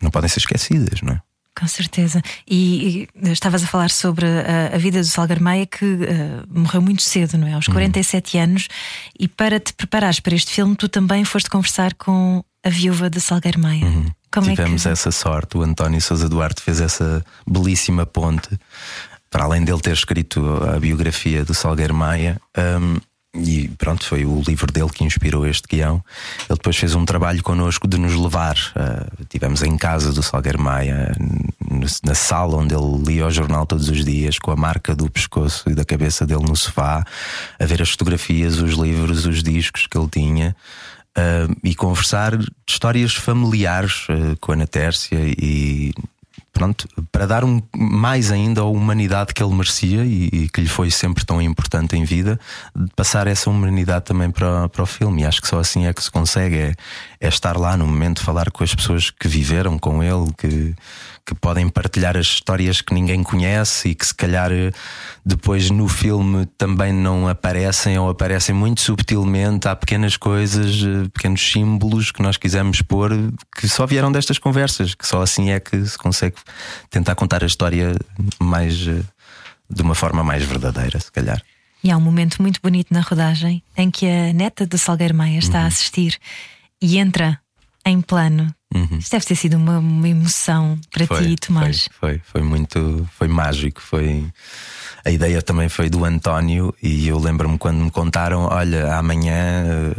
não 0.03 0.11
podem 0.11 0.29
ser 0.29 0.41
esquecidas, 0.41 1.01
não 1.03 1.13
é? 1.13 1.23
Com 1.59 1.69
certeza. 1.69 2.21
E, 2.49 3.09
e, 3.25 3.31
estavas 3.31 3.63
a 3.63 3.67
falar 3.67 3.91
sobre 3.91 4.27
a, 4.27 4.75
a 4.75 4.79
vida 4.79 5.01
do 5.01 5.07
Salgar 5.07 5.41
Maia 5.41 5.67
que 5.67 5.85
uh, 5.85 6.45
morreu 6.49 6.83
muito 6.83 7.03
cedo, 7.03 7.39
não 7.39 7.47
é? 7.47 7.53
Aos 7.53 7.69
47 7.69 8.37
uhum. 8.37 8.43
anos. 8.43 8.69
E 9.19 9.29
para 9.29 9.61
te 9.61 9.73
preparares 9.73 10.19
para 10.19 10.35
este 10.35 10.51
filme, 10.53 10.75
tu 10.75 10.89
também 10.89 11.25
foste 11.25 11.49
conversar 11.49 11.95
com 11.95 12.45
a 12.65 12.69
viúva 12.69 13.09
de 13.09 13.21
Salgar 13.21 13.57
Maia. 13.57 13.85
Uhum. 13.85 14.11
Como 14.33 14.49
Tivemos 14.49 14.85
é 14.85 14.89
que... 14.89 14.93
essa 14.93 15.13
sorte. 15.13 15.57
O 15.57 15.63
António 15.63 16.01
Sousa 16.01 16.29
Duarte 16.29 16.61
fez 16.61 16.81
essa 16.81 17.25
belíssima 17.47 18.05
ponte. 18.05 18.49
Para 19.31 19.45
além 19.45 19.65
dele 19.65 19.81
ter 19.81 19.93
escrito 19.93 20.41
a 20.65 20.79
biografia 20.79 21.45
do 21.45 21.55
Salgueiro 21.55 21.95
Maia, 21.95 22.41
um, 22.57 22.99
e 23.35 23.69
pronto, 23.77 24.05
foi 24.07 24.25
o 24.25 24.41
livro 24.47 24.71
dele 24.73 24.91
que 24.91 25.03
inspirou 25.03 25.45
este 25.47 25.67
guião. 25.69 26.03
Ele 26.49 26.57
depois 26.57 26.77
fez 26.77 26.95
um 26.95 27.05
trabalho 27.05 27.43
connosco 27.43 27.89
de 27.89 27.99
nos 27.99 28.15
levar. 28.15 28.57
Uh, 28.77 29.25
tivemos 29.27 29.63
em 29.63 29.77
casa 29.77 30.13
do 30.13 30.23
Salgueiro 30.23 30.61
Maia, 30.61 31.13
na 32.05 32.15
sala 32.15 32.57
onde 32.57 32.75
ele 32.75 33.03
lia 33.05 33.27
o 33.27 33.31
jornal 33.31 33.67
todos 33.67 33.89
os 33.89 34.05
dias, 34.05 34.39
com 34.39 34.53
a 34.53 34.57
marca 34.57 34.95
do 34.95 35.11
pescoço 35.11 35.69
e 35.69 35.75
da 35.75 35.85
cabeça 35.85 36.25
dele 36.25 36.45
no 36.45 36.55
sofá, 36.55 37.05
a 37.59 37.67
ver 37.67 37.83
as 37.83 37.91
fotografias, 37.91 38.61
os 38.61 38.75
livros, 38.75 39.27
os 39.27 39.43
discos 39.43 39.87
que 39.89 39.99
ele 39.99 40.09
tinha. 40.09 40.55
Uh, 41.17 41.55
e 41.63 41.77
conversar 41.77 42.37
histórias 42.69 43.15
familiares 43.15 44.09
uh, 44.09 44.37
com 44.41 44.51
a 44.51 44.55
Ana 44.57 44.67
Tércia 44.67 45.19
e 45.21 45.93
pronto, 46.55 46.89
para 47.11 47.27
dar 47.27 47.45
um, 47.45 47.61
mais 47.77 48.31
ainda 48.31 48.61
a 48.61 48.65
humanidade 48.65 49.35
que 49.35 49.43
ele 49.43 49.53
merecia 49.53 50.05
e, 50.05 50.29
e, 50.33 50.49
que 50.49 50.61
lhe 50.61 50.69
foi 50.69 50.89
sempre 50.89 51.27
tão 51.27 51.43
importante 51.43 51.97
em 51.97 52.05
vida, 52.05 52.39
passar 52.95 53.27
essa 53.27 53.51
humanidade 53.51 54.05
também 54.05 54.31
para, 54.31 54.69
para 54.69 54.83
o 54.85 54.87
filme. 54.87 55.23
E 55.23 55.27
acho 55.27 55.43
que 55.43 55.49
só 55.49 55.59
assim 55.59 55.87
é 55.87 55.93
que 55.93 56.03
se 56.03 56.11
consegue, 56.11 56.57
é, 56.57 56.75
é 57.21 57.29
estar 57.29 57.59
lá 57.59 57.77
no 57.77 57.87
momento, 57.87 58.23
falar 58.23 58.51
com 58.53 58.63
as 58.63 58.73
pessoas 58.73 59.11
que 59.11 59.27
viveram 59.27 59.79
com 59.79 60.03
ele, 60.03 60.33
que 60.39 60.75
que 61.27 61.35
podem 61.35 61.69
partilhar 61.69 62.17
as 62.17 62.27
histórias 62.27 62.83
que 62.83 62.93
ninguém 62.93 63.23
conhece 63.23 63.89
e 63.89 63.95
que 63.95 64.07
se 64.07 64.15
calhar 64.15 64.53
eh, 64.53 64.71
depois 65.25 65.71
no 65.71 65.89
filme 65.89 66.45
também 66.59 66.93
não 66.93 67.27
aparecem 67.27 67.99
ou 67.99 68.11
aparecem 68.11 68.55
muito 68.55 68.83
subtilmente. 68.83 69.67
Há 69.67 69.75
pequenas 69.75 70.19
coisas, 70.19 70.83
eh, 70.83 71.09
pequenos 71.15 71.41
símbolos 71.41 72.11
que 72.11 72.23
nós 72.23 72.37
quisemos 72.37 72.83
pôr 72.83 73.11
que 73.57 73.67
só 73.67 73.87
vieram 73.87 74.13
destas 74.13 74.39
conversas, 74.39 74.95
que 74.95 75.07
só 75.07 75.23
assim 75.23 75.51
é 75.51 75.61
que 75.61 75.87
se 75.87 75.97
consegue 75.97 76.37
tentar 76.91 77.15
contar 77.15 77.43
a 77.43 77.47
história 77.47 77.95
mais 78.39 78.87
eh, 78.87 79.03
de 79.71 79.81
uma 79.83 79.95
forma 79.95 80.23
mais 80.23 80.45
verdadeira, 80.45 81.01
se 81.01 81.11
calhar. 81.11 81.43
E 81.83 81.91
há 81.91 81.97
um 81.97 82.01
momento 82.01 82.41
muito 82.43 82.61
bonito 82.63 82.93
na 82.93 83.01
rodagem 83.01 83.63
em 83.77 83.91
que 83.91 84.07
a 84.07 84.33
neta 84.33 84.67
do 84.67 84.77
Salgueiro 84.77 85.15
Maia 85.15 85.39
está 85.39 85.59
uhum. 85.61 85.65
a 85.65 85.69
assistir 85.69 86.19
e 86.81 86.99
entra 86.99 87.41
em 87.85 88.01
plano 88.01 88.55
Uhum. 88.75 88.99
Isto 88.99 89.13
deve 89.13 89.25
ter 89.25 89.37
sido 89.37 89.57
uma, 89.57 89.79
uma 89.79 90.09
emoção 90.09 90.79
para 90.91 91.07
foi, 91.07 91.29
ti, 91.29 91.37
Tomás. 91.37 91.89
Foi, 92.01 92.19
foi, 92.19 92.23
foi 92.25 92.43
muito, 92.43 93.09
foi 93.17 93.29
mágico, 93.29 93.81
foi 93.81 94.27
a 95.05 95.11
ideia 95.11 95.43
também 95.43 95.69
foi 95.69 95.91
do 95.91 96.03
António 96.05 96.75
e 96.83 97.07
eu 97.07 97.19
lembro-me 97.19 97.59
quando 97.59 97.77
me 97.77 97.91
contaram: 97.91 98.49
olha, 98.51 98.95
amanhã 98.95 99.93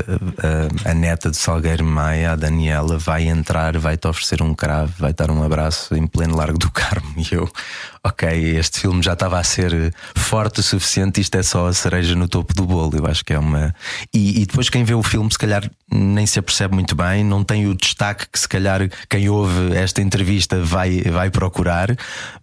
a, 0.83 0.87
a, 0.87 0.91
a, 0.91 0.93
neta 0.95 1.29
de 1.29 1.37
Salgueiro 1.37 1.85
Maia, 1.85 2.31
a 2.31 2.35
Daniela, 2.35 2.97
vai 2.97 3.27
entrar, 3.27 3.77
vai-te 3.77 4.07
oferecer 4.07 4.41
um 4.41 4.55
cravo, 4.55 4.93
vai 4.97 5.13
dar 5.13 5.29
um 5.29 5.43
abraço 5.43 5.95
em 5.95 6.07
pleno 6.07 6.35
Largo 6.35 6.57
do 6.57 6.71
Carmo. 6.71 7.05
E 7.25 7.33
eu, 7.33 7.49
ok, 8.03 8.57
este 8.57 8.81
filme 8.81 9.01
já 9.01 9.13
estava 9.13 9.39
a 9.39 9.43
ser 9.43 9.93
forte 10.15 10.59
o 10.59 10.63
suficiente, 10.63 11.21
isto 11.21 11.35
é 11.35 11.41
só 11.41 11.67
a 11.67 11.73
cereja 11.73 12.13
no 12.15 12.27
topo 12.27 12.53
do 12.53 12.65
bolo. 12.65 12.97
Eu 12.97 13.07
acho 13.07 13.23
que 13.23 13.33
é 13.33 13.39
uma. 13.39 13.73
E, 14.13 14.41
e 14.41 14.45
depois 14.45 14.69
quem 14.69 14.83
vê 14.83 14.93
o 14.93 15.01
filme, 15.01 15.31
se 15.31 15.37
calhar 15.37 15.69
nem 15.91 16.25
se 16.25 16.39
apercebe 16.39 16.73
muito 16.73 16.95
bem, 16.95 17.23
não 17.23 17.43
tem 17.43 17.67
o 17.67 17.75
destaque 17.75 18.27
que 18.31 18.39
se 18.39 18.47
calhar 18.47 18.89
quem 19.09 19.29
ouve 19.29 19.75
esta 19.75 20.01
entrevista 20.01 20.61
vai, 20.61 21.01
vai 21.01 21.29
procurar, 21.29 21.95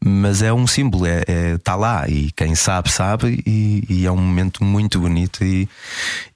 mas 0.03 0.43
é 0.43 0.53
um 0.53 0.67
símbolo, 0.67 1.07
está 1.07 1.33
é, 1.33 1.53
é, 1.53 1.59
tá 1.59 1.75
lá 1.75 2.09
e 2.09 2.31
quem 2.33 2.52
quem 2.53 2.55
sabe, 2.55 2.93
sabe, 2.93 3.43
e, 3.47 3.83
e, 3.89 4.07
é 4.07 4.13
um 4.13 4.17
momento 4.17 4.63
muito 4.63 5.01
bonito. 5.01 5.43
E, 5.43 5.67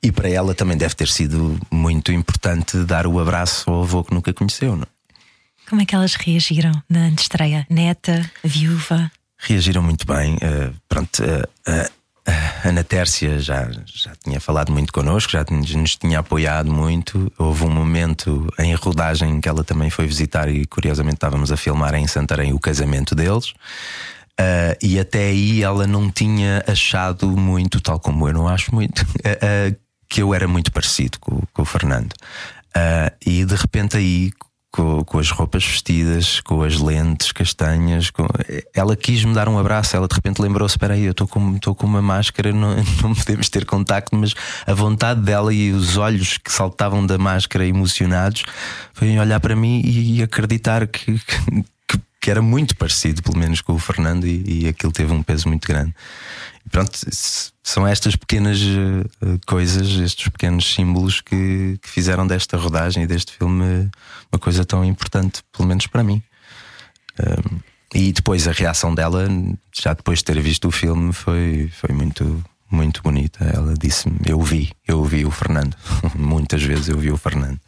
e 0.02 0.10
para 0.10 0.28
ela 0.30 0.54
também 0.54 0.76
deve 0.76 0.94
ter 0.94 1.08
sido 1.08 1.60
muito 1.70 2.10
importante 2.10 2.78
dar 2.84 3.06
o 3.06 3.20
abraço 3.20 3.70
ao 3.70 3.82
avô 3.82 4.02
que 4.02 4.14
nunca 4.14 4.32
conheceu. 4.32 4.76
Não? 4.76 4.84
É? 4.84 5.68
Como 5.68 5.82
é 5.82 5.84
que 5.84 5.94
elas 5.94 6.14
reagiram 6.14 6.72
na 6.88 7.10
estreia? 7.10 7.66
Neta, 7.68 8.30
viúva? 8.42 9.10
Reagiram 9.36 9.82
muito 9.82 10.06
bem. 10.06 10.36
Uh, 10.36 10.74
pronto, 10.88 11.22
uh, 11.22 11.70
uh, 11.70 11.92
a 12.26 12.68
Ana 12.68 12.82
Tércia 12.82 13.38
já, 13.38 13.68
já 13.84 14.12
tinha 14.24 14.40
falado 14.40 14.72
muito 14.72 14.92
connosco, 14.92 15.32
já 15.32 15.44
nos 15.50 15.96
tinha 15.96 16.20
apoiado 16.20 16.72
muito. 16.72 17.30
Houve 17.36 17.64
um 17.64 17.70
momento 17.70 18.50
em 18.58 18.74
rodagem 18.74 19.38
que 19.38 19.48
ela 19.48 19.62
também 19.62 19.90
foi 19.90 20.06
visitar 20.06 20.48
e 20.48 20.64
curiosamente 20.64 21.16
estávamos 21.16 21.52
a 21.52 21.58
filmar 21.58 21.94
em 21.94 22.06
Santarém 22.06 22.54
o 22.54 22.58
casamento 22.58 23.14
deles. 23.14 23.52
Uh, 24.38 24.76
e 24.82 25.00
até 25.00 25.28
aí 25.28 25.62
ela 25.62 25.86
não 25.86 26.10
tinha 26.10 26.62
achado 26.66 27.26
muito, 27.36 27.80
tal 27.80 27.98
como 27.98 28.28
eu 28.28 28.34
não 28.34 28.46
acho 28.46 28.74
muito, 28.74 29.00
uh, 29.00 29.72
uh, 29.72 29.76
que 30.08 30.20
eu 30.20 30.34
era 30.34 30.46
muito 30.46 30.70
parecido 30.70 31.18
com, 31.18 31.40
com 31.54 31.62
o 31.62 31.64
Fernando. 31.64 32.14
e 33.24 33.44
de 33.44 33.54
repente 33.54 33.96
aí, 33.96 34.30
com, 34.70 35.02
com, 35.04 35.18
as 35.18 35.30
roupas 35.30 35.64
vestidas, 35.64 36.40
com 36.40 36.62
as 36.62 36.78
lentes 36.78 37.32
castanhas, 37.32 38.10
com... 38.10 38.26
ela 38.74 38.94
quis 38.94 39.24
me 39.24 39.32
dar 39.32 39.48
um 39.48 39.58
abraço. 39.58 39.96
Ela 39.96 40.06
de 40.06 40.14
repente 40.14 40.42
lembrou-se: 40.42 40.74
Espera 40.74 40.92
aí, 40.92 41.04
eu 41.04 41.12
estou 41.12 41.26
com, 41.26 41.58
com 41.58 41.86
uma 41.86 42.02
máscara, 42.02 42.52
não, 42.52 42.76
não 43.02 43.14
podemos 43.14 43.48
ter 43.48 43.64
contacto, 43.64 44.14
mas 44.14 44.34
a 44.66 44.74
vontade 44.74 45.22
dela 45.22 45.52
e 45.52 45.72
os 45.72 45.96
olhos 45.96 46.36
que 46.36 46.52
saltavam 46.52 47.06
da 47.06 47.16
máscara 47.16 47.66
emocionados 47.66 48.44
foi 48.92 49.18
olhar 49.18 49.40
para 49.40 49.56
mim 49.56 49.80
e, 49.82 50.22
acreditar 50.22 50.86
que, 50.86 51.18
que 51.18 51.64
que 52.26 52.30
era 52.32 52.42
muito 52.42 52.76
parecido, 52.76 53.22
pelo 53.22 53.38
menos, 53.38 53.60
com 53.60 53.72
o 53.72 53.78
Fernando, 53.78 54.26
e, 54.26 54.64
e 54.64 54.66
aquilo 54.66 54.90
teve 54.90 55.12
um 55.12 55.22
peso 55.22 55.46
muito 55.46 55.64
grande. 55.64 55.94
E 56.66 56.68
pronto, 56.68 56.98
são 57.62 57.86
estas 57.86 58.16
pequenas 58.16 58.60
uh, 58.60 59.38
coisas, 59.46 59.86
estes 59.90 60.26
pequenos 60.30 60.74
símbolos 60.74 61.20
que, 61.20 61.78
que, 61.80 61.88
fizeram 61.88 62.26
desta 62.26 62.56
rodagem 62.56 63.04
e 63.04 63.06
deste 63.06 63.30
filme 63.30 63.88
uma 64.32 64.40
coisa 64.40 64.64
tão 64.64 64.84
importante, 64.84 65.40
pelo 65.56 65.68
menos 65.68 65.86
para 65.86 66.02
mim. 66.02 66.20
Um, 67.20 67.60
e 67.94 68.12
depois 68.12 68.48
a 68.48 68.50
reação 68.50 68.92
dela, 68.92 69.28
já 69.72 69.94
depois 69.94 70.18
de 70.18 70.24
ter 70.24 70.40
visto 70.40 70.66
o 70.66 70.72
filme, 70.72 71.12
foi, 71.12 71.70
foi 71.80 71.94
muito, 71.94 72.44
muito 72.68 73.02
bonita. 73.04 73.44
Ela 73.44 73.74
disse-me: 73.74 74.18
Eu 74.26 74.42
vi, 74.42 74.72
eu 74.88 75.04
vi 75.04 75.24
o 75.24 75.30
Fernando. 75.30 75.76
Muitas 76.18 76.60
vezes 76.60 76.88
eu 76.88 76.98
vi 76.98 77.12
o 77.12 77.16
Fernando. 77.16 77.60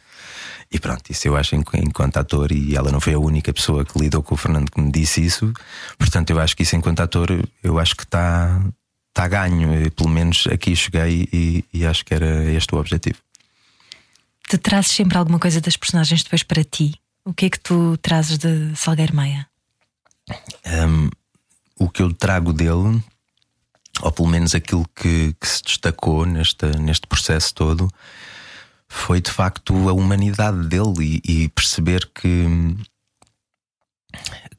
E 0.71 0.79
pronto, 0.79 1.09
isso 1.09 1.27
eu 1.27 1.35
acho 1.35 1.55
enquanto 1.55 2.17
ator, 2.17 2.51
e 2.51 2.75
ela 2.75 2.91
não 2.91 2.99
foi 2.99 3.13
a 3.13 3.19
única 3.19 3.51
pessoa 3.51 3.83
que 3.83 3.97
lidou 3.97 4.21
com 4.21 4.35
o 4.35 4.37
Fernando 4.37 4.71
que 4.71 4.79
me 4.79 4.91
disse 4.91 5.23
isso. 5.25 5.51
Portanto, 5.97 6.29
eu 6.29 6.39
acho 6.39 6.55
que 6.55 6.61
isso 6.61 6.75
enquanto 6.75 6.99
ator, 6.99 7.29
eu 7.63 7.79
acho 7.79 7.95
que 7.95 8.03
está 8.03 8.61
tá 9.11 9.27
ganho. 9.27 9.73
Eu, 9.73 9.91
pelo 9.91 10.09
menos 10.09 10.45
aqui 10.47 10.75
cheguei 10.75 11.27
e, 11.33 11.65
e 11.73 11.85
acho 11.85 12.05
que 12.05 12.13
era 12.13 12.45
este 12.51 12.75
o 12.75 12.77
objetivo. 12.77 13.17
Tu 14.47 14.57
trazes 14.59 14.91
sempre 14.91 15.17
alguma 15.17 15.39
coisa 15.39 15.59
das 15.59 15.75
personagens 15.75 16.23
depois 16.23 16.43
para 16.43 16.63
ti? 16.63 16.93
O 17.25 17.33
que 17.33 17.45
é 17.45 17.49
que 17.49 17.59
tu 17.59 17.97
trazes 17.97 18.37
de 18.37 18.75
Salgueiro 18.75 19.15
Meia? 19.15 19.47
Um, 20.65 21.09
o 21.79 21.89
que 21.89 22.01
eu 22.01 22.13
trago 22.13 22.53
dele, 22.53 23.03
ou 24.01 24.11
pelo 24.11 24.27
menos 24.27 24.53
aquilo 24.53 24.87
que, 24.95 25.35
que 25.39 25.47
se 25.47 25.63
destacou 25.63 26.25
neste, 26.25 26.65
neste 26.79 27.07
processo 27.07 27.53
todo, 27.55 27.91
foi 28.89 29.21
de 29.21 29.31
facto 29.31 29.87
a 29.87 29.93
humanidade 29.93 30.67
dele 30.67 31.21
e, 31.23 31.43
e 31.43 31.49
perceber 31.49 32.09
que, 32.13 32.75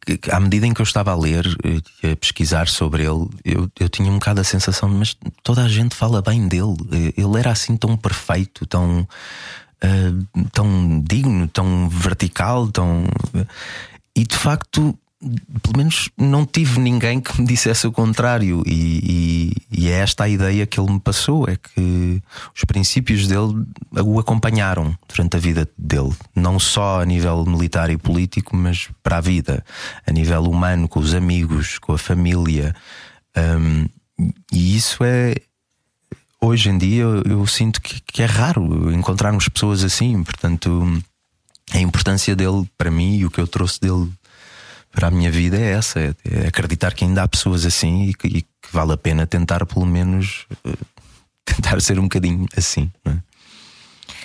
que, 0.06 0.30
à 0.30 0.38
medida 0.38 0.66
em 0.66 0.72
que 0.72 0.80
eu 0.80 0.84
estava 0.84 1.10
a 1.10 1.16
ler 1.16 1.44
e 1.64 2.12
a 2.12 2.16
pesquisar 2.16 2.68
sobre 2.68 3.02
ele, 3.02 3.28
eu, 3.44 3.68
eu 3.78 3.88
tinha 3.88 4.10
um 4.10 4.14
bocado 4.14 4.40
a 4.40 4.44
sensação, 4.44 4.88
mas 4.88 5.16
toda 5.42 5.64
a 5.64 5.68
gente 5.68 5.96
fala 5.96 6.22
bem 6.22 6.46
dele. 6.46 6.76
Ele 7.16 7.38
era 7.38 7.50
assim 7.50 7.76
tão 7.76 7.96
perfeito, 7.96 8.64
tão. 8.66 9.06
Uh, 9.82 10.46
tão 10.52 11.00
digno, 11.00 11.48
tão 11.48 11.88
vertical, 11.88 12.68
tão. 12.68 13.04
E 14.14 14.24
de 14.24 14.36
facto 14.36 14.96
pelo 15.20 15.76
menos 15.76 16.08
não 16.16 16.46
tive 16.46 16.80
ninguém 16.80 17.20
que 17.20 17.38
me 17.38 17.46
dissesse 17.46 17.86
o 17.86 17.92
contrário, 17.92 18.62
e, 18.66 19.52
e, 19.70 19.80
e, 19.82 19.88
é 19.90 19.98
esta 19.98 20.24
a 20.24 20.28
ideia 20.28 20.66
que 20.66 20.80
ele 20.80 20.92
me 20.92 21.00
passou: 21.00 21.46
é 21.46 21.56
que 21.56 22.22
os 22.54 22.64
princípios 22.64 23.26
dele 23.26 23.66
o 24.02 24.18
acompanharam 24.18 24.96
durante 25.06 25.36
a 25.36 25.40
vida 25.40 25.68
dele, 25.76 26.14
não 26.34 26.58
só 26.58 27.02
a 27.02 27.04
nível 27.04 27.44
militar 27.44 27.90
e 27.90 27.98
político, 27.98 28.56
mas 28.56 28.88
para 29.02 29.18
a 29.18 29.20
vida, 29.20 29.62
a 30.06 30.12
nível 30.12 30.42
humano, 30.44 30.88
com 30.88 31.00
os 31.00 31.14
amigos, 31.14 31.78
com 31.78 31.92
a 31.92 31.98
família. 31.98 32.74
Um, 33.36 33.86
e 34.50 34.76
isso 34.76 35.04
é. 35.04 35.34
Hoje 36.42 36.70
em 36.70 36.78
dia 36.78 37.02
eu, 37.02 37.22
eu 37.24 37.46
sinto 37.46 37.82
que, 37.82 38.00
que 38.00 38.22
é 38.22 38.26
raro 38.26 38.90
encontrarmos 38.94 39.46
pessoas 39.50 39.84
assim, 39.84 40.22
portanto, 40.22 41.02
a 41.70 41.78
importância 41.78 42.34
dele 42.34 42.66
para 42.78 42.90
mim 42.90 43.18
e 43.18 43.26
o 43.26 43.30
que 43.30 43.38
eu 43.38 43.46
trouxe 43.46 43.78
dele 43.78 44.10
para 44.90 45.08
a 45.08 45.10
minha 45.10 45.30
vida 45.30 45.56
é 45.56 45.72
essa: 45.72 46.00
é, 46.00 46.14
é 46.24 46.46
acreditar 46.48 46.94
que 46.94 47.04
ainda 47.04 47.22
há 47.22 47.28
pessoas 47.28 47.64
assim 47.64 48.08
e 48.08 48.14
que, 48.14 48.26
e 48.26 48.42
que, 48.42 48.48
vale 48.72 48.92
a 48.92 48.96
pena 48.96 49.26
tentar, 49.26 49.64
pelo 49.66 49.86
menos, 49.86 50.46
uh, 50.66 50.76
tentar 51.44 51.80
ser 51.80 51.98
um 51.98 52.04
bocadinho 52.04 52.46
assim. 52.56 52.90
Não 53.04 53.12
é? 53.12 53.30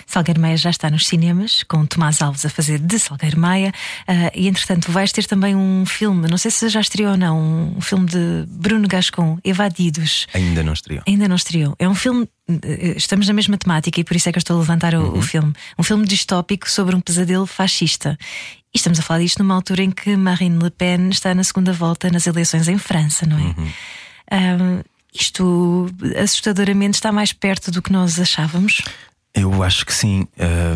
Salgueiro 0.08 0.40
Maia 0.40 0.56
já 0.56 0.70
está 0.70 0.90
nos 0.90 1.08
cinemas, 1.08 1.64
com 1.64 1.86
Tomás 1.86 2.22
Alves 2.22 2.46
a 2.46 2.50
fazer 2.50 2.80
de 2.80 3.00
Salgueiro 3.00 3.40
Maia. 3.40 3.74
Uh, 4.08 4.32
e 4.34 4.48
entretanto, 4.48 4.92
vais 4.92 5.12
ter 5.12 5.26
também 5.26 5.56
um 5.56 5.86
filme, 5.86 6.28
não 6.28 6.38
sei 6.38 6.52
se 6.52 6.70
já 6.70 6.80
estreou 6.80 7.12
ou 7.12 7.18
não, 7.18 7.76
um 7.76 7.82
filme 7.82 8.06
de 8.06 8.46
Bruno 8.48 8.88
Gascon, 8.88 9.40
Evadidos. 9.44 10.28
Ainda 10.34 10.64
não 10.64 10.74
estreou. 10.74 11.04
Ainda 11.08 11.28
não 11.28 11.36
estreou. 11.36 11.76
É 11.80 11.90
um 11.90 11.96
filme. 11.96 12.30
Eh, 12.48 12.94
estamos 12.96 13.28
na 13.28 13.34
mesma 13.34 13.58
temática 13.58 14.00
e 14.00 14.04
por 14.04 14.16
isso 14.16 14.30
é 14.30 14.32
que 14.32 14.38
eu 14.38 14.42
estou 14.42 14.58
a 14.58 14.60
levantar 14.60 14.94
o, 14.94 15.02
uhum. 15.02 15.18
o 15.18 15.22
filme. 15.22 15.54
Um 15.78 15.84
filme 15.84 16.06
distópico 16.06 16.70
sobre 16.70 16.96
um 16.96 17.02
pesadelo 17.02 17.48
fascista. 17.48 18.18
E 18.76 18.78
estamos 18.78 19.00
a 19.00 19.02
falar 19.02 19.22
disto 19.22 19.40
numa 19.42 19.56
altura 19.56 19.84
em 19.84 19.90
que 19.90 20.18
Marine 20.18 20.62
Le 20.62 20.70
Pen 20.70 21.08
está 21.08 21.34
na 21.34 21.46
segunda 21.46 21.72
volta 21.72 22.10
nas 22.12 22.28
eleições 22.28 22.68
em 22.68 22.78
França, 22.78 23.26
não 23.26 23.38
é? 23.40 23.56
Uhum. 24.34 24.84
isto 25.14 25.88
assustadoramente 26.22 26.96
está 26.96 27.10
mais 27.10 27.32
perto 27.32 27.72
do 27.72 27.82
que 27.82 27.90
nós 27.90 28.20
achávamos. 28.20 28.82
Eu 29.34 29.64
acho 29.64 29.86
que 29.86 29.94
sim. 29.94 30.28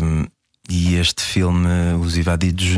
Um, 0.02 0.24
e 0.70 0.94
este 0.94 1.22
filme, 1.22 1.68
Os 2.00 2.16
Evadidos, 2.16 2.68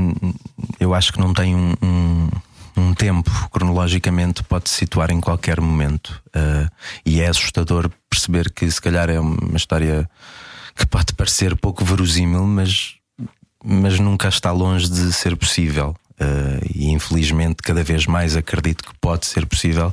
eu 0.80 0.92
acho 0.92 1.12
que 1.12 1.20
não 1.20 1.32
tem 1.32 1.54
um, 1.54 1.72
um, 1.80 2.28
um 2.76 2.92
tempo 2.92 3.30
cronologicamente, 3.50 4.42
pode 4.42 4.70
se 4.70 4.78
situar 4.78 5.12
em 5.12 5.20
qualquer 5.20 5.60
momento. 5.60 6.20
Uh, 6.34 6.68
e 7.06 7.20
é 7.20 7.28
assustador 7.28 7.88
perceber 8.10 8.50
que, 8.50 8.68
se 8.68 8.80
calhar, 8.80 9.08
é 9.08 9.20
uma 9.20 9.56
história 9.56 10.10
que 10.74 10.84
pode 10.84 11.14
parecer 11.14 11.54
pouco 11.54 11.84
verosímil, 11.84 12.44
mas 12.44 12.96
mas 13.64 13.98
nunca 13.98 14.28
está 14.28 14.50
longe 14.50 14.90
de 14.90 15.12
ser 15.12 15.36
possível. 15.36 15.94
Uh, 16.12 16.64
e 16.74 16.90
infelizmente, 16.90 17.62
cada 17.62 17.82
vez 17.82 18.06
mais 18.06 18.36
acredito 18.36 18.84
que 18.84 18.94
pode 19.00 19.26
ser 19.26 19.46
possível, 19.46 19.92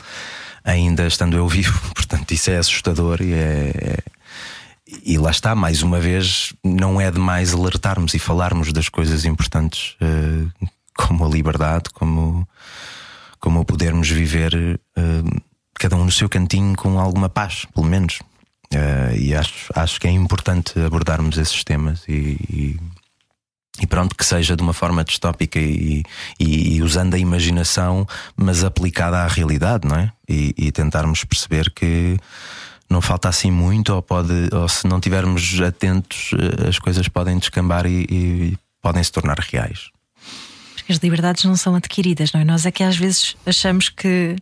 ainda 0.64 1.08
estando 1.08 1.38
eu 1.38 1.48
vivo. 1.48 1.80
Portanto, 1.94 2.32
isso 2.32 2.52
é 2.52 2.58
assustador 2.58 3.22
e 3.22 3.34
é, 3.34 3.72
é. 3.76 3.98
E 5.06 5.20
lá 5.20 5.30
está, 5.30 5.54
mais 5.54 5.84
uma 5.84 6.00
vez, 6.00 6.52
não 6.64 7.00
é 7.00 7.12
demais 7.12 7.54
alertarmos 7.54 8.16
e 8.16 8.20
falarmos 8.20 8.74
das 8.74 8.90
coisas 8.90 9.24
importantes, 9.24 9.96
uh, 10.02 10.70
como 10.98 11.26
a 11.26 11.30
liberdade, 11.30 11.92
como, 11.94 12.48
como 13.40 13.64
podermos 13.64 14.10
viver 14.10 14.80
uh, 14.98 15.42
cada 15.76 15.96
um 15.96 16.06
no 16.06 16.12
seu 16.12 16.28
cantinho 16.28 16.76
com 16.76 17.00
alguma 17.00 17.30
paz, 17.30 17.66
pelo 17.74 17.86
menos. 17.86 18.20
e 19.16 19.34
acho, 19.34 19.72
acho 19.76 20.00
que 20.00 20.08
é 20.08 20.12
importante 20.12 20.78
abordarmos 20.80 21.38
esses 21.38 21.64
temas 21.64 22.04
e, 22.08 22.38
e 22.50 22.80
e 23.82 23.88
pronto, 23.88 24.16
que 24.16 24.26
seja 24.26 24.56
de 24.56 24.62
uma 24.62 24.74
forma 24.74 25.04
distópica 25.04 25.60
e, 25.60 26.04
e, 26.40 26.76
e, 26.76 26.82
usando 26.82 27.14
a 27.14 27.18
imaginação, 27.18 28.06
mas 28.36 28.64
aplicada 28.64 29.20
à 29.20 29.28
realidade, 29.28 29.88
não 29.88 29.96
é? 29.96 30.12
E, 30.28 30.54
e, 30.58 30.72
tentarmos 30.72 31.24
perceber 31.24 31.72
que 31.72 32.18
não 32.90 33.02
falta 33.02 33.30
assim 33.30 33.52
muito, 33.52 33.94
ou, 33.94 34.02
pode, 34.02 34.50
ou 34.52 34.68
se 34.68 34.88
não 34.88 34.98
estivermos 34.98 35.60
atentos, 35.62 36.32
eh, 36.34 36.70
as 36.70 36.80
coisas 36.80 37.08
podem 37.08 37.38
descambar 37.38 37.86
e 37.86 38.58
podem 38.82 39.04
se 39.04 39.12
tornar 39.12 39.38
reais 39.40 39.90
as 40.92 40.98
liberdades 41.00 41.44
não 41.44 41.56
são 41.56 41.76
adquiridas, 41.76 42.32
não 42.32 42.42
é? 42.42 42.44
Nós 42.44 42.66
é 42.66 42.72
que 42.72 42.84
às 42.84 42.96
vezes 42.96 43.36
achamos 43.46 43.90
que 43.90 44.36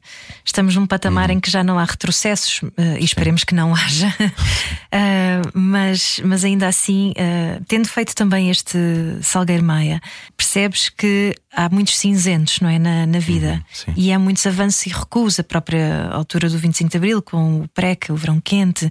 estamos 0.44 0.76
num 0.76 0.86
patamar 0.86 1.30
uhum. 1.30 1.38
em 1.38 1.40
que 1.40 1.50
já 1.50 1.64
não 1.64 1.78
há 1.78 1.84
retrocessos 1.84 2.62
uh, 2.62 2.72
e 3.00 3.04
esperemos 3.04 3.44
que 3.44 3.54
não 3.54 3.74
haja, 3.74 4.08
uh, 4.08 5.52
mas, 5.54 6.22
mas 6.24 6.44
ainda 6.44 6.68
assim, 6.68 7.12
uh, 7.12 7.64
tendo 7.68 7.88
feito 7.88 8.16
também 8.16 8.50
este 8.50 8.78
Salgueiro 9.22 9.64
Maia, 9.64 10.02
percebes 10.36 10.90
que 10.90 11.36
há 11.54 11.70
muitos 11.70 11.98
cinzentos, 11.98 12.60
não 12.60 12.70
é? 12.70 12.80
Na, 12.80 13.06
na 13.06 13.20
vida 13.20 13.64
uhum, 13.88 13.94
e 13.98 14.12
há 14.12 14.20
muitos 14.20 14.46
avanços 14.46 14.86
e 14.86 14.90
recuos. 14.90 15.40
A 15.40 15.44
própria 15.44 16.10
altura 16.12 16.50
do 16.50 16.58
25 16.58 16.92
de 16.92 16.98
Abril, 16.98 17.22
com 17.22 17.62
o 17.62 17.68
PREC, 17.70 18.12
o 18.12 18.16
verão 18.16 18.40
quente 18.40 18.90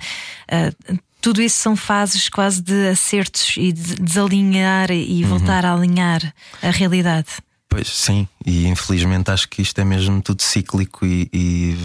tudo 1.27 1.42
isso 1.42 1.59
são 1.59 1.75
fases 1.75 2.29
quase 2.29 2.62
de 2.62 2.88
acertos 2.88 3.57
e 3.57 3.73
de 3.73 3.97
desalinhar 3.97 4.92
e 4.92 5.25
uhum. 5.25 5.31
voltar 5.31 5.66
a 5.66 5.73
alinhar 5.73 6.23
a 6.62 6.71
realidade. 6.71 7.27
Pois 7.68 7.88
sim, 7.88 8.29
e 8.44 8.66
infelizmente 8.66 9.31
acho 9.31 9.48
que 9.48 9.62
isto 9.62 9.79
é 9.81 9.85
mesmo 9.85 10.22
tudo 10.22 10.42
cíclico 10.42 11.05
e, 11.05 11.29
e 11.33 11.76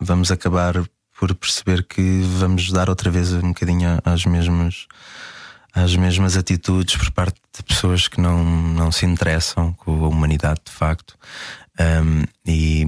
vamos 0.00 0.30
acabar 0.30 0.74
por 1.18 1.34
perceber 1.34 1.84
que 1.84 2.20
vamos 2.38 2.70
dar 2.70 2.88
outra 2.88 3.10
vez 3.10 3.32
um 3.32 3.48
bocadinho 3.48 3.98
às 4.04 4.24
mesmas 4.24 4.86
às 5.76 5.94
mesmas 5.94 6.38
atitudes 6.38 6.96
por 6.96 7.10
parte 7.10 7.38
de 7.54 7.62
pessoas 7.62 8.08
que 8.08 8.18
não, 8.18 8.42
não 8.42 8.90
se 8.90 9.04
interessam 9.04 9.74
com 9.74 10.06
a 10.06 10.08
humanidade 10.08 10.60
de 10.64 10.72
facto. 10.72 11.14
Um, 11.78 12.24
e, 12.46 12.86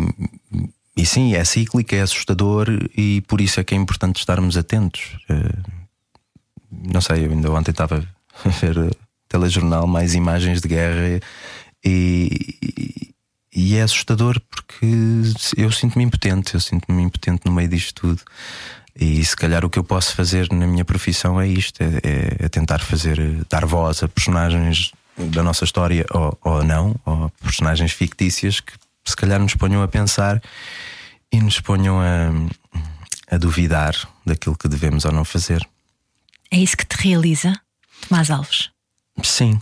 e 0.97 1.05
sim, 1.05 1.35
é 1.35 1.45
cíclico, 1.45 1.95
é 1.95 2.01
assustador 2.01 2.67
e 2.97 3.21
por 3.29 3.43
isso 3.43 3.61
é 3.61 3.65
que 3.65 3.75
é 3.75 3.77
importante 3.77 4.17
estarmos 4.17 4.57
atentos. 4.57 5.19
Uh, 5.29 5.63
não 6.71 7.03
sei, 7.03 7.27
eu 7.27 7.31
ainda 7.31 7.51
ontem 7.53 7.73
estava 7.73 7.97
a 8.45 8.49
ver 8.49 8.97
telejornal, 9.29 9.87
mais 9.87 10.15
imagens 10.15 10.63
de 10.63 10.69
guerra 10.69 11.21
e, 11.85 13.15
e 13.55 13.77
é 13.77 13.83
assustador 13.83 14.41
porque 14.51 14.87
eu 15.57 15.71
sinto-me 15.73 16.05
impotente, 16.05 16.55
eu 16.55 16.61
sinto-me 16.61 17.03
impotente 17.03 17.43
no 17.45 17.53
meio 17.53 17.69
disto 17.69 17.95
tudo. 17.95 18.23
E 19.01 19.25
se 19.25 19.37
calhar 19.37 19.65
o 19.65 19.71
que 19.71 19.79
eu 19.79 19.85
posso 19.85 20.15
fazer 20.15 20.49
na 20.53 20.67
minha 20.67 20.85
profissão 20.85 21.41
é 21.41 21.47
isto: 21.47 21.81
é, 21.81 21.87
é, 22.03 22.37
é 22.47 22.49
tentar 22.49 22.81
fazer, 22.81 23.19
dar 23.49 23.65
voz 23.65 24.03
a 24.03 24.09
personagens 24.09 24.93
da 25.17 25.43
nossa 25.43 25.65
história 25.65 26.05
ou, 26.13 26.39
ou 26.43 26.65
não, 26.65 26.95
ou 27.05 27.31
personagens 27.43 27.93
fictícias 27.93 28.61
que 28.61 28.73
se 29.05 29.17
calhar 29.17 29.41
nos 29.41 29.55
ponham 29.55 29.83
a 29.83 29.89
pensar 29.89 30.43
e 31.33 31.41
nos 31.41 31.61
ponham 31.61 31.99
a, 32.01 33.35
a 33.35 33.39
duvidar 33.39 33.95
daquilo 34.25 34.57
que 34.57 34.69
devemos 34.69 35.05
ou 35.05 35.13
não 35.13 35.25
fazer. 35.25 35.67
É 36.51 36.57
isso 36.57 36.77
que 36.77 36.87
te 36.87 36.97
realiza, 36.97 37.53
Tomás 38.09 38.31
Alves? 38.31 38.71
Sim, 39.23 39.61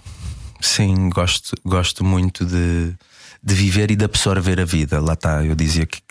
sim, 0.61 1.09
gosto, 1.11 1.55
gosto 1.65 2.05
muito 2.05 2.45
de 2.45 2.95
de 3.47 3.55
viver 3.55 3.93
e 3.93 3.97
de 3.97 4.05
absorver 4.05 4.61
a 4.61 4.65
vida. 4.65 5.01
Lá 5.01 5.13
está, 5.13 5.45
eu 5.45 5.55
dizia 5.55 5.87
que, 5.87 6.03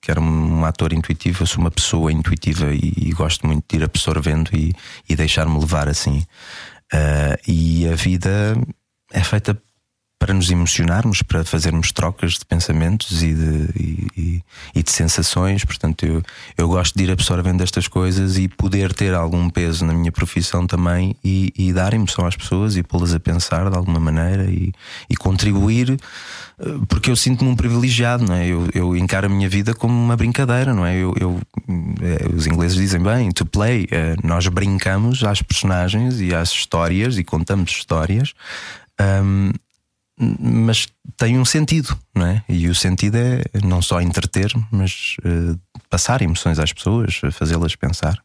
que 0.00 0.10
era 0.12 0.20
um 0.20 0.64
ator 0.64 0.92
intuitivo, 0.92 1.42
eu 1.42 1.46
sou 1.46 1.60
uma 1.60 1.70
pessoa 1.70 2.12
intuitiva 2.12 2.72
e, 2.72 2.92
e 2.96 3.12
gosto 3.12 3.44
muito 3.48 3.64
de 3.68 3.76
ir 3.76 3.82
absorvendo 3.82 4.50
e, 4.54 4.72
e 5.08 5.16
deixar-me 5.16 5.58
levar 5.58 5.88
assim. 5.88 6.24
Uh, 6.92 7.36
e 7.48 7.88
a 7.88 7.96
vida 7.96 8.56
é 9.12 9.24
feita 9.24 9.60
para 10.24 10.32
nos 10.32 10.50
emocionarmos, 10.50 11.20
para 11.20 11.44
fazermos 11.44 11.92
trocas 11.92 12.38
de 12.38 12.46
pensamentos 12.46 13.22
e 13.22 13.34
de, 13.34 13.68
e, 14.16 14.42
e 14.74 14.82
de 14.82 14.90
sensações. 14.90 15.66
Portanto, 15.66 16.06
eu, 16.06 16.22
eu 16.56 16.66
gosto 16.66 16.96
de 16.96 17.04
ir 17.04 17.10
absorvendo 17.10 17.62
estas 17.62 17.86
coisas 17.86 18.38
e 18.38 18.48
poder 18.48 18.94
ter 18.94 19.12
algum 19.12 19.50
peso 19.50 19.84
na 19.84 19.92
minha 19.92 20.10
profissão 20.10 20.66
também 20.66 21.14
e, 21.22 21.52
e 21.54 21.74
dar 21.74 21.92
emoção 21.92 22.26
às 22.26 22.34
pessoas 22.34 22.74
e 22.74 22.82
pô-las 22.82 23.12
a 23.12 23.20
pensar 23.20 23.68
de 23.68 23.76
alguma 23.76 24.00
maneira 24.00 24.44
e, 24.44 24.72
e 25.10 25.14
contribuir, 25.14 25.90
eh, 25.90 26.64
porque 26.88 27.10
eu 27.10 27.16
sinto-me 27.16 27.50
um 27.50 27.54
privilegiado, 27.54 28.24
não 28.24 28.34
é? 28.34 28.46
Eu, 28.46 28.66
eu, 28.72 28.96
encaro 28.96 29.26
a 29.26 29.28
minha 29.28 29.50
vida 29.50 29.74
como 29.74 29.92
uma 29.92 30.16
brincadeira, 30.16 30.72
não 30.72 30.86
é? 30.86 30.96
Eu, 30.96 31.14
eu 31.20 31.38
eh, 32.00 32.28
os 32.34 32.46
ingleses 32.46 32.78
dizem 32.78 33.02
bem, 33.02 33.30
to 33.30 33.44
play, 33.44 33.86
eh, 33.90 34.16
nós 34.24 34.48
brincamos 34.48 35.22
às 35.22 35.42
personagens 35.42 36.18
e 36.18 36.34
às 36.34 36.48
histórias 36.48 37.18
e 37.18 37.24
contamos 37.24 37.72
histórias. 37.72 38.32
Um, 38.98 39.50
mas 40.18 40.86
tem 41.16 41.38
um 41.38 41.44
sentido, 41.44 41.96
não 42.14 42.26
é? 42.26 42.42
E 42.48 42.68
o 42.68 42.74
sentido 42.74 43.16
é 43.16 43.42
não 43.64 43.82
só 43.82 44.00
entreter, 44.00 44.52
mas 44.70 45.16
uh, 45.24 45.58
passar 45.90 46.22
emoções 46.22 46.58
às 46.58 46.72
pessoas, 46.72 47.20
fazê-las 47.32 47.74
pensar. 47.74 48.22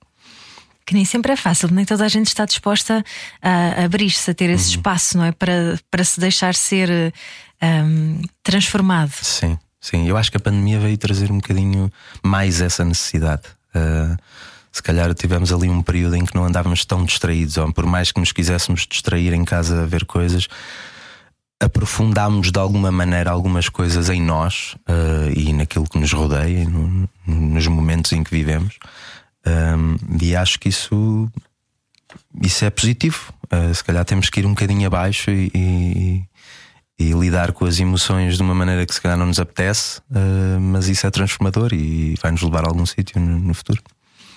Que 0.86 0.94
nem 0.94 1.06
sempre 1.06 1.32
é 1.32 1.36
fácil, 1.36 1.70
nem 1.72 1.86
toda 1.86 2.06
a 2.06 2.08
gente 2.08 2.28
está 2.28 2.46
disposta 2.46 3.04
a 3.42 3.84
abrir-se, 3.84 4.32
a 4.32 4.34
ter 4.34 4.50
esse 4.50 4.70
uhum. 4.70 4.76
espaço, 4.78 5.18
não 5.18 5.26
é? 5.26 5.32
Para, 5.32 5.80
para 5.90 6.04
se 6.04 6.20
deixar 6.20 6.56
ser 6.56 6.90
um, 6.90 7.12
ehm, 7.62 8.22
transformado. 8.42 9.14
Sim, 9.22 9.58
sim. 9.80 10.08
Eu 10.08 10.18
acho 10.18 10.32
que 10.32 10.38
a 10.38 10.40
pandemia 10.40 10.80
veio 10.80 10.98
trazer 10.98 11.32
um 11.32 11.38
bocadinho 11.38 11.92
mais 12.24 12.60
essa 12.60 12.84
necessidade. 12.84 13.44
Uh, 13.76 14.18
se 14.72 14.82
calhar 14.82 15.14
tivemos 15.14 15.52
ali 15.52 15.70
um 15.70 15.82
período 15.82 16.16
em 16.16 16.26
que 16.26 16.34
não 16.34 16.46
andávamos 16.46 16.86
tão 16.86 17.04
distraídos, 17.04 17.58
ou 17.58 17.72
por 17.72 17.86
mais 17.86 18.12
que 18.12 18.20
nos 18.20 18.32
quiséssemos 18.32 18.88
distrair 18.90 19.34
em 19.34 19.44
casa 19.44 19.84
a 19.84 19.86
ver 19.86 20.06
coisas 20.06 20.48
aprofundámos 21.60 22.52
de 22.52 22.60
alguma 22.60 22.92
maneira 22.92 23.30
algumas 23.30 23.68
coisas 23.68 24.10
em 24.10 24.22
nós 24.22 24.76
uh, 24.88 25.30
e 25.36 25.52
naquilo 25.52 25.88
que 25.88 26.00
nos 26.00 26.12
rodeia, 26.14 26.64
no, 26.64 27.10
nos 27.28 27.68
momentos 27.68 28.14
em 28.14 28.24
que 28.24 28.32
vivemos. 28.32 28.78
Um, 29.46 29.98
e 30.22 30.36
acho 30.36 30.60
que 30.60 30.70
isso, 30.70 31.30
isso 32.42 32.64
é 32.64 32.70
positivo. 32.70 33.34
Uh, 33.52 33.74
se 33.76 33.84
calhar 33.84 34.06
temos 34.06 34.30
que 34.30 34.40
ir 34.40 34.46
um 34.46 34.52
bocadinho 34.52 34.88
abaixo 34.88 35.32
e, 35.32 35.52
e, 35.54 36.24
e, 36.98 37.12
lidar 37.12 37.52
com 37.52 37.66
as 37.66 37.80
emoções 37.80 38.38
de 38.38 38.44
uma 38.44 38.56
maneira 38.56 38.86
que 38.86 38.94
se 38.94 39.02
calhar 39.02 39.18
não 39.18 39.26
nos 39.26 39.40
apetece, 39.40 40.00
uh, 40.12 40.60
mas 40.62 40.88
isso 40.88 41.06
é 41.06 41.12
transformador 41.12 41.74
e 41.74 42.16
vai 42.22 42.32
nos 42.32 42.42
levar 42.42 42.64
a 42.64 42.68
algum 42.68 42.86
sítio 42.86 43.20
no, 43.20 43.38
no, 43.38 43.54
futuro. 43.54 43.82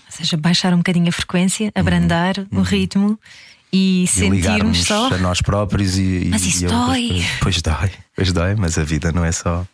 Ou 0.06 0.16
seja, 0.16 0.36
baixar 0.36 0.74
um 0.74 0.78
bocadinho 0.78 1.08
a 1.08 1.12
frequência, 1.12 1.70
abrandar 1.74 2.38
uhum. 2.38 2.46
o 2.52 2.56
uhum. 2.56 2.62
ritmo 2.62 3.20
e, 3.72 4.04
e 4.04 4.06
sentirmos 4.06 4.84
só 4.84 5.12
a 5.12 5.18
nós 5.18 5.40
próprios 5.40 5.96
e, 5.96 6.28
mas 6.30 6.44
isso 6.44 6.64
e 6.64 6.68
dói. 6.68 7.24
Pois 7.40 7.62
dói, 7.62 7.90
pois 8.14 8.32
dói, 8.32 8.54
mas 8.54 8.76
a 8.78 8.84
vida 8.84 9.10
não 9.12 9.24
é 9.24 9.32
só 9.32 9.66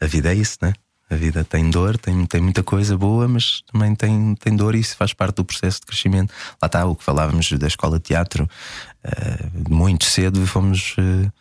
a 0.00 0.06
vida 0.06 0.32
é 0.32 0.34
isso, 0.34 0.58
né? 0.60 0.72
A 1.10 1.16
vida 1.16 1.44
tem 1.44 1.70
dor, 1.70 1.98
tem, 1.98 2.24
tem 2.26 2.40
muita 2.40 2.62
coisa 2.62 2.96
boa, 2.96 3.28
mas 3.28 3.62
também 3.70 3.94
tem, 3.94 4.34
tem 4.36 4.56
dor 4.56 4.74
e 4.74 4.80
isso 4.80 4.96
faz 4.96 5.12
parte 5.12 5.36
do 5.36 5.44
processo 5.44 5.80
de 5.80 5.86
crescimento. 5.86 6.32
Lá 6.60 6.66
está 6.66 6.84
o 6.86 6.96
que 6.96 7.04
falávamos 7.04 7.50
da 7.52 7.66
escola 7.66 7.98
de 7.98 8.04
teatro. 8.04 8.48
Uh, 9.04 9.72
muito 9.74 10.04
cedo 10.06 10.44
fomos 10.46 10.96
uh, 10.98 11.32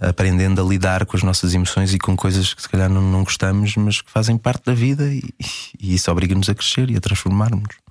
aprendendo 0.00 0.62
a 0.62 0.64
lidar 0.64 1.06
com 1.06 1.16
as 1.16 1.22
nossas 1.22 1.54
emoções 1.54 1.94
e 1.94 1.98
com 1.98 2.14
coisas 2.14 2.52
que 2.52 2.62
se 2.62 2.68
calhar 2.68 2.88
não, 2.88 3.00
não 3.00 3.24
gostamos, 3.24 3.74
mas 3.76 4.00
que 4.00 4.10
fazem 4.10 4.36
parte 4.36 4.66
da 4.66 4.74
vida 4.74 5.12
e, 5.12 5.22
e 5.80 5.94
isso 5.94 6.10
obriga-nos 6.10 6.48
a 6.48 6.54
crescer 6.54 6.90
e 6.90 6.96
a 6.96 7.00
transformarmos. 7.00 7.81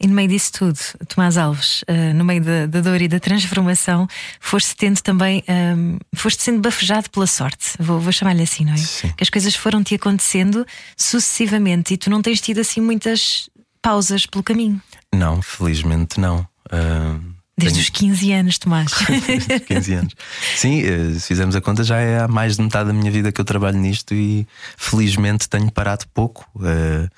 E 0.00 0.06
no 0.06 0.14
meio 0.14 0.28
disso 0.28 0.52
tudo, 0.52 0.78
Tomás 1.08 1.36
Alves, 1.36 1.82
uh, 1.82 2.14
no 2.14 2.24
meio 2.24 2.42
da, 2.42 2.64
da, 2.66 2.80
dor 2.80 3.02
e 3.02 3.06
da 3.06 3.20
transformação, 3.20 4.08
foste 4.40 4.74
tendo 4.74 5.00
também, 5.02 5.44
um, 5.46 5.52
ehm, 5.52 5.98
foste 6.14 6.42
sendo 6.42 6.58
bafejado 6.60 7.10
pela 7.10 7.26
sorte, 7.26 7.74
vou, 7.78 8.00
vou 8.00 8.10
chamar-lhe 8.10 8.42
assim, 8.42 8.64
não 8.64 8.72
é? 8.72 8.78
Sim. 8.78 9.12
Que 9.14 9.22
as 9.22 9.28
coisas 9.28 9.54
foram-te 9.54 9.94
acontecendo 9.94 10.66
sucessivamente 10.96 11.92
e 11.92 11.96
tu 11.98 12.08
não 12.08 12.22
tens 12.22 12.40
tido 12.40 12.60
assim 12.60 12.80
muitas 12.80 13.50
pausas 13.82 14.24
pelo 14.24 14.42
caminho. 14.42 14.80
Não, 15.14 15.42
felizmente 15.42 16.18
não. 16.18 16.46
Uh, 16.72 17.20
Desde 17.60 17.78
tenho... 17.78 17.82
os 17.82 17.90
15 17.90 18.32
anos, 18.32 18.58
Tomás. 18.58 18.92
Desde 19.26 19.54
os 19.54 19.60
15 19.60 19.94
anos. 19.94 20.14
Sim, 20.56 20.80
eh, 20.80 21.14
se 21.18 21.26
fizermos 21.28 21.54
a 21.54 21.60
conta, 21.60 21.84
já 21.84 21.98
é 21.98 22.20
há 22.20 22.28
mais 22.28 22.56
de 22.56 22.62
metade 22.62 22.86
da 22.86 22.92
minha 22.92 23.10
vida 23.10 23.30
que 23.30 23.40
eu 23.40 23.44
trabalho 23.44 23.78
nisto 23.78 24.14
e 24.14 24.46
felizmente 24.76 25.48
tenho 25.48 25.70
parado 25.70 26.06
pouco. 26.14 26.46
Uh, 26.56 27.08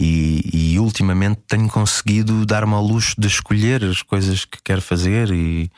e, 0.00 0.74
e, 0.74 0.78
ultimamente 0.78 1.40
tenho 1.48 1.68
conseguido 1.68 2.46
dar-me 2.46 2.72
ao 2.72 2.82
luxo 2.84 3.20
de 3.20 3.26
escolher 3.26 3.82
as 3.82 4.00
coisas 4.00 4.44
que 4.44 4.58
quero 4.62 4.80
fazer 4.80 5.32
e, 5.32 5.68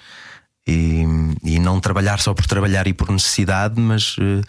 e, 0.68 1.05
e 1.43 1.59
não 1.59 1.81
trabalhar 1.81 2.21
só 2.21 2.35
por 2.35 2.47
trabalhar 2.47 2.87
e 2.87 2.93
por 2.93 3.11
necessidade, 3.11 3.81
mas 3.81 4.18
uh, 4.18 4.43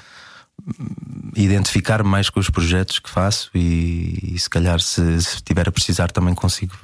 identificar 1.36 2.03
mais 2.03 2.30
com 2.30 2.39
os 2.39 2.49
projetos 2.49 2.99
que 2.99 3.09
faço 3.09 3.49
e, 3.55 4.34
e 4.34 4.39
se 4.39 4.49
calhar 4.49 4.80
se, 4.80 5.22
se 5.22 5.41
tiver 5.41 5.68
a 5.68 5.72
precisar 5.72 6.12
também 6.12 6.34
consigo 6.36 6.76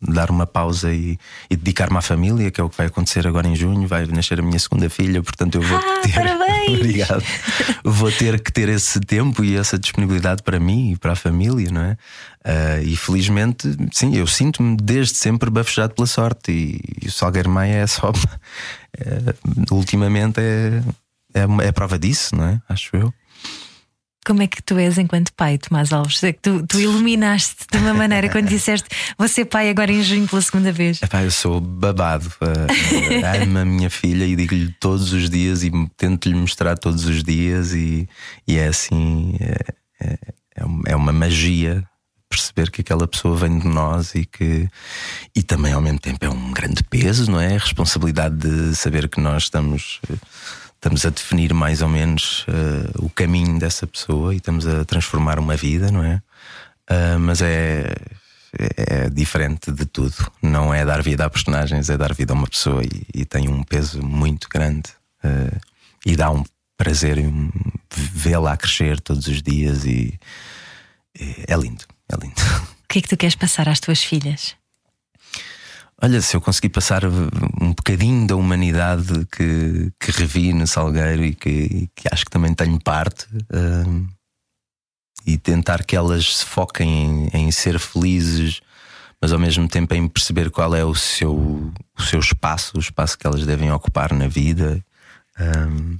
dar 0.00 0.30
uma 0.30 0.46
pausa 0.46 0.92
e, 0.92 1.18
e 1.50 1.56
dedicar-me 1.56 1.96
à 1.96 2.02
família, 2.02 2.50
que 2.50 2.60
é 2.60 2.64
o 2.64 2.68
que 2.68 2.76
vai 2.76 2.86
acontecer 2.86 3.26
agora 3.26 3.48
em 3.48 3.56
junho, 3.56 3.88
vai 3.88 4.06
nascer 4.06 4.38
a 4.38 4.42
minha 4.42 4.58
segunda 4.58 4.88
filha, 4.90 5.22
portanto 5.22 5.56
eu 5.56 5.62
vou 5.62 5.78
ah, 5.78 6.00
ter 6.02 6.12
parabéns. 6.12 6.46
Obrigado. 6.76 7.24
vou 7.84 8.10
ter 8.12 8.40
que 8.40 8.52
ter 8.52 8.68
esse 8.68 9.00
tempo 9.00 9.44
e 9.44 9.56
essa 9.56 9.78
disponibilidade 9.78 10.42
para 10.42 10.60
mim 10.60 10.92
e 10.92 10.96
para 10.96 11.12
a 11.12 11.16
família, 11.16 11.70
não 11.70 11.82
é? 11.82 11.96
Uh, 12.44 12.82
e 12.84 12.96
felizmente, 12.96 13.68
sim, 13.92 14.16
eu 14.16 14.26
sinto-me 14.26 14.76
desde 14.76 15.16
sempre 15.16 15.50
bafejado 15.50 15.94
pela 15.94 16.06
sorte 16.06 16.52
e, 16.52 17.04
e 17.04 17.08
o 17.08 17.12
Salgueiro 17.12 17.50
Maia 17.50 17.78
é 17.78 17.86
só 17.86 18.12
é, 18.98 19.34
ultimamente 19.72 20.40
é 20.40 20.82
é, 21.36 21.68
é 21.68 21.72
prova 21.72 21.98
disso, 21.98 22.34
não 22.34 22.44
é? 22.44 22.62
Acho 22.68 22.96
eu. 22.96 23.14
Como 24.26 24.42
é 24.42 24.48
que 24.48 24.60
tu 24.60 24.76
és 24.76 24.98
enquanto 24.98 25.32
pai, 25.34 25.56
Tomás 25.56 25.92
Alves? 25.92 26.20
É 26.24 26.32
que 26.32 26.40
tu, 26.40 26.66
tu 26.66 26.80
iluminaste 26.80 27.64
de 27.70 27.78
uma 27.78 27.94
maneira 27.94 28.28
quando 28.28 28.48
disseste 28.48 28.88
você 29.16 29.44
pai 29.44 29.70
agora 29.70 29.92
em 29.92 30.02
junho 30.02 30.26
pela 30.26 30.42
segunda 30.42 30.72
vez. 30.72 31.00
Epá, 31.00 31.22
eu 31.22 31.30
sou 31.30 31.60
babado. 31.60 32.26
Uh, 32.42 33.42
amo 33.42 33.58
a 33.58 33.64
minha 33.64 33.88
filha 33.88 34.24
e 34.24 34.34
digo-lhe 34.34 34.74
todos 34.80 35.12
os 35.12 35.30
dias 35.30 35.62
e 35.62 35.70
tento-lhe 35.96 36.34
mostrar 36.34 36.76
todos 36.76 37.04
os 37.04 37.22
dias, 37.22 37.72
e, 37.72 38.08
e 38.48 38.58
é 38.58 38.66
assim: 38.66 39.36
é, 39.40 39.74
é, 40.00 40.18
é 40.86 40.96
uma 40.96 41.12
magia 41.12 41.88
perceber 42.28 42.70
que 42.70 42.80
aquela 42.80 43.06
pessoa 43.06 43.36
vem 43.36 43.58
de 43.58 43.68
nós 43.68 44.14
e 44.14 44.24
que 44.24 44.68
e 45.34 45.42
também 45.42 45.72
ao 45.72 45.80
mesmo 45.80 46.00
tempo 46.00 46.24
é 46.24 46.28
um 46.28 46.52
grande 46.52 46.82
peso, 46.82 47.30
não 47.30 47.40
é? 47.40 47.54
A 47.54 47.58
responsabilidade 47.58 48.36
de 48.36 48.74
saber 48.74 49.08
que 49.08 49.20
nós 49.20 49.44
estamos 49.44 50.00
estamos 50.86 51.04
a 51.04 51.10
definir 51.10 51.52
mais 51.52 51.82
ou 51.82 51.88
menos 51.88 52.46
uh, 52.46 53.04
o 53.04 53.10
caminho 53.10 53.58
dessa 53.58 53.88
pessoa 53.88 54.32
e 54.32 54.36
estamos 54.36 54.68
a 54.68 54.84
transformar 54.84 55.36
uma 55.36 55.56
vida, 55.56 55.90
não 55.90 56.04
é? 56.04 56.22
Uh, 56.88 57.18
mas 57.18 57.42
é, 57.42 57.92
é, 58.56 59.10
diferente 59.10 59.72
de 59.72 59.84
tudo. 59.84 60.14
Não 60.40 60.72
é 60.72 60.84
dar 60.84 61.02
vida 61.02 61.24
a 61.24 61.30
personagens, 61.30 61.90
é 61.90 61.96
dar 61.96 62.14
vida 62.14 62.32
a 62.32 62.36
uma 62.36 62.46
pessoa 62.46 62.84
e, 62.84 63.04
e 63.12 63.24
tem 63.24 63.48
um 63.48 63.64
peso 63.64 64.00
muito 64.00 64.48
grande 64.48 64.90
uh, 65.24 65.60
e 66.04 66.14
dá 66.14 66.30
um 66.30 66.44
prazer 66.76 67.18
vê-la 67.92 68.56
crescer 68.56 69.00
todos 69.00 69.26
os 69.26 69.42
dias 69.42 69.84
e, 69.84 70.16
e 71.18 71.44
é 71.48 71.56
lindo, 71.56 71.84
é 72.08 72.16
lindo. 72.16 72.40
O 72.86 72.88
que 72.88 73.00
é 73.00 73.02
que 73.02 73.08
tu 73.08 73.16
queres 73.16 73.34
passar 73.34 73.68
às 73.68 73.80
tuas 73.80 74.04
filhas? 74.04 74.54
Olha, 76.02 76.20
se 76.20 76.36
eu 76.36 76.42
conseguir 76.42 76.68
passar 76.68 77.04
um 77.06 77.72
bocadinho 77.72 78.26
da 78.26 78.36
humanidade 78.36 79.26
que, 79.32 79.90
que 79.98 80.10
revi 80.10 80.52
no 80.52 80.66
Salgueiro 80.66 81.24
e 81.24 81.34
que, 81.34 81.88
que 81.94 82.08
acho 82.12 82.24
que 82.24 82.30
também 82.30 82.52
tenho 82.52 82.78
parte, 82.78 83.24
uh, 83.34 84.08
e 85.26 85.38
tentar 85.38 85.84
que 85.84 85.96
elas 85.96 86.38
se 86.38 86.44
foquem 86.44 87.28
em, 87.32 87.46
em, 87.46 87.50
ser 87.50 87.78
felizes, 87.78 88.60
mas 89.20 89.32
ao 89.32 89.38
mesmo 89.38 89.66
tempo 89.66 89.94
em 89.94 90.06
perceber 90.06 90.50
qual 90.50 90.74
é 90.74 90.84
o 90.84 90.94
seu, 90.94 91.34
o 91.98 92.02
seu 92.02 92.20
espaço, 92.20 92.76
o 92.76 92.80
espaço 92.80 93.18
que 93.18 93.26
elas 93.26 93.44
devem 93.46 93.72
ocupar 93.72 94.12
na 94.12 94.28
vida. 94.28 94.84
Um, 95.40 95.98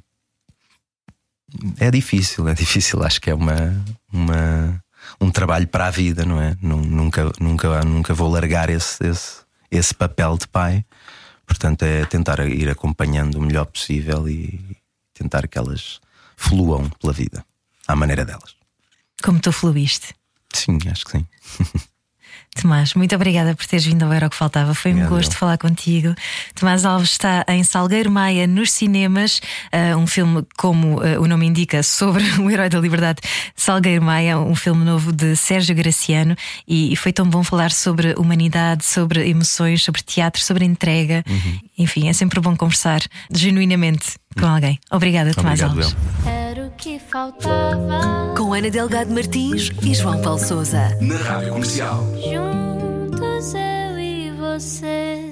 É 1.81 1.91
difícil, 1.91 2.47
é 2.49 2.55
difícil. 2.55 3.03
Acho 3.03 3.21
que 3.21 3.31
é 3.31 3.35
uma, 3.35 3.85
uma 4.13 4.83
um 5.21 5.31
trabalho 5.31 5.67
para 5.67 5.87
a 5.87 5.91
vida, 5.91 6.25
não 6.25 6.41
é? 6.41 6.57
Nunca, 6.61 7.33
nunca, 7.41 7.81
nunca 7.85 8.15
vou 8.15 8.31
largar 8.31 8.69
esse, 8.69 9.05
esse, 9.07 9.46
esse 9.71 9.95
papel 9.95 10.37
de 10.37 10.47
pai. 10.49 10.85
Portanto, 11.47 11.83
é 11.83 12.05
tentar 12.05 12.41
ir 12.47 12.69
acompanhando 12.69 13.37
o 13.37 13.43
melhor 13.43 13.67
possível 13.67 14.29
e 14.29 14.77
tentar 15.15 15.47
que 15.47 15.57
elas 15.57 16.01
fluam 16.37 16.89
pela 17.01 17.13
vida, 17.13 17.45
à 17.87 17.95
maneira 17.95 18.25
delas. 18.25 18.57
Como 19.23 19.41
tu 19.41 19.53
fluíste? 19.53 20.15
Sim, 20.53 20.79
acho 20.91 21.05
que 21.05 21.13
sim. 21.13 21.27
Tomás, 22.61 22.95
muito 22.95 23.15
obrigada 23.15 23.55
por 23.55 23.67
teres 23.67 23.85
vindo 23.85 24.03
ao 24.03 24.13
Era 24.13 24.27
o 24.27 24.31
que 24.31 24.37
Faltava. 24.37 24.75
Foi 24.75 24.95
um 24.95 25.07
gosto 25.07 25.33
eu. 25.33 25.39
falar 25.39 25.59
contigo. 25.59 26.15
Tomás 26.55 26.85
Alves 26.85 27.11
está 27.11 27.45
em 27.49 27.63
Salgueiro 27.63 28.11
Maia 28.11 28.47
nos 28.47 28.73
cinemas, 28.73 29.41
uh, 29.73 29.97
um 29.97 30.07
filme, 30.07 30.43
como 30.57 31.01
uh, 31.01 31.21
o 31.21 31.27
nome 31.27 31.47
indica, 31.47 31.83
sobre 31.83 32.25
o 32.41 32.51
herói 32.51 32.69
da 32.69 32.81
liberdade, 32.81 33.21
Salgueiro 33.55 34.03
Maia, 34.03 34.39
um 34.39 34.55
filme 34.55 34.85
novo 34.85 35.13
de 35.13 35.37
Sérgio 35.37 35.75
Graciano. 35.75 36.35
E, 36.67 36.93
e 36.93 36.97
foi 36.97 37.13
tão 37.13 37.29
bom 37.29 37.45
falar 37.45 37.73
sobre 37.73 38.15
humanidade, 38.15 38.85
sobre 38.85 39.29
emoções, 39.29 39.85
sobre 39.85 40.03
teatro, 40.03 40.43
sobre 40.43 40.65
entrega. 40.65 41.23
Uhum. 41.29 41.61
Enfim, 41.79 42.09
é 42.09 42.13
sempre 42.13 42.41
bom 42.41 42.57
conversar 42.57 43.01
genuinamente 43.31 44.17
com 44.39 44.47
alguém. 44.47 44.79
Obrigada, 44.91 45.33
Tomás 45.35 45.61
Obrigado, 45.63 45.95
Alves. 45.95 46.27
Era 46.27 46.67
o 46.67 46.71
que 46.73 46.99
faltava. 46.99 48.35
Com 48.37 48.53
Ana 48.53 48.71
Delgado 48.71 49.13
Martins 49.13 49.71
e 49.83 49.95
João 49.95 50.21
Paulo 50.21 50.39
Souza. 50.39 50.97
Na 51.01 51.17
Rádio 51.17 51.53
Comercial. 51.53 52.05
Juntos 52.15 53.55
eu 53.55 53.99
e 53.99 54.31
você. 54.33 55.26